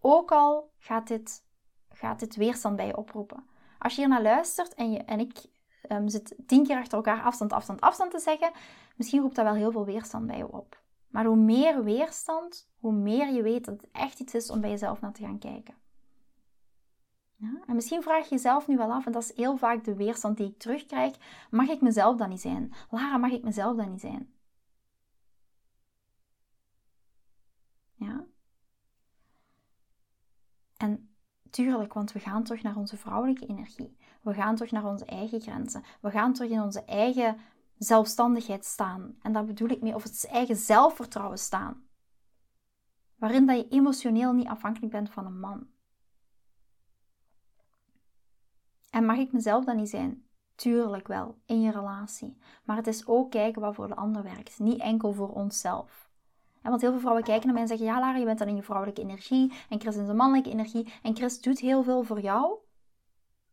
Ook 0.00 0.32
al 0.32 0.70
gaat 0.78 1.08
dit, 1.08 1.44
gaat 1.88 2.20
dit 2.20 2.36
weerstand 2.36 2.76
bij 2.76 2.86
je 2.86 2.96
oproepen. 2.96 3.48
Als 3.80 3.94
je 3.94 4.00
hier 4.00 4.10
naar 4.10 4.22
luistert 4.22 4.74
en, 4.74 4.92
je, 4.92 4.98
en 4.98 5.20
ik 5.20 5.44
um, 5.88 6.08
zit 6.08 6.34
tien 6.46 6.66
keer 6.66 6.76
achter 6.76 6.96
elkaar 6.96 7.22
afstand, 7.22 7.52
afstand, 7.52 7.80
afstand 7.80 8.10
te 8.10 8.18
zeggen, 8.18 8.50
misschien 8.96 9.20
roept 9.20 9.36
dat 9.36 9.44
wel 9.44 9.54
heel 9.54 9.72
veel 9.72 9.84
weerstand 9.84 10.26
bij 10.26 10.36
je 10.36 10.52
op. 10.52 10.82
Maar 11.08 11.24
hoe 11.24 11.36
meer 11.36 11.84
weerstand, 11.84 12.70
hoe 12.78 12.92
meer 12.92 13.32
je 13.32 13.42
weet 13.42 13.64
dat 13.64 13.80
het 13.80 13.90
echt 13.92 14.20
iets 14.20 14.34
is 14.34 14.50
om 14.50 14.60
bij 14.60 14.70
jezelf 14.70 15.00
naar 15.00 15.12
te 15.12 15.22
gaan 15.22 15.38
kijken. 15.38 15.74
Ja? 17.36 17.62
En 17.66 17.74
misschien 17.74 18.02
vraag 18.02 18.24
je 18.24 18.34
jezelf 18.34 18.66
nu 18.66 18.76
wel 18.76 18.92
af, 18.92 19.06
en 19.06 19.12
dat 19.12 19.22
is 19.22 19.36
heel 19.36 19.56
vaak 19.56 19.84
de 19.84 19.96
weerstand 19.96 20.36
die 20.36 20.48
ik 20.48 20.58
terugkrijg: 20.58 21.16
mag 21.50 21.68
ik 21.68 21.80
mezelf 21.80 22.16
dan 22.16 22.28
niet 22.28 22.40
zijn? 22.40 22.72
Lara, 22.90 23.16
mag 23.16 23.30
ik 23.30 23.42
mezelf 23.42 23.76
dan 23.76 23.90
niet 23.90 24.00
zijn? 24.00 24.34
Ja? 27.94 28.26
En 30.76 31.09
Tuurlijk, 31.50 31.92
want 31.92 32.12
we 32.12 32.18
gaan 32.18 32.42
terug 32.44 32.62
naar 32.62 32.76
onze 32.76 32.96
vrouwelijke 32.96 33.46
energie. 33.46 33.96
We 34.22 34.34
gaan 34.34 34.54
terug 34.54 34.70
naar 34.70 34.84
onze 34.84 35.04
eigen 35.04 35.40
grenzen. 35.40 35.84
We 36.00 36.10
gaan 36.10 36.32
terug 36.32 36.50
in 36.50 36.62
onze 36.62 36.84
eigen 36.84 37.36
zelfstandigheid 37.78 38.64
staan. 38.64 39.16
En 39.22 39.32
daar 39.32 39.44
bedoel 39.44 39.68
ik 39.68 39.82
mee, 39.82 39.94
of 39.94 40.02
het 40.02 40.26
eigen 40.30 40.56
zelfvertrouwen 40.56 41.38
staan. 41.38 41.82
Waarin 43.16 43.46
dat 43.46 43.56
je 43.56 43.68
emotioneel 43.68 44.32
niet 44.32 44.46
afhankelijk 44.46 44.92
bent 44.92 45.10
van 45.10 45.26
een 45.26 45.40
man. 45.40 45.66
En 48.90 49.04
mag 49.04 49.16
ik 49.16 49.32
mezelf 49.32 49.64
dan 49.64 49.76
niet 49.76 49.88
zijn? 49.88 50.24
Tuurlijk 50.54 51.08
wel, 51.08 51.38
in 51.46 51.60
je 51.60 51.70
relatie. 51.70 52.38
Maar 52.64 52.76
het 52.76 52.86
is 52.86 53.06
ook 53.06 53.30
kijken 53.30 53.60
wat 53.60 53.74
voor 53.74 53.88
de 53.88 53.96
ander 53.96 54.22
werkt. 54.22 54.58
Niet 54.58 54.80
enkel 54.80 55.12
voor 55.12 55.28
onszelf 55.28 56.09
want 56.62 56.80
heel 56.80 56.90
veel 56.90 57.00
vrouwen 57.00 57.24
kijken 57.24 57.44
naar 57.44 57.52
mij 57.52 57.62
en 57.62 57.68
zeggen: 57.68 57.86
Ja, 57.86 58.00
Lara, 58.00 58.16
je 58.16 58.24
bent 58.24 58.38
dan 58.38 58.48
in 58.48 58.56
je 58.56 58.62
vrouwelijke 58.62 59.02
energie. 59.02 59.52
En 59.68 59.80
Chris 59.80 59.96
in 59.96 60.04
zijn 60.04 60.16
mannelijke 60.16 60.50
energie. 60.50 60.92
En 61.02 61.16
Chris 61.16 61.40
doet 61.40 61.58
heel 61.58 61.82
veel 61.82 62.02
voor 62.02 62.20
jou. 62.20 62.58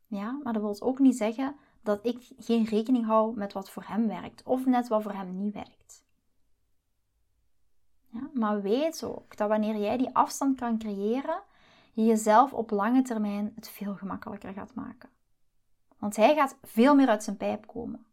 Ja, 0.07 0.39
maar 0.43 0.53
dat 0.53 0.61
wil 0.61 0.87
ook 0.87 0.99
niet 0.99 1.17
zeggen 1.17 1.55
dat 1.81 2.05
ik 2.05 2.27
geen 2.37 2.65
rekening 2.65 3.05
hou 3.05 3.35
met 3.35 3.53
wat 3.53 3.69
voor 3.69 3.83
hem 3.87 4.07
werkt. 4.07 4.43
Of 4.43 4.65
net 4.65 4.87
wat 4.87 5.01
voor 5.01 5.13
hem 5.13 5.37
niet 5.37 5.53
werkt. 5.53 6.05
Ja, 8.09 8.29
maar 8.33 8.61
weet 8.61 9.03
ook 9.03 9.37
dat 9.37 9.49
wanneer 9.49 9.75
jij 9.75 9.97
die 9.97 10.15
afstand 10.15 10.59
kan 10.59 10.77
creëren, 10.77 11.41
je 11.93 12.05
jezelf 12.05 12.53
op 12.53 12.71
lange 12.71 13.01
termijn 13.01 13.51
het 13.55 13.69
veel 13.69 13.95
gemakkelijker 13.95 14.53
gaat 14.53 14.73
maken. 14.73 15.09
Want 15.97 16.15
hij 16.15 16.35
gaat 16.35 16.57
veel 16.63 16.95
meer 16.95 17.07
uit 17.07 17.23
zijn 17.23 17.37
pijp 17.37 17.67
komen. 17.67 18.05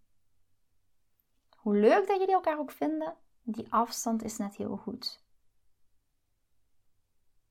Hoe 1.57 1.77
leuk 1.77 2.07
dat 2.07 2.19
jullie 2.19 2.35
elkaar 2.35 2.59
ook 2.59 2.71
vinden, 2.71 3.15
die 3.45 3.73
afstand 3.73 4.23
is 4.23 4.37
net 4.37 4.57
heel 4.57 4.77
goed. 4.77 5.23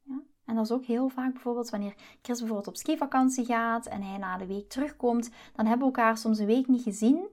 Ja? 0.02 0.22
En 0.46 0.56
dat 0.56 0.66
is 0.66 0.72
ook 0.72 0.86
heel 0.86 1.10
vaak 1.10 1.34
bijvoorbeeld 1.34 1.70
wanneer 1.70 1.96
Chris 2.22 2.38
bijvoorbeeld 2.38 2.68
op 2.68 2.78
skivakantie 2.78 3.46
gaat 3.46 3.86
en 3.86 4.02
hij 4.02 4.18
na 4.18 4.38
de 4.38 4.46
week 4.46 4.70
terugkomt, 4.70 5.30
dan 5.54 5.66
hebben 5.66 5.88
we 5.88 5.94
elkaar 5.94 6.18
soms 6.18 6.40
een 6.40 6.46
week 6.46 6.68
niet 6.68 6.84
gezien 6.84 7.28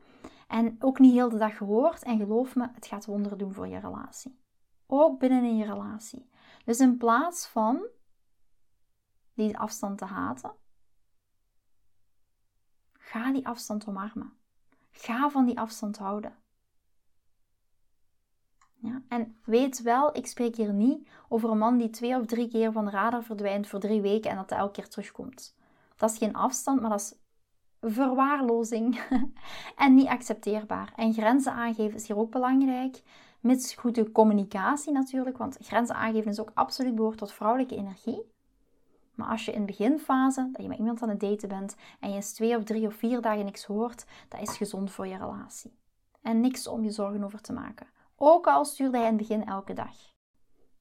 en 0.49 0.77
ook 0.79 0.99
niet 0.99 1.13
heel 1.13 1.29
de 1.29 1.39
dag 1.39 1.57
gehoord. 1.57 2.03
En 2.03 2.19
geloof 2.19 2.57
me, 2.57 2.69
het 2.73 2.87
gaat 2.87 3.07
wonderen 3.07 3.39
doen 3.39 3.55
voor 3.55 3.69
je 3.69 3.79
relatie. 3.79 4.39
Ook 4.87 5.19
binnen 5.19 5.45
in 5.45 5.57
je 5.57 5.65
relatie. 5.65 6.31
Dus 6.65 6.81
in 6.81 6.97
plaats 6.97 7.47
van 7.47 7.89
die 9.35 9.59
afstand 9.59 9.99
te 9.99 10.05
haten, 10.05 10.55
ga 12.93 13.33
die 13.33 13.47
afstand 13.47 13.87
omarmen. 13.87 14.33
Ga 14.91 15.31
van 15.31 15.45
die 15.47 15.59
afstand 15.59 15.99
houden. 15.99 16.40
Ja, 18.83 19.03
en 19.09 19.37
weet 19.45 19.83
wel, 19.83 20.17
ik 20.17 20.27
spreek 20.27 20.57
hier 20.57 20.73
niet 20.73 21.09
over 21.29 21.51
een 21.51 21.59
man 21.59 21.79
die 21.79 21.91
twee 21.91 22.17
of 22.17 22.27
drie 22.27 22.49
keer 22.49 22.73
van 22.73 22.85
de 22.85 22.91
radar 22.91 23.23
verdwijnt 23.23 23.67
voor 23.67 23.81
drie 23.81 24.01
weken 24.01 24.31
en 24.31 24.37
dat 24.37 24.51
hij 24.51 24.59
elke 24.59 24.73
keer 24.73 24.89
terugkomt. 24.89 25.57
Dat 25.97 26.11
is 26.11 26.19
geen 26.19 26.35
afstand, 26.35 26.81
maar 26.81 26.91
dat 26.91 27.01
is 27.01 27.15
verwaarlozing 27.93 29.01
en 29.77 29.95
niet 29.95 30.07
accepteerbaar. 30.07 30.93
En 30.97 31.13
grenzen 31.13 31.53
aangeven 31.53 31.95
is 31.95 32.07
hier 32.07 32.19
ook 32.19 32.31
belangrijk, 32.31 33.03
mits 33.41 33.75
goede 33.75 34.13
communicatie 34.13 34.93
natuurlijk, 34.93 35.39
want 35.39 35.57
grenzen 35.61 35.95
aangeven 35.95 36.31
is 36.31 36.41
ook 36.41 36.51
absoluut 36.55 36.95
behoort 36.95 37.19
tot 37.19 37.33
vrouwelijke 37.33 37.77
energie. 37.77 38.23
Maar 39.15 39.29
als 39.29 39.45
je 39.45 39.53
in 39.53 39.61
de 39.61 39.67
beginfase, 39.67 40.49
dat 40.53 40.63
je 40.63 40.69
met 40.69 40.79
iemand 40.79 41.03
aan 41.03 41.09
het 41.09 41.21
daten 41.21 41.49
bent 41.49 41.77
en 42.01 42.09
je 42.09 42.15
eens 42.15 42.33
twee 42.33 42.57
of 42.57 42.65
drie 42.65 42.87
of 42.87 42.95
vier 42.95 43.21
dagen 43.21 43.45
niks 43.45 43.65
hoort, 43.65 44.07
dat 44.29 44.41
is 44.41 44.57
gezond 44.57 44.91
voor 44.91 45.07
je 45.07 45.17
relatie. 45.17 45.79
En 46.23 46.41
niks 46.41 46.67
om 46.67 46.85
je 46.85 46.91
zorgen 46.91 47.25
over 47.25 47.41
te 47.41 47.53
maken. 47.53 47.87
Ook 48.23 48.47
al 48.47 48.65
stuurde 48.65 48.97
hij 48.97 49.07
in 49.07 49.19
het 49.19 49.29
begin 49.29 49.45
elke 49.45 49.73
dag. 49.73 49.95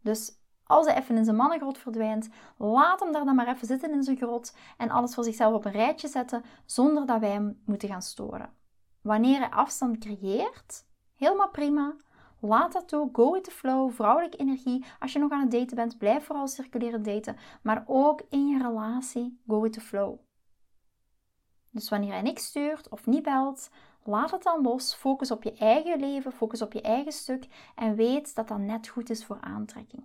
Dus 0.01 0.31
als 0.63 0.85
hij 0.85 0.97
even 0.97 1.17
in 1.17 1.23
zijn 1.23 1.35
mannengrot 1.35 1.77
verdwijnt, 1.77 2.29
laat 2.57 2.99
hem 2.99 3.11
daar 3.11 3.25
dan 3.25 3.35
maar 3.35 3.47
even 3.47 3.67
zitten 3.67 3.91
in 3.91 4.03
zijn 4.03 4.17
grot 4.17 4.55
en 4.77 4.89
alles 4.89 5.13
voor 5.13 5.23
zichzelf 5.23 5.53
op 5.53 5.65
een 5.65 5.71
rijtje 5.71 6.07
zetten 6.07 6.43
zonder 6.65 7.05
dat 7.05 7.19
wij 7.19 7.31
hem 7.31 7.61
moeten 7.65 7.89
gaan 7.89 8.01
storen. 8.01 8.53
Wanneer 9.01 9.39
hij 9.39 9.49
afstand 9.49 9.97
creëert, 9.97 10.85
helemaal 11.15 11.49
prima. 11.49 11.95
Laat 12.39 12.73
dat 12.73 12.87
toe, 12.87 13.09
go 13.13 13.31
with 13.31 13.43
the 13.43 13.51
flow, 13.51 13.91
vrouwelijke 13.91 14.37
energie. 14.37 14.85
Als 14.99 15.13
je 15.13 15.19
nog 15.19 15.31
aan 15.31 15.41
het 15.41 15.51
daten 15.51 15.75
bent, 15.75 15.97
blijf 15.97 16.25
vooral 16.25 16.47
circuleren 16.47 17.03
daten. 17.03 17.37
Maar 17.61 17.83
ook 17.87 18.21
in 18.29 18.47
je 18.47 18.57
relatie, 18.57 19.41
go 19.47 19.61
with 19.61 19.73
the 19.73 19.81
flow. 19.81 20.19
Dus 21.71 21.89
wanneer 21.89 22.11
hij 22.11 22.21
niks 22.21 22.45
stuurt 22.45 22.89
of 22.89 23.05
niet 23.05 23.23
belt, 23.23 23.69
Laat 24.03 24.31
het 24.31 24.43
dan 24.43 24.61
los. 24.61 24.93
Focus 24.93 25.31
op 25.31 25.43
je 25.43 25.53
eigen 25.53 25.99
leven, 25.99 26.31
focus 26.31 26.61
op 26.61 26.73
je 26.73 26.81
eigen 26.81 27.11
stuk 27.11 27.47
en 27.75 27.95
weet 27.95 28.35
dat 28.35 28.47
dat 28.47 28.59
net 28.59 28.87
goed 28.87 29.09
is 29.09 29.25
voor 29.25 29.37
aantrekking. 29.41 30.03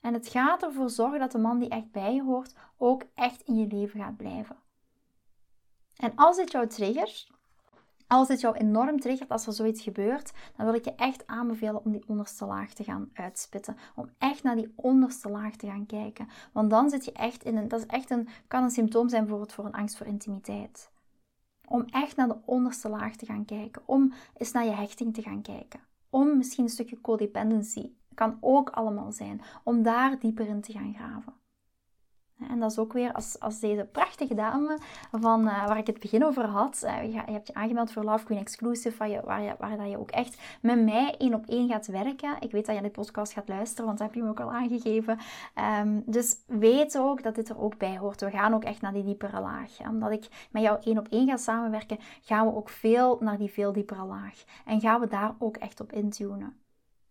En 0.00 0.14
het 0.14 0.28
gaat 0.28 0.62
ervoor 0.62 0.90
zorgen 0.90 1.18
dat 1.18 1.32
de 1.32 1.38
man 1.38 1.58
die 1.58 1.68
echt 1.68 1.90
bij 1.90 2.14
je 2.14 2.22
hoort 2.22 2.54
ook 2.76 3.04
echt 3.14 3.42
in 3.42 3.56
je 3.58 3.66
leven 3.66 4.00
gaat 4.00 4.16
blijven. 4.16 4.56
En 5.96 6.12
als 6.14 6.36
dit 6.36 6.50
jou 6.50 6.66
triggert, 6.66 7.30
als 8.06 8.28
dit 8.28 8.40
jou 8.40 8.56
enorm 8.56 9.00
triggert 9.00 9.30
als 9.30 9.46
er 9.46 9.52
zoiets 9.52 9.82
gebeurt, 9.82 10.32
dan 10.56 10.66
wil 10.66 10.74
ik 10.74 10.84
je 10.84 10.94
echt 10.94 11.26
aanbevelen 11.26 11.84
om 11.84 11.92
die 11.92 12.04
onderste 12.06 12.44
laag 12.44 12.72
te 12.72 12.84
gaan 12.84 13.10
uitspitten. 13.12 13.76
Om 13.94 14.10
echt 14.18 14.42
naar 14.42 14.56
die 14.56 14.72
onderste 14.76 15.28
laag 15.28 15.56
te 15.56 15.66
gaan 15.66 15.86
kijken. 15.86 16.28
Want 16.52 16.70
dan 16.70 16.90
zit 16.90 17.04
je 17.04 17.12
echt 17.12 17.44
in 17.44 17.56
een, 17.56 17.68
dat 17.68 17.80
is 17.80 17.86
echt 17.86 18.10
een, 18.10 18.28
kan 18.48 18.62
een 18.62 18.70
symptoom 18.70 19.08
zijn 19.08 19.28
voor 19.28 19.64
een 19.64 19.72
angst 19.72 19.96
voor 19.96 20.06
intimiteit. 20.06 20.90
Om 21.66 21.84
echt 21.84 22.16
naar 22.16 22.28
de 22.28 22.38
onderste 22.44 22.88
laag 22.88 23.16
te 23.16 23.26
gaan 23.26 23.44
kijken. 23.44 23.82
Om 23.86 24.12
eens 24.36 24.52
naar 24.52 24.64
je 24.64 24.70
hechting 24.70 25.14
te 25.14 25.22
gaan 25.22 25.42
kijken. 25.42 25.80
om 26.10 26.36
misschien 26.36 26.64
een 26.64 26.70
stukje 26.70 27.00
codependency. 27.00 27.90
Kan 28.14 28.38
ook 28.40 28.70
allemaal 28.70 29.12
zijn. 29.12 29.40
Om 29.64 29.82
daar 29.82 30.18
dieper 30.18 30.46
in 30.46 30.60
te 30.60 30.72
gaan 30.72 30.94
graven. 30.94 31.32
En 32.40 32.60
dat 32.60 32.70
is 32.70 32.78
ook 32.78 32.92
weer 32.92 33.12
als, 33.12 33.40
als 33.40 33.60
deze 33.60 33.88
prachtige 33.92 34.34
dame 34.34 34.78
van, 35.10 35.40
uh, 35.46 35.66
waar 35.66 35.78
ik 35.78 35.86
het 35.86 36.00
begin 36.00 36.24
over 36.24 36.44
had. 36.44 36.82
Uh, 36.84 37.12
je, 37.12 37.32
hebt 37.32 37.46
je 37.46 37.54
aangemeld 37.54 37.92
voor 37.92 38.04
Love 38.04 38.24
Queen 38.24 38.40
Exclusive, 38.40 38.96
waar, 38.98 39.08
je, 39.08 39.20
waar, 39.24 39.42
je, 39.42 39.54
waar 39.58 39.76
dat 39.76 39.90
je 39.90 39.98
ook 39.98 40.10
echt 40.10 40.40
met 40.60 40.84
mij 40.84 41.14
één 41.18 41.34
op 41.34 41.46
één 41.46 41.68
gaat 41.68 41.86
werken. 41.86 42.36
Ik 42.40 42.50
weet 42.50 42.66
dat 42.66 42.76
je 42.76 42.82
de 42.82 42.90
podcast 42.90 43.32
gaat 43.32 43.48
luisteren, 43.48 43.86
want 43.86 43.98
dat 43.98 44.06
heb 44.06 44.16
je 44.16 44.22
me 44.22 44.28
ook 44.28 44.40
al 44.40 44.52
aangegeven. 44.52 45.18
Um, 45.80 46.02
dus 46.06 46.36
weet 46.46 46.98
ook 46.98 47.22
dat 47.22 47.34
dit 47.34 47.48
er 47.48 47.60
ook 47.60 47.78
bij 47.78 47.98
hoort. 47.98 48.20
We 48.20 48.30
gaan 48.30 48.54
ook 48.54 48.64
echt 48.64 48.80
naar 48.80 48.92
die 48.92 49.04
diepere 49.04 49.40
laag. 49.40 49.80
Omdat 49.88 50.10
ik 50.10 50.48
met 50.50 50.62
jou 50.62 50.78
één 50.82 50.98
op 50.98 51.08
één 51.08 51.28
ga 51.28 51.36
samenwerken, 51.36 51.98
gaan 52.22 52.46
we 52.46 52.54
ook 52.54 52.68
veel 52.68 53.16
naar 53.20 53.38
die 53.38 53.50
veel 53.50 53.72
diepere 53.72 54.04
laag. 54.04 54.44
En 54.64 54.80
gaan 54.80 55.00
we 55.00 55.06
daar 55.06 55.34
ook 55.38 55.56
echt 55.56 55.80
op 55.80 55.92
intunen. 55.92 56.65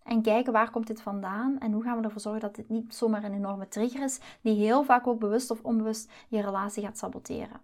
En 0.05 0.21
kijken 0.21 0.53
waar 0.53 0.71
komt 0.71 0.87
dit 0.87 1.01
vandaan 1.01 1.59
en 1.59 1.71
hoe 1.71 1.83
gaan 1.83 1.97
we 1.97 2.03
ervoor 2.03 2.21
zorgen 2.21 2.41
dat 2.41 2.55
dit 2.55 2.69
niet 2.69 2.95
zomaar 2.95 3.23
een 3.23 3.33
enorme 3.33 3.67
trigger 3.67 4.03
is 4.03 4.19
die 4.41 4.55
heel 4.55 4.83
vaak 4.83 5.07
ook 5.07 5.19
bewust 5.19 5.51
of 5.51 5.63
onbewust 5.63 6.11
je 6.27 6.41
relatie 6.41 6.83
gaat 6.83 6.97
saboteren. 6.97 7.59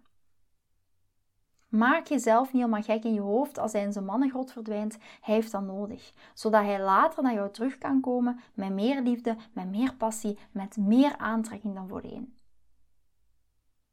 Maak 1.68 2.06
jezelf 2.06 2.52
niet 2.52 2.62
helemaal 2.62 2.82
gek 2.82 3.04
in 3.04 3.14
je 3.14 3.20
hoofd 3.20 3.58
als 3.58 3.72
hij 3.72 3.82
in 3.82 3.92
zijn 3.92 4.04
mannengrot 4.04 4.52
verdwijnt. 4.52 4.98
Hij 5.20 5.34
heeft 5.34 5.52
dat 5.52 5.62
nodig. 5.62 6.12
Zodat 6.34 6.62
hij 6.62 6.82
later 6.82 7.22
naar 7.22 7.34
jou 7.34 7.50
terug 7.50 7.78
kan 7.78 8.00
komen 8.00 8.40
met 8.54 8.72
meer 8.72 9.02
liefde, 9.02 9.36
met 9.52 9.70
meer 9.70 9.94
passie, 9.94 10.38
met 10.50 10.76
meer 10.76 11.16
aantrekking 11.18 11.74
dan 11.74 11.88
voorheen. 11.88 12.34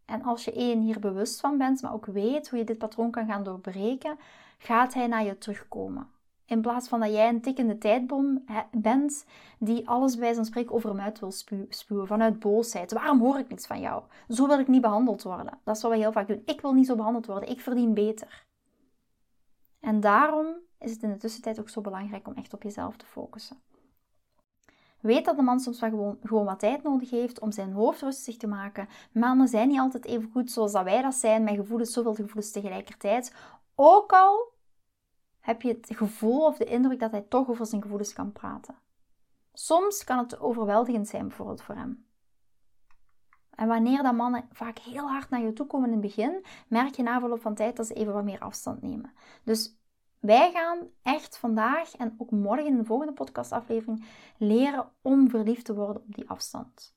En 0.06 0.24
als 0.24 0.45
je 0.45 0.52
één 0.52 0.82
hier 0.82 1.00
bewust 1.00 1.39
van 1.39 1.58
bent, 1.58 1.82
maar 1.82 1.93
ook 1.93 2.06
weet 2.06 2.50
hoe 2.50 2.60
je 2.60 2.66
dit 2.66 2.78
patroon 2.78 3.12
kan 3.12 3.26
gaan 3.26 3.43
doorbreken, 3.43 4.18
gaat 4.58 4.93
hij 4.93 5.08
naar 5.08 5.24
je 5.24 5.38
terugkomen. 5.38 6.08
In 6.50 6.62
plaats 6.62 6.88
van 6.88 7.00
dat 7.00 7.12
jij 7.12 7.30
een 7.30 7.41
tikkende 7.41 7.78
tijdbom 7.78 8.45
bent 8.72 9.26
die 9.60 9.89
alles 9.89 10.18
bij 10.18 10.34
zijn 10.34 10.45
spreken 10.45 10.76
over 10.76 10.89
hem 10.89 11.00
uit 11.00 11.20
wil 11.20 11.32
spuwen 11.70 12.08
vanuit 12.08 12.39
boosheid. 12.39 12.91
Waarom 12.91 13.20
hoor 13.20 13.39
ik 13.39 13.50
niks 13.50 13.68
van 13.68 13.80
jou? 13.80 14.04
Zo 14.30 14.47
wil 14.47 14.60
ik 14.60 14.68
niet 14.68 14.82
behandeld 14.82 15.24
worden. 15.24 15.60
Dat 15.64 15.76
is 15.76 15.82
wat 15.82 15.91
we 15.91 15.97
heel 15.97 16.12
vaak 16.12 16.28
doen. 16.28 16.41
Ik 16.45 16.62
wil 16.62 16.74
niet 16.74 16.86
zo 16.86 16.95
behandeld 16.95 17.26
worden. 17.26 17.50
Ik 17.50 17.62
verdien 17.62 17.93
beter. 17.93 18.45
En 19.80 20.00
daarom 20.00 20.56
is 20.80 20.91
het 20.91 21.04
in 21.04 21.12
de 21.12 21.18
tussentijd 21.18 21.60
ook 21.60 21.70
zo 21.70 21.82
belangrijk 21.82 22.28
om 22.28 22.34
echt 22.34 22.54
op 22.54 22.64
jezelf 22.64 22.97
te 22.97 23.06
focussen. 23.06 23.58
Weet 25.00 25.26
dat 25.26 25.36
de 25.36 25.41
man 25.41 25.60
soms 25.60 25.80
wel 25.80 25.89
gewoon, 25.89 26.18
gewoon 26.24 26.45
wat 26.45 26.60
tijd 26.60 26.84
nodig 26.84 27.10
heeft 27.10 27.39
om 27.39 27.52
zijn 27.52 27.72
hoofd 27.72 28.02
rustig 28.02 28.38
te 28.38 28.47
maken. 28.47 28.88
Mannen 29.12 29.47
zijn 29.47 29.68
niet 29.68 29.80
altijd 29.80 30.06
even 30.06 30.30
goed 30.32 30.52
zoals 30.52 30.72
dat 30.72 30.84
wij 30.84 31.02
dat 31.02 31.16
zijn, 31.16 31.43
met 31.43 31.56
gevoelens, 31.56 31.93
zoveel 31.93 32.14
gevoelens 32.16 32.52
tegelijkertijd. 32.52 33.36
Ook 33.76 34.12
al 34.12 34.58
heb 35.50 35.62
je 35.62 35.68
het 35.68 35.97
gevoel 35.97 36.45
of 36.45 36.58
de 36.58 36.66
indruk 36.66 37.00
dat 37.00 37.12
hij 37.12 37.22
toch 37.22 37.50
over 37.50 37.66
zijn 37.66 37.82
gevoelens 37.82 38.14
kan 38.14 38.32
praten. 38.32 38.76
Soms 39.54 40.04
kan 40.04 40.18
het 40.18 40.39
overweldigend 40.39 41.08
zijn, 41.08 41.28
bijvoorbeeld 41.28 41.62
voor 41.62 41.76
hem. 41.76 42.06
En 43.50 43.68
wanneer 43.68 44.04
dat 44.04 44.14
mannen 44.14 44.47
vaak 44.52 44.80
heel 44.80 45.10
hard 45.10 45.30
naar 45.30 45.41
je 45.41 45.54
toe 45.54 45.68
komen 45.68 45.88
in 45.88 45.93
het 45.93 46.02
begin, 46.02 46.45
merk 46.68 46.95
je 46.95 47.04
na 47.04 47.20
verloop 47.20 47.41
van 47.41 47.56
tijd 47.56 47.76
dat 47.76 47.88
ze 47.88 47.93
even 47.93 48.14
wat 48.14 48.24
meer 48.24 48.39
afstand 48.39 48.82
nemen. 48.82 49.14
Dus 49.43 49.78
wij 50.20 50.52
gaan 50.52 50.88
echt 51.02 51.38
vandaag 51.38 51.95
en 51.95 52.16
ook 52.18 52.32
morgen 52.32 52.66
in 52.66 52.78
de 52.78 52.86
volgende 52.86 53.14
podcastaflevering 53.14 54.06
leren 54.38 54.91
om 55.02 55.30
verliefd 55.30 55.66
te 55.66 55.76
worden 55.76 56.02
op 56.02 56.16
die 56.16 56.30
afstand. 56.30 56.95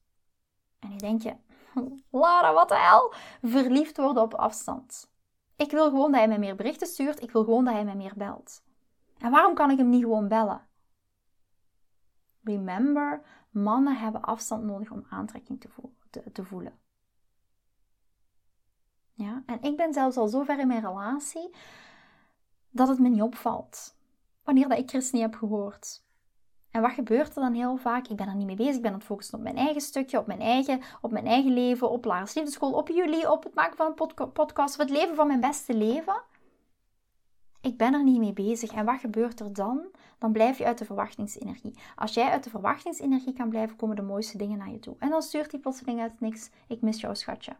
En 0.79 0.93
je 0.93 0.99
denk 0.99 1.23
je, 1.23 1.37
Lara, 2.21 2.53
wat 2.53 2.69
de 2.69 2.79
hel? 2.79 3.15
Verliefd 3.43 3.97
worden 3.97 4.23
op 4.23 4.35
afstand. 4.35 5.12
Ik 5.63 5.71
wil 5.71 5.89
gewoon 5.89 6.11
dat 6.11 6.21
hij 6.21 6.29
mij 6.29 6.39
meer 6.39 6.57
berichten 6.57 6.87
stuurt. 6.87 7.23
Ik 7.23 7.31
wil 7.31 7.45
gewoon 7.45 7.65
dat 7.65 7.75
hij 7.75 7.85
mij 7.85 7.97
meer 7.97 8.15
belt. 8.17 8.63
En 9.19 9.31
waarom 9.31 9.55
kan 9.55 9.71
ik 9.71 9.79
hem 9.79 9.89
niet 9.89 10.03
gewoon 10.03 10.29
bellen? 10.29 10.67
Remember, 12.43 13.23
mannen 13.51 13.97
hebben 13.97 14.21
afstand 14.21 14.65
nodig 14.65 14.91
om 14.91 15.07
aantrekking 15.09 15.67
te, 16.33 16.45
voelen. 16.45 16.79
Ja? 19.13 19.43
En 19.47 19.63
ik 19.63 19.77
ben 19.77 19.93
zelfs 19.93 20.17
al 20.17 20.29
zo 20.29 20.43
ver 20.43 20.59
in 20.59 20.67
mijn 20.67 20.81
relatie 20.81 21.55
dat 22.71 22.89
het 22.89 22.99
me 22.99 23.09
niet 23.09 23.23
opvalt. 23.23 23.97
Wanneer 24.43 24.69
dat 24.69 24.79
ik 24.79 24.89
Chris 24.89 25.11
niet 25.11 25.23
heb 25.23 25.35
gehoord. 25.35 26.05
En 26.73 26.83
wat 26.83 26.93
gebeurt 26.93 27.37
er 27.37 27.43
dan 27.43 27.53
heel 27.53 27.77
vaak? 27.77 28.09
Ik 28.09 28.17
ben 28.17 28.29
er 28.29 28.35
niet 28.35 28.47
mee 28.47 28.57
bezig. 28.57 28.75
Ik 28.75 28.83
ben 28.83 28.91
aan 28.91 28.97
het 28.97 29.07
focussen 29.07 29.39
op 29.39 29.45
mijn 29.45 29.57
eigen 29.57 29.81
stukje, 29.81 30.19
op 30.19 30.27
mijn 30.27 30.41
eigen, 30.41 30.81
op 31.01 31.11
mijn 31.11 31.27
eigen 31.27 31.53
leven, 31.53 31.91
op 31.91 32.05
Lars 32.05 32.35
Liefdeschool, 32.35 32.73
op 32.73 32.89
jullie, 32.89 33.31
op 33.31 33.45
het 33.45 33.55
maken 33.55 33.77
van 33.77 33.87
een 33.87 34.33
podcast, 34.33 34.75
op 34.75 34.81
het 34.81 34.91
leven 34.91 35.15
van 35.15 35.27
mijn 35.27 35.41
beste 35.41 35.75
leven. 35.75 36.23
Ik 37.61 37.77
ben 37.77 37.95
er 37.95 38.05
niet 38.05 38.19
mee 38.19 38.33
bezig. 38.33 38.73
En 38.73 38.85
wat 38.85 39.01
gebeurt 39.01 39.41
er 39.41 39.53
dan? 39.53 39.81
Dan 40.19 40.33
blijf 40.33 40.59
je 40.59 40.65
uit 40.65 40.79
de 40.79 40.85
verwachtingsenergie. 40.85 41.79
Als 41.97 42.15
jij 42.15 42.31
uit 42.31 42.45
de 42.45 42.51
verwachtingsenergie 42.51 43.33
kan 43.33 43.49
blijven, 43.49 43.77
komen 43.77 43.97
de 43.97 44.03
mooiste 44.03 44.39
dingen 44.39 44.59
naar 44.59 44.71
je 44.71 44.79
toe. 44.79 44.97
En 44.99 45.11
dan 45.11 45.23
stuurt 45.23 45.51
die 45.51 45.61
plotseling 45.61 46.01
uit 46.01 46.21
niks. 46.21 46.51
Ik 46.69 46.81
mis 46.81 47.01
jouw 47.01 47.15
schatje. 47.15 47.53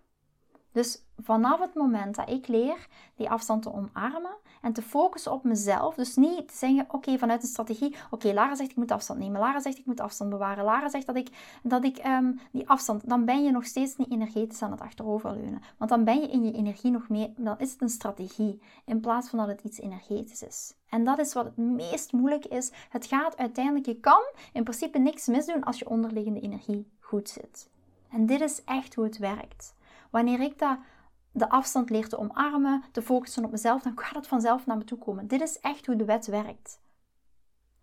Dus 0.73 1.03
vanaf 1.19 1.61
het 1.61 1.75
moment 1.75 2.15
dat 2.15 2.31
ik 2.31 2.49
leer 2.49 2.87
die 3.17 3.31
afstand 3.31 3.63
te 3.63 3.73
omarmen 3.73 4.37
en 4.61 4.73
te 4.73 4.83
focussen 4.83 5.33
op 5.33 5.45
mezelf, 5.45 5.95
dus 5.95 6.17
niet 6.17 6.49
te 6.49 6.57
zeggen, 6.57 6.87
oké, 6.89 7.19
vanuit 7.19 7.43
een 7.43 7.49
strategie, 7.49 7.97
oké, 8.11 8.33
Lara 8.33 8.55
zegt 8.55 8.71
ik 8.71 8.77
moet 8.77 8.91
afstand 8.91 9.19
nemen, 9.19 9.41
Lara 9.41 9.61
zegt 9.61 9.79
ik 9.79 9.87
moet 9.87 10.01
afstand 10.01 10.31
bewaren, 10.31 10.65
Lara 10.65 10.89
zegt 10.89 11.07
dat 11.07 11.17
ik, 11.17 11.29
dat 11.63 11.85
ik 11.85 12.07
um, 12.07 12.41
die 12.53 12.69
afstand, 12.69 13.09
dan 13.09 13.25
ben 13.25 13.45
je 13.45 13.51
nog 13.51 13.65
steeds 13.65 13.97
niet 13.97 14.11
energetisch 14.11 14.63
aan 14.63 14.71
het 14.71 14.81
achteroverleunen. 14.81 15.63
Want 15.79 15.91
dan 15.91 16.05
ben 16.05 16.21
je 16.21 16.29
in 16.29 16.45
je 16.45 16.53
energie 16.53 16.91
nog 16.91 17.09
meer, 17.09 17.31
dan 17.37 17.59
is 17.59 17.73
het 17.73 17.83
een 17.83 17.89
strategie, 17.89 18.63
in 18.85 19.01
plaats 19.01 19.29
van 19.29 19.39
dat 19.39 19.49
het 19.49 19.63
iets 19.63 19.79
energetisch 19.79 20.43
is. 20.43 20.75
En 20.89 21.05
dat 21.05 21.19
is 21.19 21.33
wat 21.33 21.45
het 21.45 21.57
meest 21.57 22.13
moeilijk 22.13 22.45
is. 22.45 22.71
Het 22.89 23.07
gaat 23.07 23.37
uiteindelijk, 23.37 23.87
je 23.87 24.01
kan 24.01 24.23
in 24.53 24.63
principe 24.63 24.99
niks 24.99 25.27
misdoen 25.27 25.65
als 25.65 25.79
je 25.79 25.89
onderliggende 25.89 26.41
energie 26.41 26.91
goed 27.01 27.29
zit. 27.29 27.71
En 28.11 28.27
dit 28.27 28.41
is 28.41 28.65
echt 28.65 28.95
hoe 28.95 29.05
het 29.05 29.19
werkt. 29.19 29.75
Wanneer 30.13 30.41
ik 30.41 30.59
de 31.33 31.49
afstand 31.49 31.91
leer 31.91 32.09
te 32.09 32.19
omarmen, 32.19 32.83
te 32.91 33.03
focussen 33.03 33.45
op 33.45 33.51
mezelf, 33.51 33.83
dan 33.83 33.99
gaat 33.99 34.15
het 34.15 34.27
vanzelf 34.27 34.67
naar 34.67 34.77
me 34.77 34.85
toe 34.85 34.99
komen. 34.99 35.27
Dit 35.27 35.41
is 35.41 35.61
echt 35.61 35.87
hoe 35.87 35.97
de 35.97 36.05
wet 36.05 36.27
werkt. 36.27 36.81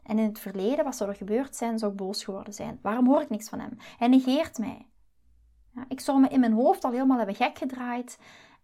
En 0.04 0.20
in 0.20 0.26
het 0.26 0.40
verleden, 0.40 0.86
wat 0.86 0.96
zou 0.96 1.10
er 1.10 1.16
gebeurd 1.16 1.56
zijn, 1.56 1.80
zou 1.80 1.92
ik 1.92 1.98
boos 1.98 2.24
geworden 2.24 2.54
zijn. 2.54 2.80
Waarom 2.82 3.08
hoor 3.08 3.22
ik 3.22 3.30
niks 3.30 3.50
van 3.50 3.60
hem? 3.60 3.78
Hij 3.98 4.08
negeert 4.08 4.58
mij. 4.58 4.88
Ja, 5.76 5.86
ik 5.88 6.00
zou 6.00 6.20
me 6.20 6.28
in 6.28 6.40
mijn 6.40 6.54
hoofd 6.54 6.84
al 6.84 6.92
helemaal 6.92 7.18
hebben 7.18 7.36
gek 7.36 7.58
gedraaid. 7.58 8.20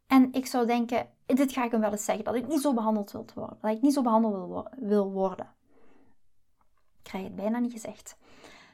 En 0.07 0.33
ik 0.33 0.45
zou 0.45 0.65
denken, 0.65 1.09
dit 1.25 1.51
ga 1.51 1.63
ik 1.63 1.71
hem 1.71 1.79
wel 1.79 1.91
eens 1.91 2.05
zeggen, 2.05 2.25
dat 2.25 2.35
ik 2.35 2.47
niet 2.47 2.61
zo 2.61 2.73
behandeld 2.73 3.11
wil 3.11 3.25
worden. 3.35 3.57
Dat 3.61 3.71
ik 3.71 3.81
niet 3.81 3.93
zo 3.93 4.01
behandeld 4.01 4.67
wil 4.79 5.11
worden. 5.11 5.53
Ik 6.97 7.03
krijg 7.03 7.23
het 7.23 7.35
bijna 7.35 7.59
niet 7.59 7.71
gezegd. 7.71 8.17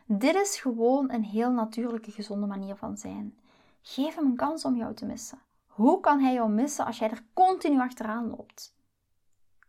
Dit 0.05 0.35
is 0.35 0.59
gewoon 0.59 1.11
een 1.11 1.23
heel 1.23 1.51
natuurlijke, 1.51 2.11
gezonde 2.11 2.47
manier 2.47 2.75
van 2.75 2.97
zijn. 2.97 3.35
Geef 3.81 4.15
hem 4.15 4.25
een 4.25 4.35
kans 4.35 4.65
om 4.65 4.75
jou 4.75 4.93
te 4.93 5.05
missen. 5.05 5.39
Hoe 5.67 5.99
kan 5.99 6.19
hij 6.19 6.33
jou 6.33 6.49
missen 6.49 6.85
als 6.85 6.97
jij 6.97 7.09
er 7.09 7.25
continu 7.33 7.79
achteraan 7.79 8.29
loopt? 8.29 8.75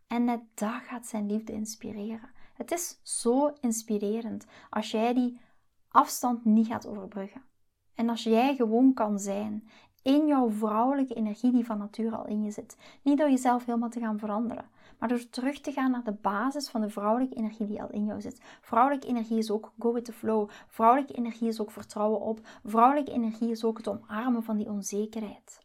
En 0.07 0.23
net 0.23 0.41
dat 0.53 0.81
gaat 0.83 1.07
zijn 1.07 1.31
liefde 1.31 1.53
inspireren. 1.53 2.29
Het 2.53 2.71
is 2.71 2.99
zo 3.01 3.53
inspirerend 3.61 4.45
als 4.69 4.91
jij 4.91 5.13
die 5.13 5.39
afstand 5.89 6.45
niet 6.45 6.67
gaat 6.67 6.87
overbruggen. 6.87 7.43
En 7.95 8.09
als 8.09 8.23
jij 8.23 8.55
gewoon 8.55 8.93
kan 8.93 9.19
zijn 9.19 9.67
in 10.03 10.27
jouw 10.27 10.49
vrouwelijke 10.49 11.13
energie 11.13 11.51
die 11.51 11.65
van 11.65 11.77
nature 11.77 12.15
al 12.15 12.27
in 12.27 12.43
je 12.43 12.51
zit. 12.51 12.77
Niet 13.01 13.17
door 13.17 13.29
jezelf 13.29 13.65
helemaal 13.65 13.89
te 13.89 13.99
gaan 13.99 14.19
veranderen, 14.19 14.69
maar 14.99 15.09
door 15.09 15.29
terug 15.29 15.59
te 15.59 15.71
gaan 15.71 15.91
naar 15.91 16.03
de 16.03 16.11
basis 16.21 16.69
van 16.69 16.81
de 16.81 16.89
vrouwelijke 16.89 17.35
energie 17.35 17.67
die 17.67 17.81
al 17.81 17.89
in 17.89 18.05
jou 18.05 18.21
zit. 18.21 18.41
Vrouwelijke 18.61 19.07
energie 19.07 19.37
is 19.37 19.51
ook 19.51 19.71
go 19.79 19.93
with 19.93 20.05
the 20.05 20.13
flow. 20.13 20.49
Vrouwelijke 20.67 21.13
energie 21.13 21.47
is 21.47 21.61
ook 21.61 21.71
vertrouwen 21.71 22.21
op. 22.21 22.39
Vrouwelijke 22.65 23.11
energie 23.11 23.51
is 23.51 23.63
ook 23.63 23.77
het 23.77 23.87
omarmen 23.87 24.43
van 24.43 24.57
die 24.57 24.69
onzekerheid. 24.69 25.61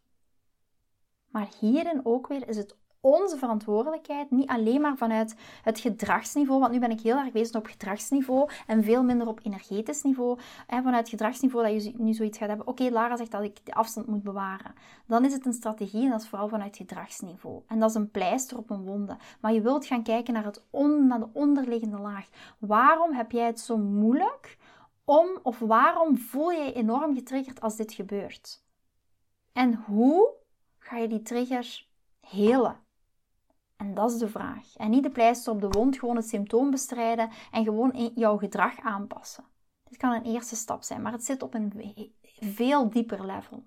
Maar 1.28 1.48
hierin 1.60 2.00
ook 2.04 2.26
weer 2.26 2.48
is 2.48 2.56
het 2.56 2.76
onze 3.00 3.36
verantwoordelijkheid, 3.36 4.30
niet 4.30 4.48
alleen 4.48 4.80
maar 4.80 4.96
vanuit 4.96 5.36
het 5.62 5.80
gedragsniveau, 5.80 6.60
want 6.60 6.72
nu 6.72 6.78
ben 6.78 6.90
ik 6.90 7.00
heel 7.00 7.16
erg 7.16 7.32
bezig 7.32 7.56
op 7.56 7.66
gedragsniveau 7.66 8.50
en 8.66 8.84
veel 8.84 9.02
minder 9.02 9.26
op 9.26 9.40
energetisch 9.42 10.02
niveau. 10.02 10.38
En 10.66 10.82
vanuit 10.82 11.08
gedragsniveau 11.08 11.72
dat 11.72 11.84
je 11.84 11.92
nu 11.96 12.12
zoiets 12.12 12.38
gaat 12.38 12.48
hebben, 12.48 12.66
oké, 12.66 12.90
Lara 12.90 13.16
zegt 13.16 13.30
dat 13.30 13.42
ik 13.42 13.66
de 13.66 13.74
afstand 13.74 14.06
moet 14.06 14.22
bewaren. 14.22 14.74
Dan 15.06 15.24
is 15.24 15.32
het 15.32 15.46
een 15.46 15.52
strategie 15.52 16.04
en 16.04 16.10
dat 16.10 16.20
is 16.20 16.28
vooral 16.28 16.48
vanuit 16.48 16.76
gedragsniveau. 16.76 17.62
En 17.66 17.78
dat 17.78 17.90
is 17.90 17.96
een 17.96 18.10
pleister 18.10 18.56
op 18.58 18.70
een 18.70 18.84
wonde. 18.84 19.16
Maar 19.40 19.52
je 19.52 19.60
wilt 19.60 19.86
gaan 19.86 20.02
kijken 20.02 20.34
naar, 20.34 20.44
het 20.44 20.62
de 20.70 21.28
onderliggende 21.32 21.98
laag. 21.98 22.28
Waarom 22.58 23.12
heb 23.12 23.32
jij 23.32 23.46
het 23.46 23.60
zo 23.60 23.76
moeilijk 23.76 24.58
om, 25.04 25.38
of 25.42 25.58
waarom 25.58 26.18
voel 26.18 26.50
je 26.50 26.62
je 26.62 26.72
enorm 26.72 27.14
getriggerd 27.14 27.60
als 27.60 27.76
dit 27.76 27.92
gebeurt? 27.92 28.64
En 29.52 29.74
hoe 29.74 30.34
ga 30.78 30.96
je 30.96 31.08
die 31.08 31.22
triggers 31.22 31.92
helen? 32.20 32.86
En 33.78 33.94
dat 33.94 34.10
is 34.10 34.18
de 34.18 34.28
vraag. 34.28 34.76
En 34.76 34.90
niet 34.90 35.02
de 35.02 35.10
pleister 35.10 35.52
op 35.52 35.60
de 35.60 35.68
wond, 35.68 35.98
gewoon 35.98 36.16
het 36.16 36.28
symptoom 36.28 36.70
bestrijden 36.70 37.30
en 37.50 37.64
gewoon 37.64 38.10
jouw 38.14 38.36
gedrag 38.36 38.80
aanpassen. 38.80 39.44
Dit 39.84 39.98
kan 39.98 40.12
een 40.12 40.24
eerste 40.24 40.56
stap 40.56 40.82
zijn, 40.82 41.02
maar 41.02 41.12
het 41.12 41.24
zit 41.24 41.42
op 41.42 41.54
een 41.54 41.72
veel 42.40 42.90
dieper 42.90 43.26
level. 43.26 43.64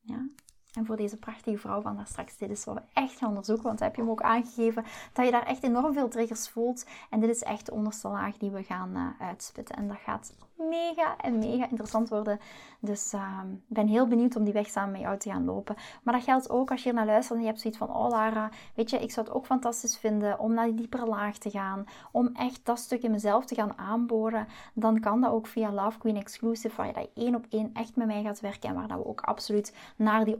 Ja? 0.00 0.28
En 0.76 0.86
voor 0.86 0.96
deze 0.96 1.16
prachtige 1.16 1.58
vrouw 1.58 1.80
van 1.80 1.96
daar 1.96 2.06
straks, 2.06 2.36
dit 2.36 2.50
is 2.50 2.64
wat 2.64 2.74
we 2.74 2.82
echt 2.92 3.18
gaan 3.18 3.28
onderzoeken. 3.28 3.64
Want 3.64 3.80
heb 3.80 3.94
je 3.94 4.00
hem 4.00 4.10
ook 4.10 4.22
aangegeven 4.22 4.84
dat 5.12 5.24
je 5.24 5.30
daar 5.30 5.46
echt 5.46 5.62
enorm 5.62 5.92
veel 5.92 6.08
triggers 6.08 6.48
voelt. 6.48 6.86
En 7.10 7.20
dit 7.20 7.30
is 7.30 7.42
echt 7.42 7.66
de 7.66 7.72
onderste 7.72 8.08
laag 8.08 8.36
die 8.36 8.50
we 8.50 8.62
gaan 8.62 8.96
uh, 8.96 9.20
uitspitten. 9.20 9.76
En 9.76 9.88
dat 9.88 9.96
gaat 9.96 10.36
mega 10.56 11.16
en 11.16 11.38
mega 11.38 11.68
interessant 11.68 12.08
worden. 12.08 12.40
Dus 12.80 13.12
ik 13.12 13.18
uh, 13.18 13.40
ben 13.66 13.86
heel 13.86 14.06
benieuwd 14.06 14.36
om 14.36 14.44
die 14.44 14.52
weg 14.52 14.68
samen 14.68 14.92
met 14.92 15.00
jou 15.00 15.18
te 15.18 15.30
gaan 15.30 15.44
lopen. 15.44 15.76
Maar 16.02 16.14
dat 16.14 16.22
geldt 16.22 16.50
ook 16.50 16.70
als 16.70 16.82
je 16.82 16.92
naar 16.92 17.06
luistert 17.06 17.38
en 17.38 17.44
je 17.44 17.50
hebt 17.50 17.60
zoiets 17.60 17.78
van... 17.78 17.96
Oh 17.96 18.08
Lara, 18.08 18.50
weet 18.74 18.90
je, 18.90 18.98
ik 18.98 19.10
zou 19.10 19.26
het 19.26 19.34
ook 19.34 19.46
fantastisch 19.46 19.96
vinden 19.96 20.38
om 20.38 20.54
naar 20.54 20.66
die 20.66 20.74
diepere 20.74 21.06
laag 21.06 21.38
te 21.38 21.50
gaan. 21.50 21.86
Om 22.12 22.30
echt 22.34 22.60
dat 22.64 22.78
stuk 22.78 23.02
in 23.02 23.10
mezelf 23.10 23.44
te 23.44 23.54
gaan 23.54 23.78
aanboren. 23.78 24.46
Dan 24.72 25.00
kan 25.00 25.20
dat 25.20 25.30
ook 25.30 25.46
via 25.46 25.72
Love 25.72 25.98
Queen 25.98 26.16
Exclusive. 26.16 26.76
Waar 26.76 26.86
je 26.86 26.92
dat 26.92 27.08
één 27.14 27.34
op 27.34 27.46
één 27.48 27.70
echt 27.72 27.96
met 27.96 28.06
mij 28.06 28.22
gaat 28.22 28.40
werken. 28.40 28.68
En 28.68 28.74
waar 28.74 28.88
dat 28.88 28.98
we 28.98 29.06
ook 29.06 29.20
absoluut 29.20 29.74
naar 29.96 30.24
die 30.24 30.38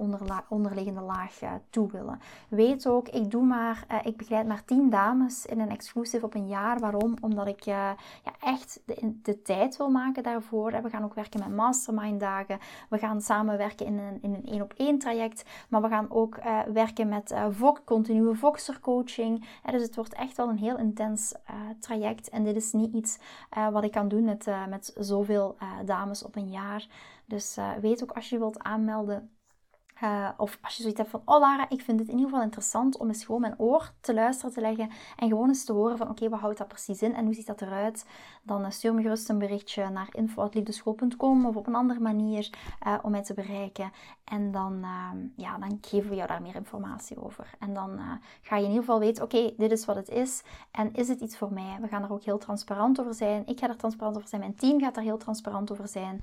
onderliggende 0.49 1.01
laag 1.01 1.43
uh, 1.43 1.53
toe 1.71 1.91
willen. 1.91 2.21
Weet 2.49 2.87
ook, 2.87 3.09
ik 3.09 3.31
doe 3.31 3.45
maar... 3.45 3.85
Uh, 3.93 3.99
ik 4.03 4.17
begeleid 4.17 4.47
maar 4.47 4.65
10 4.65 4.91
dames 4.91 5.47
in 5.47 5.61
een 5.61 5.71
exclusive 5.71 6.25
op 6.25 6.35
een 6.35 6.49
jaar. 6.49 6.79
Waarom? 6.79 7.15
Omdat 7.21 7.47
ik 7.47 7.67
uh, 7.67 7.75
ja, 8.25 8.33
echt 8.41 8.81
de, 8.85 9.21
de 9.23 9.43
tijd 9.43 9.77
wil 9.77 9.89
maken 9.89 10.06
daarvoor. 10.15 10.83
We 10.83 10.91
gaan 10.91 11.05
ook 11.05 11.15
werken 11.15 11.41
met 11.41 11.57
mastermind 11.57 12.21
dagen. 12.21 12.59
We 12.89 12.99
gaan 12.99 13.21
samenwerken 13.21 13.87
in 13.87 13.99
een 13.99 14.19
in 14.23 14.35
een 14.35 14.47
één 14.47 14.63
op 14.63 14.75
één 14.77 14.99
traject. 14.99 15.45
Maar 15.69 15.83
we 15.83 15.89
gaan 15.89 16.11
ook 16.11 16.37
uh, 16.37 16.61
werken 16.63 17.09
met 17.09 17.31
uh, 17.31 17.47
Vok, 17.51 17.83
continue 17.85 18.35
Voxer 18.35 18.81
coaching. 18.81 19.45
Dus 19.71 19.83
het 19.83 19.97
wordt 19.97 20.15
echt 20.15 20.37
wel 20.37 20.49
een 20.49 20.59
heel 20.59 20.79
intens 20.79 21.35
traject. 21.81 22.29
En 22.29 22.45
dit 22.45 22.57
is 22.57 22.73
niet 22.73 22.93
iets 22.93 23.19
wat 23.73 23.85
ik 23.85 23.91
kan 23.91 24.09
doen 24.09 24.25
met, 24.25 24.47
met 24.69 24.95
zoveel 24.99 25.57
dames 25.85 26.23
op 26.23 26.37
een 26.37 26.51
jaar. 26.51 26.87
Dus 27.25 27.57
weet 27.81 28.03
ook 28.03 28.13
als 28.13 28.29
je 28.29 28.39
wilt 28.39 28.63
aanmelden 28.63 29.31
uh, 30.03 30.29
of 30.37 30.59
als 30.63 30.75
je 30.75 30.81
zoiets 30.81 31.01
hebt 31.01 31.11
van, 31.11 31.23
oh 31.25 31.41
Lara, 31.41 31.69
ik 31.69 31.81
vind 31.81 31.99
het 31.99 32.09
in 32.09 32.15
ieder 32.15 32.29
geval 32.31 32.45
interessant 32.45 32.97
om 32.97 33.09
eens 33.09 33.25
gewoon 33.25 33.41
mijn 33.41 33.59
oor 33.59 33.93
te 34.01 34.15
luisteren 34.15 34.53
te 34.53 34.61
leggen 34.61 34.91
en 35.17 35.29
gewoon 35.29 35.49
eens 35.49 35.65
te 35.65 35.73
horen 35.73 35.97
van, 35.97 36.09
oké, 36.09 36.29
wat 36.29 36.41
houdt 36.41 36.59
dat 36.59 36.69
precies 36.69 37.03
in 37.03 37.15
en 37.15 37.25
hoe 37.25 37.35
ziet 37.35 37.47
dat 37.47 37.63
eruit? 37.63 38.07
Dan 38.43 38.65
uh, 38.65 38.71
stuur 38.71 38.95
me 38.95 39.03
gerust 39.03 39.29
een 39.29 39.39
berichtje 39.39 39.89
naar 39.89 40.09
info.liefdeschool.com 40.13 41.47
of 41.47 41.57
op 41.57 41.67
een 41.67 41.75
andere 41.75 42.01
manier 42.01 42.51
uh, 42.87 42.99
om 43.03 43.11
mij 43.11 43.23
te 43.23 43.35
bereiken. 43.35 43.93
En 44.25 44.53
dan, 44.53 44.83
ehm, 44.83 45.17
ja, 45.37 45.59
dan 45.59 45.79
geven 45.81 46.11
we 46.11 46.17
jou 46.17 46.29
daar 46.29 46.43
meer 46.43 46.55
informatie 46.55 47.23
over. 47.23 47.51
En 47.59 47.75
dan 47.75 48.01
ga 48.41 48.57
je 48.57 48.63
in 48.63 48.69
ieder 48.69 48.85
geval 48.85 48.99
weten, 48.99 49.25
oké, 49.25 49.53
dit 49.57 49.73
is 49.73 49.85
wat 49.85 49.97
het 49.97 50.09
is 50.09 50.43
en 50.71 50.95
is 50.95 51.09
het 51.09 51.21
iets 51.21 51.37
voor 51.39 51.53
mij? 51.53 51.79
We 51.81 51.89
gaan 51.89 52.03
er 52.03 52.13
ook 52.13 52.23
heel 52.23 52.39
transparant 52.39 53.01
over 53.01 53.15
zijn. 53.15 53.47
Ik 53.47 53.59
ga 53.59 53.69
er 53.69 53.77
transparant 53.77 54.17
over 54.17 54.29
zijn, 54.29 54.41
mijn 54.41 54.55
team 54.55 54.81
gaat 54.81 54.97
er 54.97 55.03
heel 55.03 55.17
transparant 55.17 55.73
over 55.73 55.89
zijn. 55.89 56.21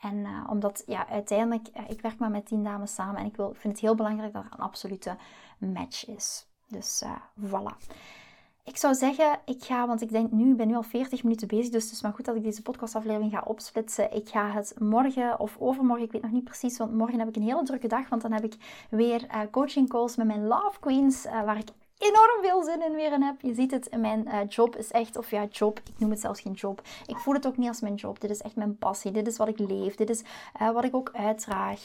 En 0.00 0.26
omdat, 0.50 0.82
ja, 0.86 1.08
uiteindelijk, 1.08 1.68
ik 1.88 2.00
werk 2.00 2.18
maar 2.18 2.30
met 2.30 2.46
tien 2.46 2.64
dames 2.64 2.94
samen 2.94 3.13
en 3.16 3.26
ik 3.26 3.36
wil, 3.36 3.54
vind 3.54 3.72
het 3.72 3.82
heel 3.82 3.94
belangrijk 3.94 4.32
dat 4.32 4.44
er 4.44 4.52
een 4.52 4.64
absolute 4.64 5.16
match 5.58 6.06
is. 6.06 6.46
Dus 6.68 7.02
uh, 7.02 7.12
voilà. 7.50 7.76
Ik 8.64 8.76
zou 8.76 8.94
zeggen, 8.94 9.38
ik 9.44 9.64
ga, 9.64 9.86
want 9.86 10.00
ik 10.00 10.10
denk 10.10 10.30
nu, 10.30 10.50
ik 10.50 10.56
ben 10.56 10.66
nu 10.66 10.74
al 10.74 10.82
40 10.82 11.22
minuten 11.22 11.48
bezig, 11.48 11.72
dus 11.72 11.82
het 11.84 11.92
is 11.92 12.02
maar 12.02 12.12
goed 12.12 12.24
dat 12.24 12.36
ik 12.36 12.42
deze 12.42 12.62
podcastaflevering 12.62 13.32
ga 13.32 13.42
opsplitsen. 13.46 14.14
Ik 14.14 14.28
ga 14.28 14.50
het 14.50 14.74
morgen 14.78 15.40
of 15.40 15.56
overmorgen, 15.58 16.04
ik 16.04 16.12
weet 16.12 16.22
nog 16.22 16.30
niet 16.30 16.44
precies, 16.44 16.78
want 16.78 16.94
morgen 16.94 17.18
heb 17.18 17.28
ik 17.28 17.36
een 17.36 17.42
hele 17.42 17.62
drukke 17.62 17.88
dag, 17.88 18.08
want 18.08 18.22
dan 18.22 18.32
heb 18.32 18.44
ik 18.44 18.86
weer 18.90 19.24
uh, 19.24 19.40
coaching 19.50 19.88
calls 19.88 20.16
met 20.16 20.26
mijn 20.26 20.46
Love 20.46 20.80
Queens, 20.80 21.26
uh, 21.26 21.44
waar 21.44 21.58
ik 21.58 21.68
enorm 22.08 22.42
veel 22.42 22.62
zin 22.62 22.82
in 22.82 22.94
weer 22.94 23.12
in 23.12 23.22
heb. 23.22 23.40
Je 23.40 23.54
ziet 23.54 23.70
het, 23.70 23.88
mijn 23.96 24.28
uh, 24.28 24.38
job 24.48 24.76
is 24.76 24.90
echt, 24.90 25.16
of 25.16 25.30
ja, 25.30 25.44
job, 25.50 25.78
ik 25.78 25.98
noem 25.98 26.10
het 26.10 26.20
zelfs 26.20 26.40
geen 26.40 26.52
job. 26.52 26.82
Ik 27.06 27.16
voel 27.16 27.34
het 27.34 27.46
ook 27.46 27.56
niet 27.56 27.68
als 27.68 27.80
mijn 27.80 27.94
job. 27.94 28.20
Dit 28.20 28.30
is 28.30 28.42
echt 28.42 28.56
mijn 28.56 28.78
passie. 28.78 29.10
Dit 29.10 29.26
is 29.26 29.36
wat 29.36 29.48
ik 29.48 29.58
leef. 29.58 29.94
Dit 29.94 30.10
is 30.10 30.22
uh, 30.60 30.70
wat 30.70 30.84
ik 30.84 30.94
ook 30.94 31.10
uitdraag. 31.12 31.80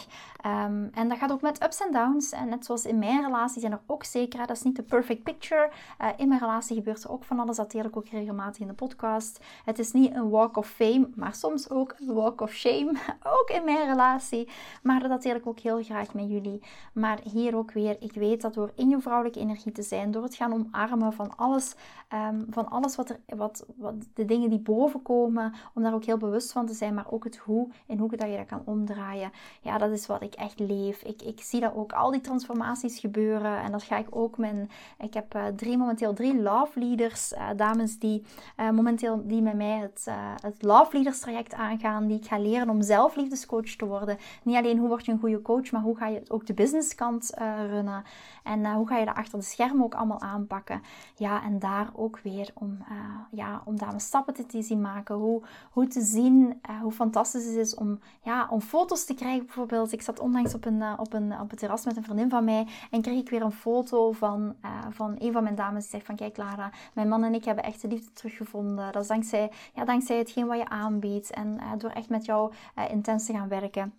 Um, 0.45 0.89
en 0.93 1.09
dat 1.09 1.17
gaat 1.17 1.31
ook 1.31 1.41
met 1.41 1.63
ups 1.63 1.81
en 1.81 1.91
downs. 1.91 2.31
En 2.31 2.49
net 2.49 2.65
zoals 2.65 2.85
in 2.85 2.99
mijn 2.99 3.23
relatie 3.23 3.59
zijn 3.59 3.71
er 3.71 3.79
ook 3.85 4.03
zeker, 4.03 4.39
dat 4.39 4.57
is 4.57 4.63
niet 4.63 4.75
de 4.75 4.83
perfect 4.83 5.23
picture. 5.23 5.69
Uh, 6.01 6.07
in 6.17 6.27
mijn 6.27 6.39
relatie 6.39 6.75
gebeurt 6.75 7.03
er 7.03 7.11
ook 7.11 7.23
van 7.23 7.39
alles. 7.39 7.55
Dat 7.55 7.71
deel 7.71 7.85
ik 7.85 7.97
ook 7.97 8.07
regelmatig 8.07 8.61
in 8.61 8.67
de 8.67 8.73
podcast. 8.73 9.39
Het 9.65 9.79
is 9.79 9.91
niet 9.91 10.15
een 10.15 10.29
walk 10.29 10.57
of 10.57 10.67
fame, 10.67 11.09
maar 11.15 11.33
soms 11.33 11.69
ook 11.69 11.95
een 11.99 12.13
walk 12.13 12.41
of 12.41 12.51
shame. 12.51 12.91
ook 13.39 13.49
in 13.49 13.63
mijn 13.63 13.87
relatie. 13.87 14.47
Maar 14.83 15.07
dat 15.07 15.21
deel 15.21 15.35
ik 15.35 15.47
ook 15.47 15.59
heel 15.59 15.83
graag 15.83 16.13
met 16.13 16.29
jullie. 16.29 16.61
Maar 16.93 17.19
hier 17.23 17.55
ook 17.55 17.71
weer, 17.71 17.97
ik 17.99 18.13
weet 18.13 18.41
dat 18.41 18.53
door 18.53 18.71
in 18.75 18.89
je 18.89 18.99
vrouwelijke 18.99 19.39
energie 19.39 19.71
te 19.71 19.81
zijn, 19.81 20.08
door 20.11 20.23
het 20.23 20.35
gaan 20.35 20.53
omarmen 20.53 21.13
van 21.13 21.35
alles, 21.35 21.75
um, 22.13 22.45
van 22.49 22.69
alles 22.69 22.95
wat, 22.95 23.09
er, 23.09 23.19
wat, 23.37 23.65
wat 23.75 23.95
de 24.13 24.25
dingen 24.25 24.49
die 24.49 24.59
boven 24.59 25.01
komen, 25.01 25.53
om 25.73 25.83
daar 25.83 25.93
ook 25.93 26.05
heel 26.05 26.17
bewust 26.17 26.51
van 26.51 26.65
te 26.65 26.73
zijn, 26.73 26.93
maar 26.93 27.11
ook 27.11 27.23
het 27.23 27.37
hoe, 27.37 27.67
in 27.85 27.97
hoe 27.97 28.15
dat 28.15 28.29
je 28.29 28.37
dat 28.37 28.45
kan 28.45 28.61
omdraaien. 28.65 29.31
Ja, 29.61 29.77
dat 29.77 29.91
is 29.91 30.05
wat 30.05 30.21
ik 30.21 30.33
echt 30.33 30.59
leef. 30.59 31.01
Ik, 31.01 31.21
ik 31.21 31.41
zie 31.41 31.59
dat 31.59 31.73
ook, 31.75 31.93
al 31.93 32.11
die 32.11 32.21
transformaties 32.21 32.99
gebeuren 32.99 33.61
en 33.61 33.71
dat 33.71 33.83
ga 33.83 33.97
ik 33.97 34.07
ook 34.09 34.37
met, 34.37 34.55
ik 34.97 35.13
heb 35.13 35.35
uh, 35.35 35.45
drie, 35.55 35.77
momenteel 35.77 36.13
drie 36.13 36.41
love 36.41 36.79
leaders, 36.79 37.33
uh, 37.33 37.49
dames 37.55 37.99
die 37.99 38.25
uh, 38.59 38.69
momenteel 38.69 39.27
die 39.27 39.41
met 39.41 39.55
mij 39.55 39.77
het, 39.77 40.07
het 40.41 40.63
love 40.63 40.93
leaders 40.93 41.19
traject 41.19 41.53
aangaan, 41.53 42.07
die 42.07 42.17
ik 42.17 42.25
ga 42.25 42.39
leren 42.39 42.69
om 42.69 42.81
zelf 42.81 43.15
liefdescoach 43.15 43.75
te 43.75 43.85
worden. 43.85 44.17
Niet 44.43 44.55
alleen 44.55 44.77
hoe 44.77 44.87
word 44.87 45.05
je 45.05 45.11
een 45.11 45.19
goede 45.19 45.41
coach, 45.41 45.71
maar 45.71 45.81
hoe 45.81 45.97
ga 45.97 46.07
je 46.07 46.21
ook 46.27 46.45
de 46.45 46.53
businesskant 46.53 47.31
runnen 47.69 48.03
en 48.43 48.73
hoe 48.73 48.87
ga 48.87 48.97
je 48.97 49.05
dat 49.05 49.15
achter 49.15 49.39
de 49.39 49.45
schermen 49.45 49.83
ook 49.83 49.95
allemaal 49.99 50.21
aanpakken. 50.21 50.81
Ja, 51.15 51.43
en 51.43 51.59
daar 51.59 51.89
ook 51.95 52.19
weer 52.19 52.51
om, 52.53 52.77
uh, 52.91 52.97
ja, 53.31 53.61
om 53.65 53.77
daar 53.77 54.01
stappen 54.01 54.47
te, 54.47 54.61
zien 54.61 54.81
maken. 54.81 55.15
Hoe, 55.15 55.41
hoe 55.71 55.87
te 55.87 56.01
zien 56.01 56.61
uh, 56.69 56.81
hoe 56.81 56.91
fantastisch 56.91 57.45
het 57.45 57.55
is 57.55 57.75
om, 57.75 57.99
ja, 58.21 58.47
om 58.49 58.61
foto's 58.61 59.05
te 59.05 59.13
krijgen. 59.13 59.45
Bijvoorbeeld, 59.45 59.91
ik 59.91 60.01
zat 60.01 60.19
onlangs 60.19 60.53
op 60.53 60.65
een, 60.65 60.79
uh, 60.79 60.93
op 60.97 61.13
een, 61.13 61.39
op 61.39 61.49
het 61.49 61.59
terras 61.59 61.85
met 61.85 61.97
een 61.97 62.03
vriendin 62.03 62.29
van 62.29 62.43
mij 62.43 62.67
en 62.91 63.01
kreeg 63.01 63.19
ik 63.19 63.29
weer 63.29 63.41
een 63.41 63.51
foto 63.51 64.11
van, 64.11 64.55
van 64.89 65.15
een 65.19 65.31
van 65.31 65.43
mijn 65.43 65.55
dames 65.55 65.81
die 65.81 65.91
zegt 65.91 66.05
van 66.05 66.15
kijk 66.15 66.37
Lara, 66.37 66.71
mijn 66.93 67.07
man 67.07 67.23
en 67.23 67.33
ik 67.33 67.45
hebben 67.45 67.63
echt 67.63 67.81
de 67.81 67.87
liefde 67.87 68.13
teruggevonden. 68.13 68.91
Dat 68.91 69.01
is 69.01 69.07
dankzij, 69.07 69.51
ja, 69.73 69.85
dankzij 69.85 70.17
hetgeen 70.17 70.47
wat 70.47 70.57
je 70.57 70.69
aanbiedt 70.69 71.31
en 71.31 71.59
door 71.77 71.89
echt 71.89 72.09
met 72.09 72.25
jou 72.25 72.53
intens 72.89 73.25
te 73.25 73.33
gaan 73.33 73.47
werken. 73.47 73.93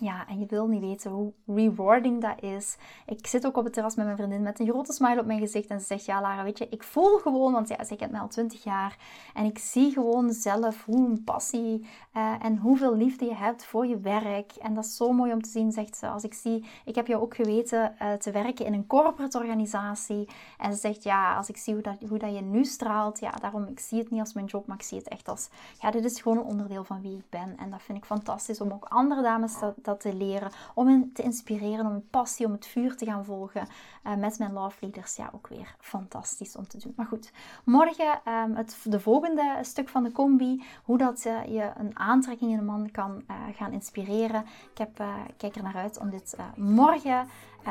Ja, 0.00 0.28
en 0.28 0.38
je 0.38 0.46
wil 0.46 0.66
niet 0.66 0.80
weten 0.80 1.10
hoe 1.10 1.32
rewarding 1.46 2.20
dat 2.20 2.42
is. 2.42 2.76
Ik 3.06 3.26
zit 3.26 3.46
ook 3.46 3.56
op 3.56 3.64
het 3.64 3.72
terras 3.72 3.94
met 3.94 4.04
mijn 4.04 4.16
vriendin 4.16 4.42
met 4.42 4.60
een 4.60 4.68
grote 4.68 4.92
smile 4.92 5.20
op 5.20 5.26
mijn 5.26 5.40
gezicht. 5.40 5.68
En 5.68 5.80
ze 5.80 5.86
zegt, 5.86 6.04
ja 6.04 6.20
Lara, 6.20 6.42
weet 6.42 6.58
je, 6.58 6.68
ik 6.68 6.82
voel 6.82 7.18
gewoon, 7.18 7.52
want 7.52 7.68
ja, 7.68 7.84
zij 7.84 7.96
kent 7.96 8.10
mij 8.10 8.20
al 8.20 8.28
20 8.28 8.64
jaar. 8.64 8.96
En 9.34 9.44
ik 9.44 9.58
zie 9.58 9.92
gewoon 9.92 10.32
zelf 10.32 10.84
hoe 10.84 11.06
een 11.06 11.24
passie 11.24 11.86
uh, 12.16 12.34
en 12.42 12.58
hoeveel 12.58 12.96
liefde 12.96 13.24
je 13.24 13.34
hebt 13.34 13.64
voor 13.64 13.86
je 13.86 13.98
werk. 13.98 14.52
En 14.52 14.74
dat 14.74 14.84
is 14.84 14.96
zo 14.96 15.12
mooi 15.12 15.32
om 15.32 15.42
te 15.42 15.48
zien, 15.48 15.72
zegt 15.72 15.96
ze. 15.96 16.08
Als 16.08 16.24
ik 16.24 16.34
zie, 16.34 16.64
ik 16.84 16.94
heb 16.94 17.06
jou 17.06 17.22
ook 17.22 17.34
geweten 17.34 17.94
uh, 18.02 18.12
te 18.12 18.30
werken 18.30 18.66
in 18.66 18.72
een 18.72 18.86
corporate 18.86 19.38
organisatie. 19.38 20.28
En 20.58 20.72
ze 20.72 20.78
zegt, 20.78 21.02
ja, 21.02 21.36
als 21.36 21.48
ik 21.48 21.56
zie 21.56 21.74
hoe 21.74 21.82
dat, 21.82 21.96
hoe 22.08 22.18
dat 22.18 22.34
je 22.34 22.40
nu 22.40 22.64
straalt. 22.64 23.20
Ja, 23.20 23.30
daarom, 23.30 23.66
ik 23.66 23.80
zie 23.80 23.98
het 23.98 24.10
niet 24.10 24.20
als 24.20 24.32
mijn 24.32 24.46
job, 24.46 24.66
maar 24.66 24.76
ik 24.76 24.82
zie 24.82 24.98
het 24.98 25.08
echt 25.08 25.28
als, 25.28 25.48
ja, 25.80 25.90
dit 25.90 26.04
is 26.04 26.20
gewoon 26.20 26.38
een 26.38 26.44
onderdeel 26.44 26.84
van 26.84 27.00
wie 27.00 27.16
ik 27.16 27.30
ben. 27.30 27.56
En 27.56 27.70
dat 27.70 27.82
vind 27.82 27.98
ik 27.98 28.04
fantastisch 28.04 28.60
om 28.60 28.72
ook 28.72 28.84
andere 28.88 29.22
dames 29.22 29.58
te 29.82 29.83
dat 29.84 30.00
te 30.00 30.14
leren. 30.14 30.50
Om 30.74 30.86
hen 30.86 31.10
te 31.12 31.22
inspireren, 31.22 31.86
om 31.86 31.92
een 31.92 32.08
passie, 32.10 32.46
om 32.46 32.52
het 32.52 32.66
vuur 32.66 32.96
te 32.96 33.04
gaan 33.04 33.24
volgen. 33.24 33.68
Uh, 34.06 34.14
met 34.14 34.38
mijn 34.38 34.52
love 34.52 34.76
leaders. 34.80 35.16
Ja, 35.16 35.30
ook 35.34 35.48
weer 35.48 35.74
fantastisch 35.80 36.56
om 36.56 36.66
te 36.68 36.78
doen. 36.78 36.92
Maar 36.96 37.06
goed, 37.06 37.32
morgen 37.64 38.20
um, 38.28 38.56
het 38.56 38.76
de 38.84 39.00
volgende 39.00 39.58
stuk 39.62 39.88
van 39.88 40.02
de 40.02 40.12
combi. 40.12 40.64
Hoe 40.84 40.98
dat 40.98 41.24
uh, 41.24 41.44
je 41.44 41.70
een 41.76 41.98
aantrekking 41.98 42.50
in 42.50 42.58
een 42.58 42.64
man 42.64 42.90
kan 42.90 43.22
uh, 43.30 43.36
gaan 43.56 43.72
inspireren. 43.72 44.44
Ik 44.70 44.78
heb, 44.78 45.02
kijk 45.36 45.56
er 45.56 45.62
naar 45.62 45.76
uit 45.76 45.98
om 45.98 46.10
dit 46.10 46.36
morgen 46.56 47.28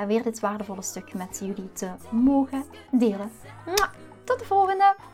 weer 0.07 0.23
dit 0.23 0.39
waardevolle 0.39 0.81
stuk 0.81 1.13
met 1.13 1.39
jullie 1.39 1.71
te 1.71 1.91
mogen 2.11 2.63
delen. 2.91 3.31
Tot 4.23 4.39
de 4.39 4.45
volgende! 4.45 5.12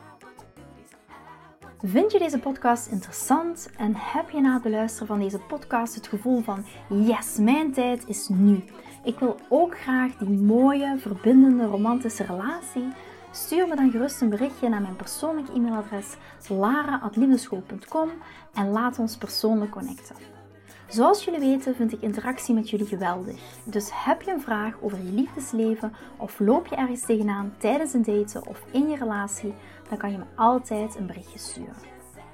Vind 1.84 2.12
je 2.12 2.20
deze 2.20 2.40
podcast 2.40 2.88
interessant 2.88 3.70
en 3.78 3.94
heb 3.96 4.30
je 4.30 4.42
na 4.42 4.54
het 4.54 4.62
beluisteren 4.62 5.08
van 5.08 5.20
deze 5.20 5.40
podcast 5.40 5.96
het 5.96 6.08
gevoel 6.08 6.42
van 6.42 6.66
yes, 6.90 7.38
mijn 7.38 7.72
tijd 7.72 8.08
is 8.08 8.28
nu. 8.28 8.64
Ik 9.04 9.20
wil 9.20 9.38
ook 9.50 9.80
graag 9.80 10.16
die 10.18 10.40
mooie, 10.40 10.98
verbindende, 10.98 11.66
romantische 11.66 12.24
relatie. 12.24 12.88
Stuur 13.32 13.68
me 13.68 13.76
dan 13.76 13.92
gerust 13.92 14.22
een 14.22 14.30
berichtje 14.30 14.70
naar 14.70 14.82
mijn 14.82 14.96
persoonlijk 14.96 15.48
e-mailadres 15.50 16.16
lara.liefdeschool.com 16.48 18.10
en 18.54 18.70
laat 18.70 19.00
ons 19.00 19.18
persoonlijk 19.18 19.72
connecten. 19.72 20.16
Zoals 20.90 21.24
jullie 21.24 21.40
weten 21.40 21.76
vind 21.76 21.92
ik 21.92 22.02
interactie 22.02 22.54
met 22.56 22.70
jullie 22.70 22.86
geweldig. 22.86 23.40
Dus 23.64 23.90
heb 23.94 24.22
je 24.22 24.32
een 24.32 24.42
vraag 24.42 24.74
over 24.82 24.98
je 24.98 25.12
liefdesleven 25.12 25.94
of 26.18 26.40
loop 26.40 26.68
je 26.68 26.76
ergens 26.76 27.06
tegenaan 27.06 27.54
tijdens 27.58 27.94
een 27.94 28.04
daten 28.04 28.48
of 28.48 28.64
in 28.72 28.90
je 28.90 28.98
relatie, 28.98 29.54
dan 29.90 29.98
kan 29.98 30.12
je 30.12 30.18
me 30.18 30.24
altijd 30.36 30.96
een 30.96 31.06
berichtje 31.06 31.40
sturen. 31.40 31.88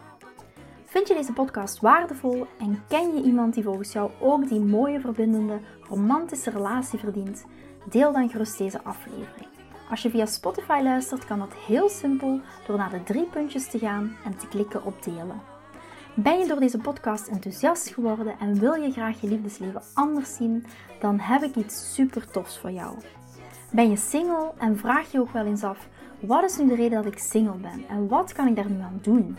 Vind 0.84 1.08
je 1.08 1.14
deze 1.14 1.32
podcast 1.32 1.80
waardevol 1.80 2.46
en 2.58 2.82
ken 2.88 3.14
je 3.14 3.22
iemand 3.22 3.54
die 3.54 3.62
volgens 3.62 3.92
jou 3.92 4.10
ook 4.20 4.48
die 4.48 4.60
mooie, 4.60 5.00
verbindende, 5.00 5.60
romantische 5.88 6.50
relatie 6.50 6.98
verdient? 6.98 7.44
Deel 7.90 8.12
dan 8.12 8.30
gerust 8.30 8.58
deze 8.58 8.82
aflevering. 8.82 9.48
Als 9.90 10.02
je 10.02 10.10
via 10.10 10.26
Spotify 10.26 10.80
luistert, 10.82 11.24
kan 11.24 11.38
dat 11.38 11.54
heel 11.54 11.88
simpel 11.88 12.40
door 12.66 12.76
naar 12.76 12.90
de 12.90 13.02
drie 13.02 13.24
puntjes 13.24 13.70
te 13.70 13.78
gaan 13.78 14.16
en 14.24 14.36
te 14.36 14.48
klikken 14.48 14.84
op 14.84 15.02
delen. 15.02 15.40
Ben 16.14 16.38
je 16.38 16.46
door 16.46 16.60
deze 16.60 16.78
podcast 16.78 17.28
enthousiast 17.28 17.88
geworden 17.88 18.38
en 18.38 18.58
wil 18.58 18.74
je 18.74 18.92
graag 18.92 19.20
je 19.20 19.28
liefdesleven 19.28 19.82
anders 19.94 20.34
zien, 20.34 20.66
dan 21.00 21.18
heb 21.18 21.42
ik 21.42 21.56
iets 21.56 21.94
super 21.94 22.30
tofs 22.30 22.58
voor 22.58 22.70
jou. 22.70 22.96
Ben 23.72 23.90
je 23.90 23.96
single 23.96 24.52
en 24.58 24.78
vraag 24.78 25.12
je 25.12 25.20
ook 25.20 25.32
wel 25.32 25.46
eens 25.46 25.62
af: 25.62 25.88
wat 26.20 26.44
is 26.44 26.58
nu 26.58 26.68
de 26.68 26.74
reden 26.74 27.02
dat 27.02 27.12
ik 27.12 27.18
single 27.18 27.56
ben 27.56 27.84
en 27.88 28.08
wat 28.08 28.32
kan 28.32 28.46
ik 28.46 28.56
daar 28.56 28.70
nu 28.70 28.80
aan 28.80 28.98
doen? 29.02 29.38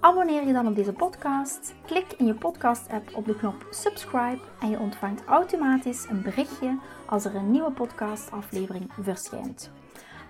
Abonneer 0.00 0.46
je 0.46 0.52
dan 0.52 0.66
op 0.66 0.74
deze 0.74 0.92
podcast. 0.92 1.74
Klik 1.86 2.12
in 2.16 2.26
je 2.26 2.34
podcast-app 2.34 3.10
op 3.14 3.26
de 3.26 3.36
knop 3.36 3.66
subscribe 3.70 4.38
en 4.60 4.70
je 4.70 4.78
ontvangt 4.78 5.24
automatisch 5.24 6.06
een 6.08 6.22
berichtje 6.22 6.78
als 7.06 7.24
er 7.24 7.34
een 7.34 7.50
nieuwe 7.50 7.70
podcastaflevering 7.70 8.90
verschijnt. 9.00 9.70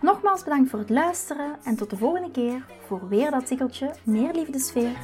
Nogmaals 0.00 0.44
bedankt 0.44 0.70
voor 0.70 0.78
het 0.78 0.90
luisteren 0.90 1.56
en 1.64 1.76
tot 1.76 1.90
de 1.90 1.96
volgende 1.96 2.30
keer 2.30 2.64
voor 2.86 3.08
weer 3.08 3.30
dat 3.30 3.46
tikkeltje 3.46 3.94
meer 4.04 4.32
liefdesfeer. 4.34 4.96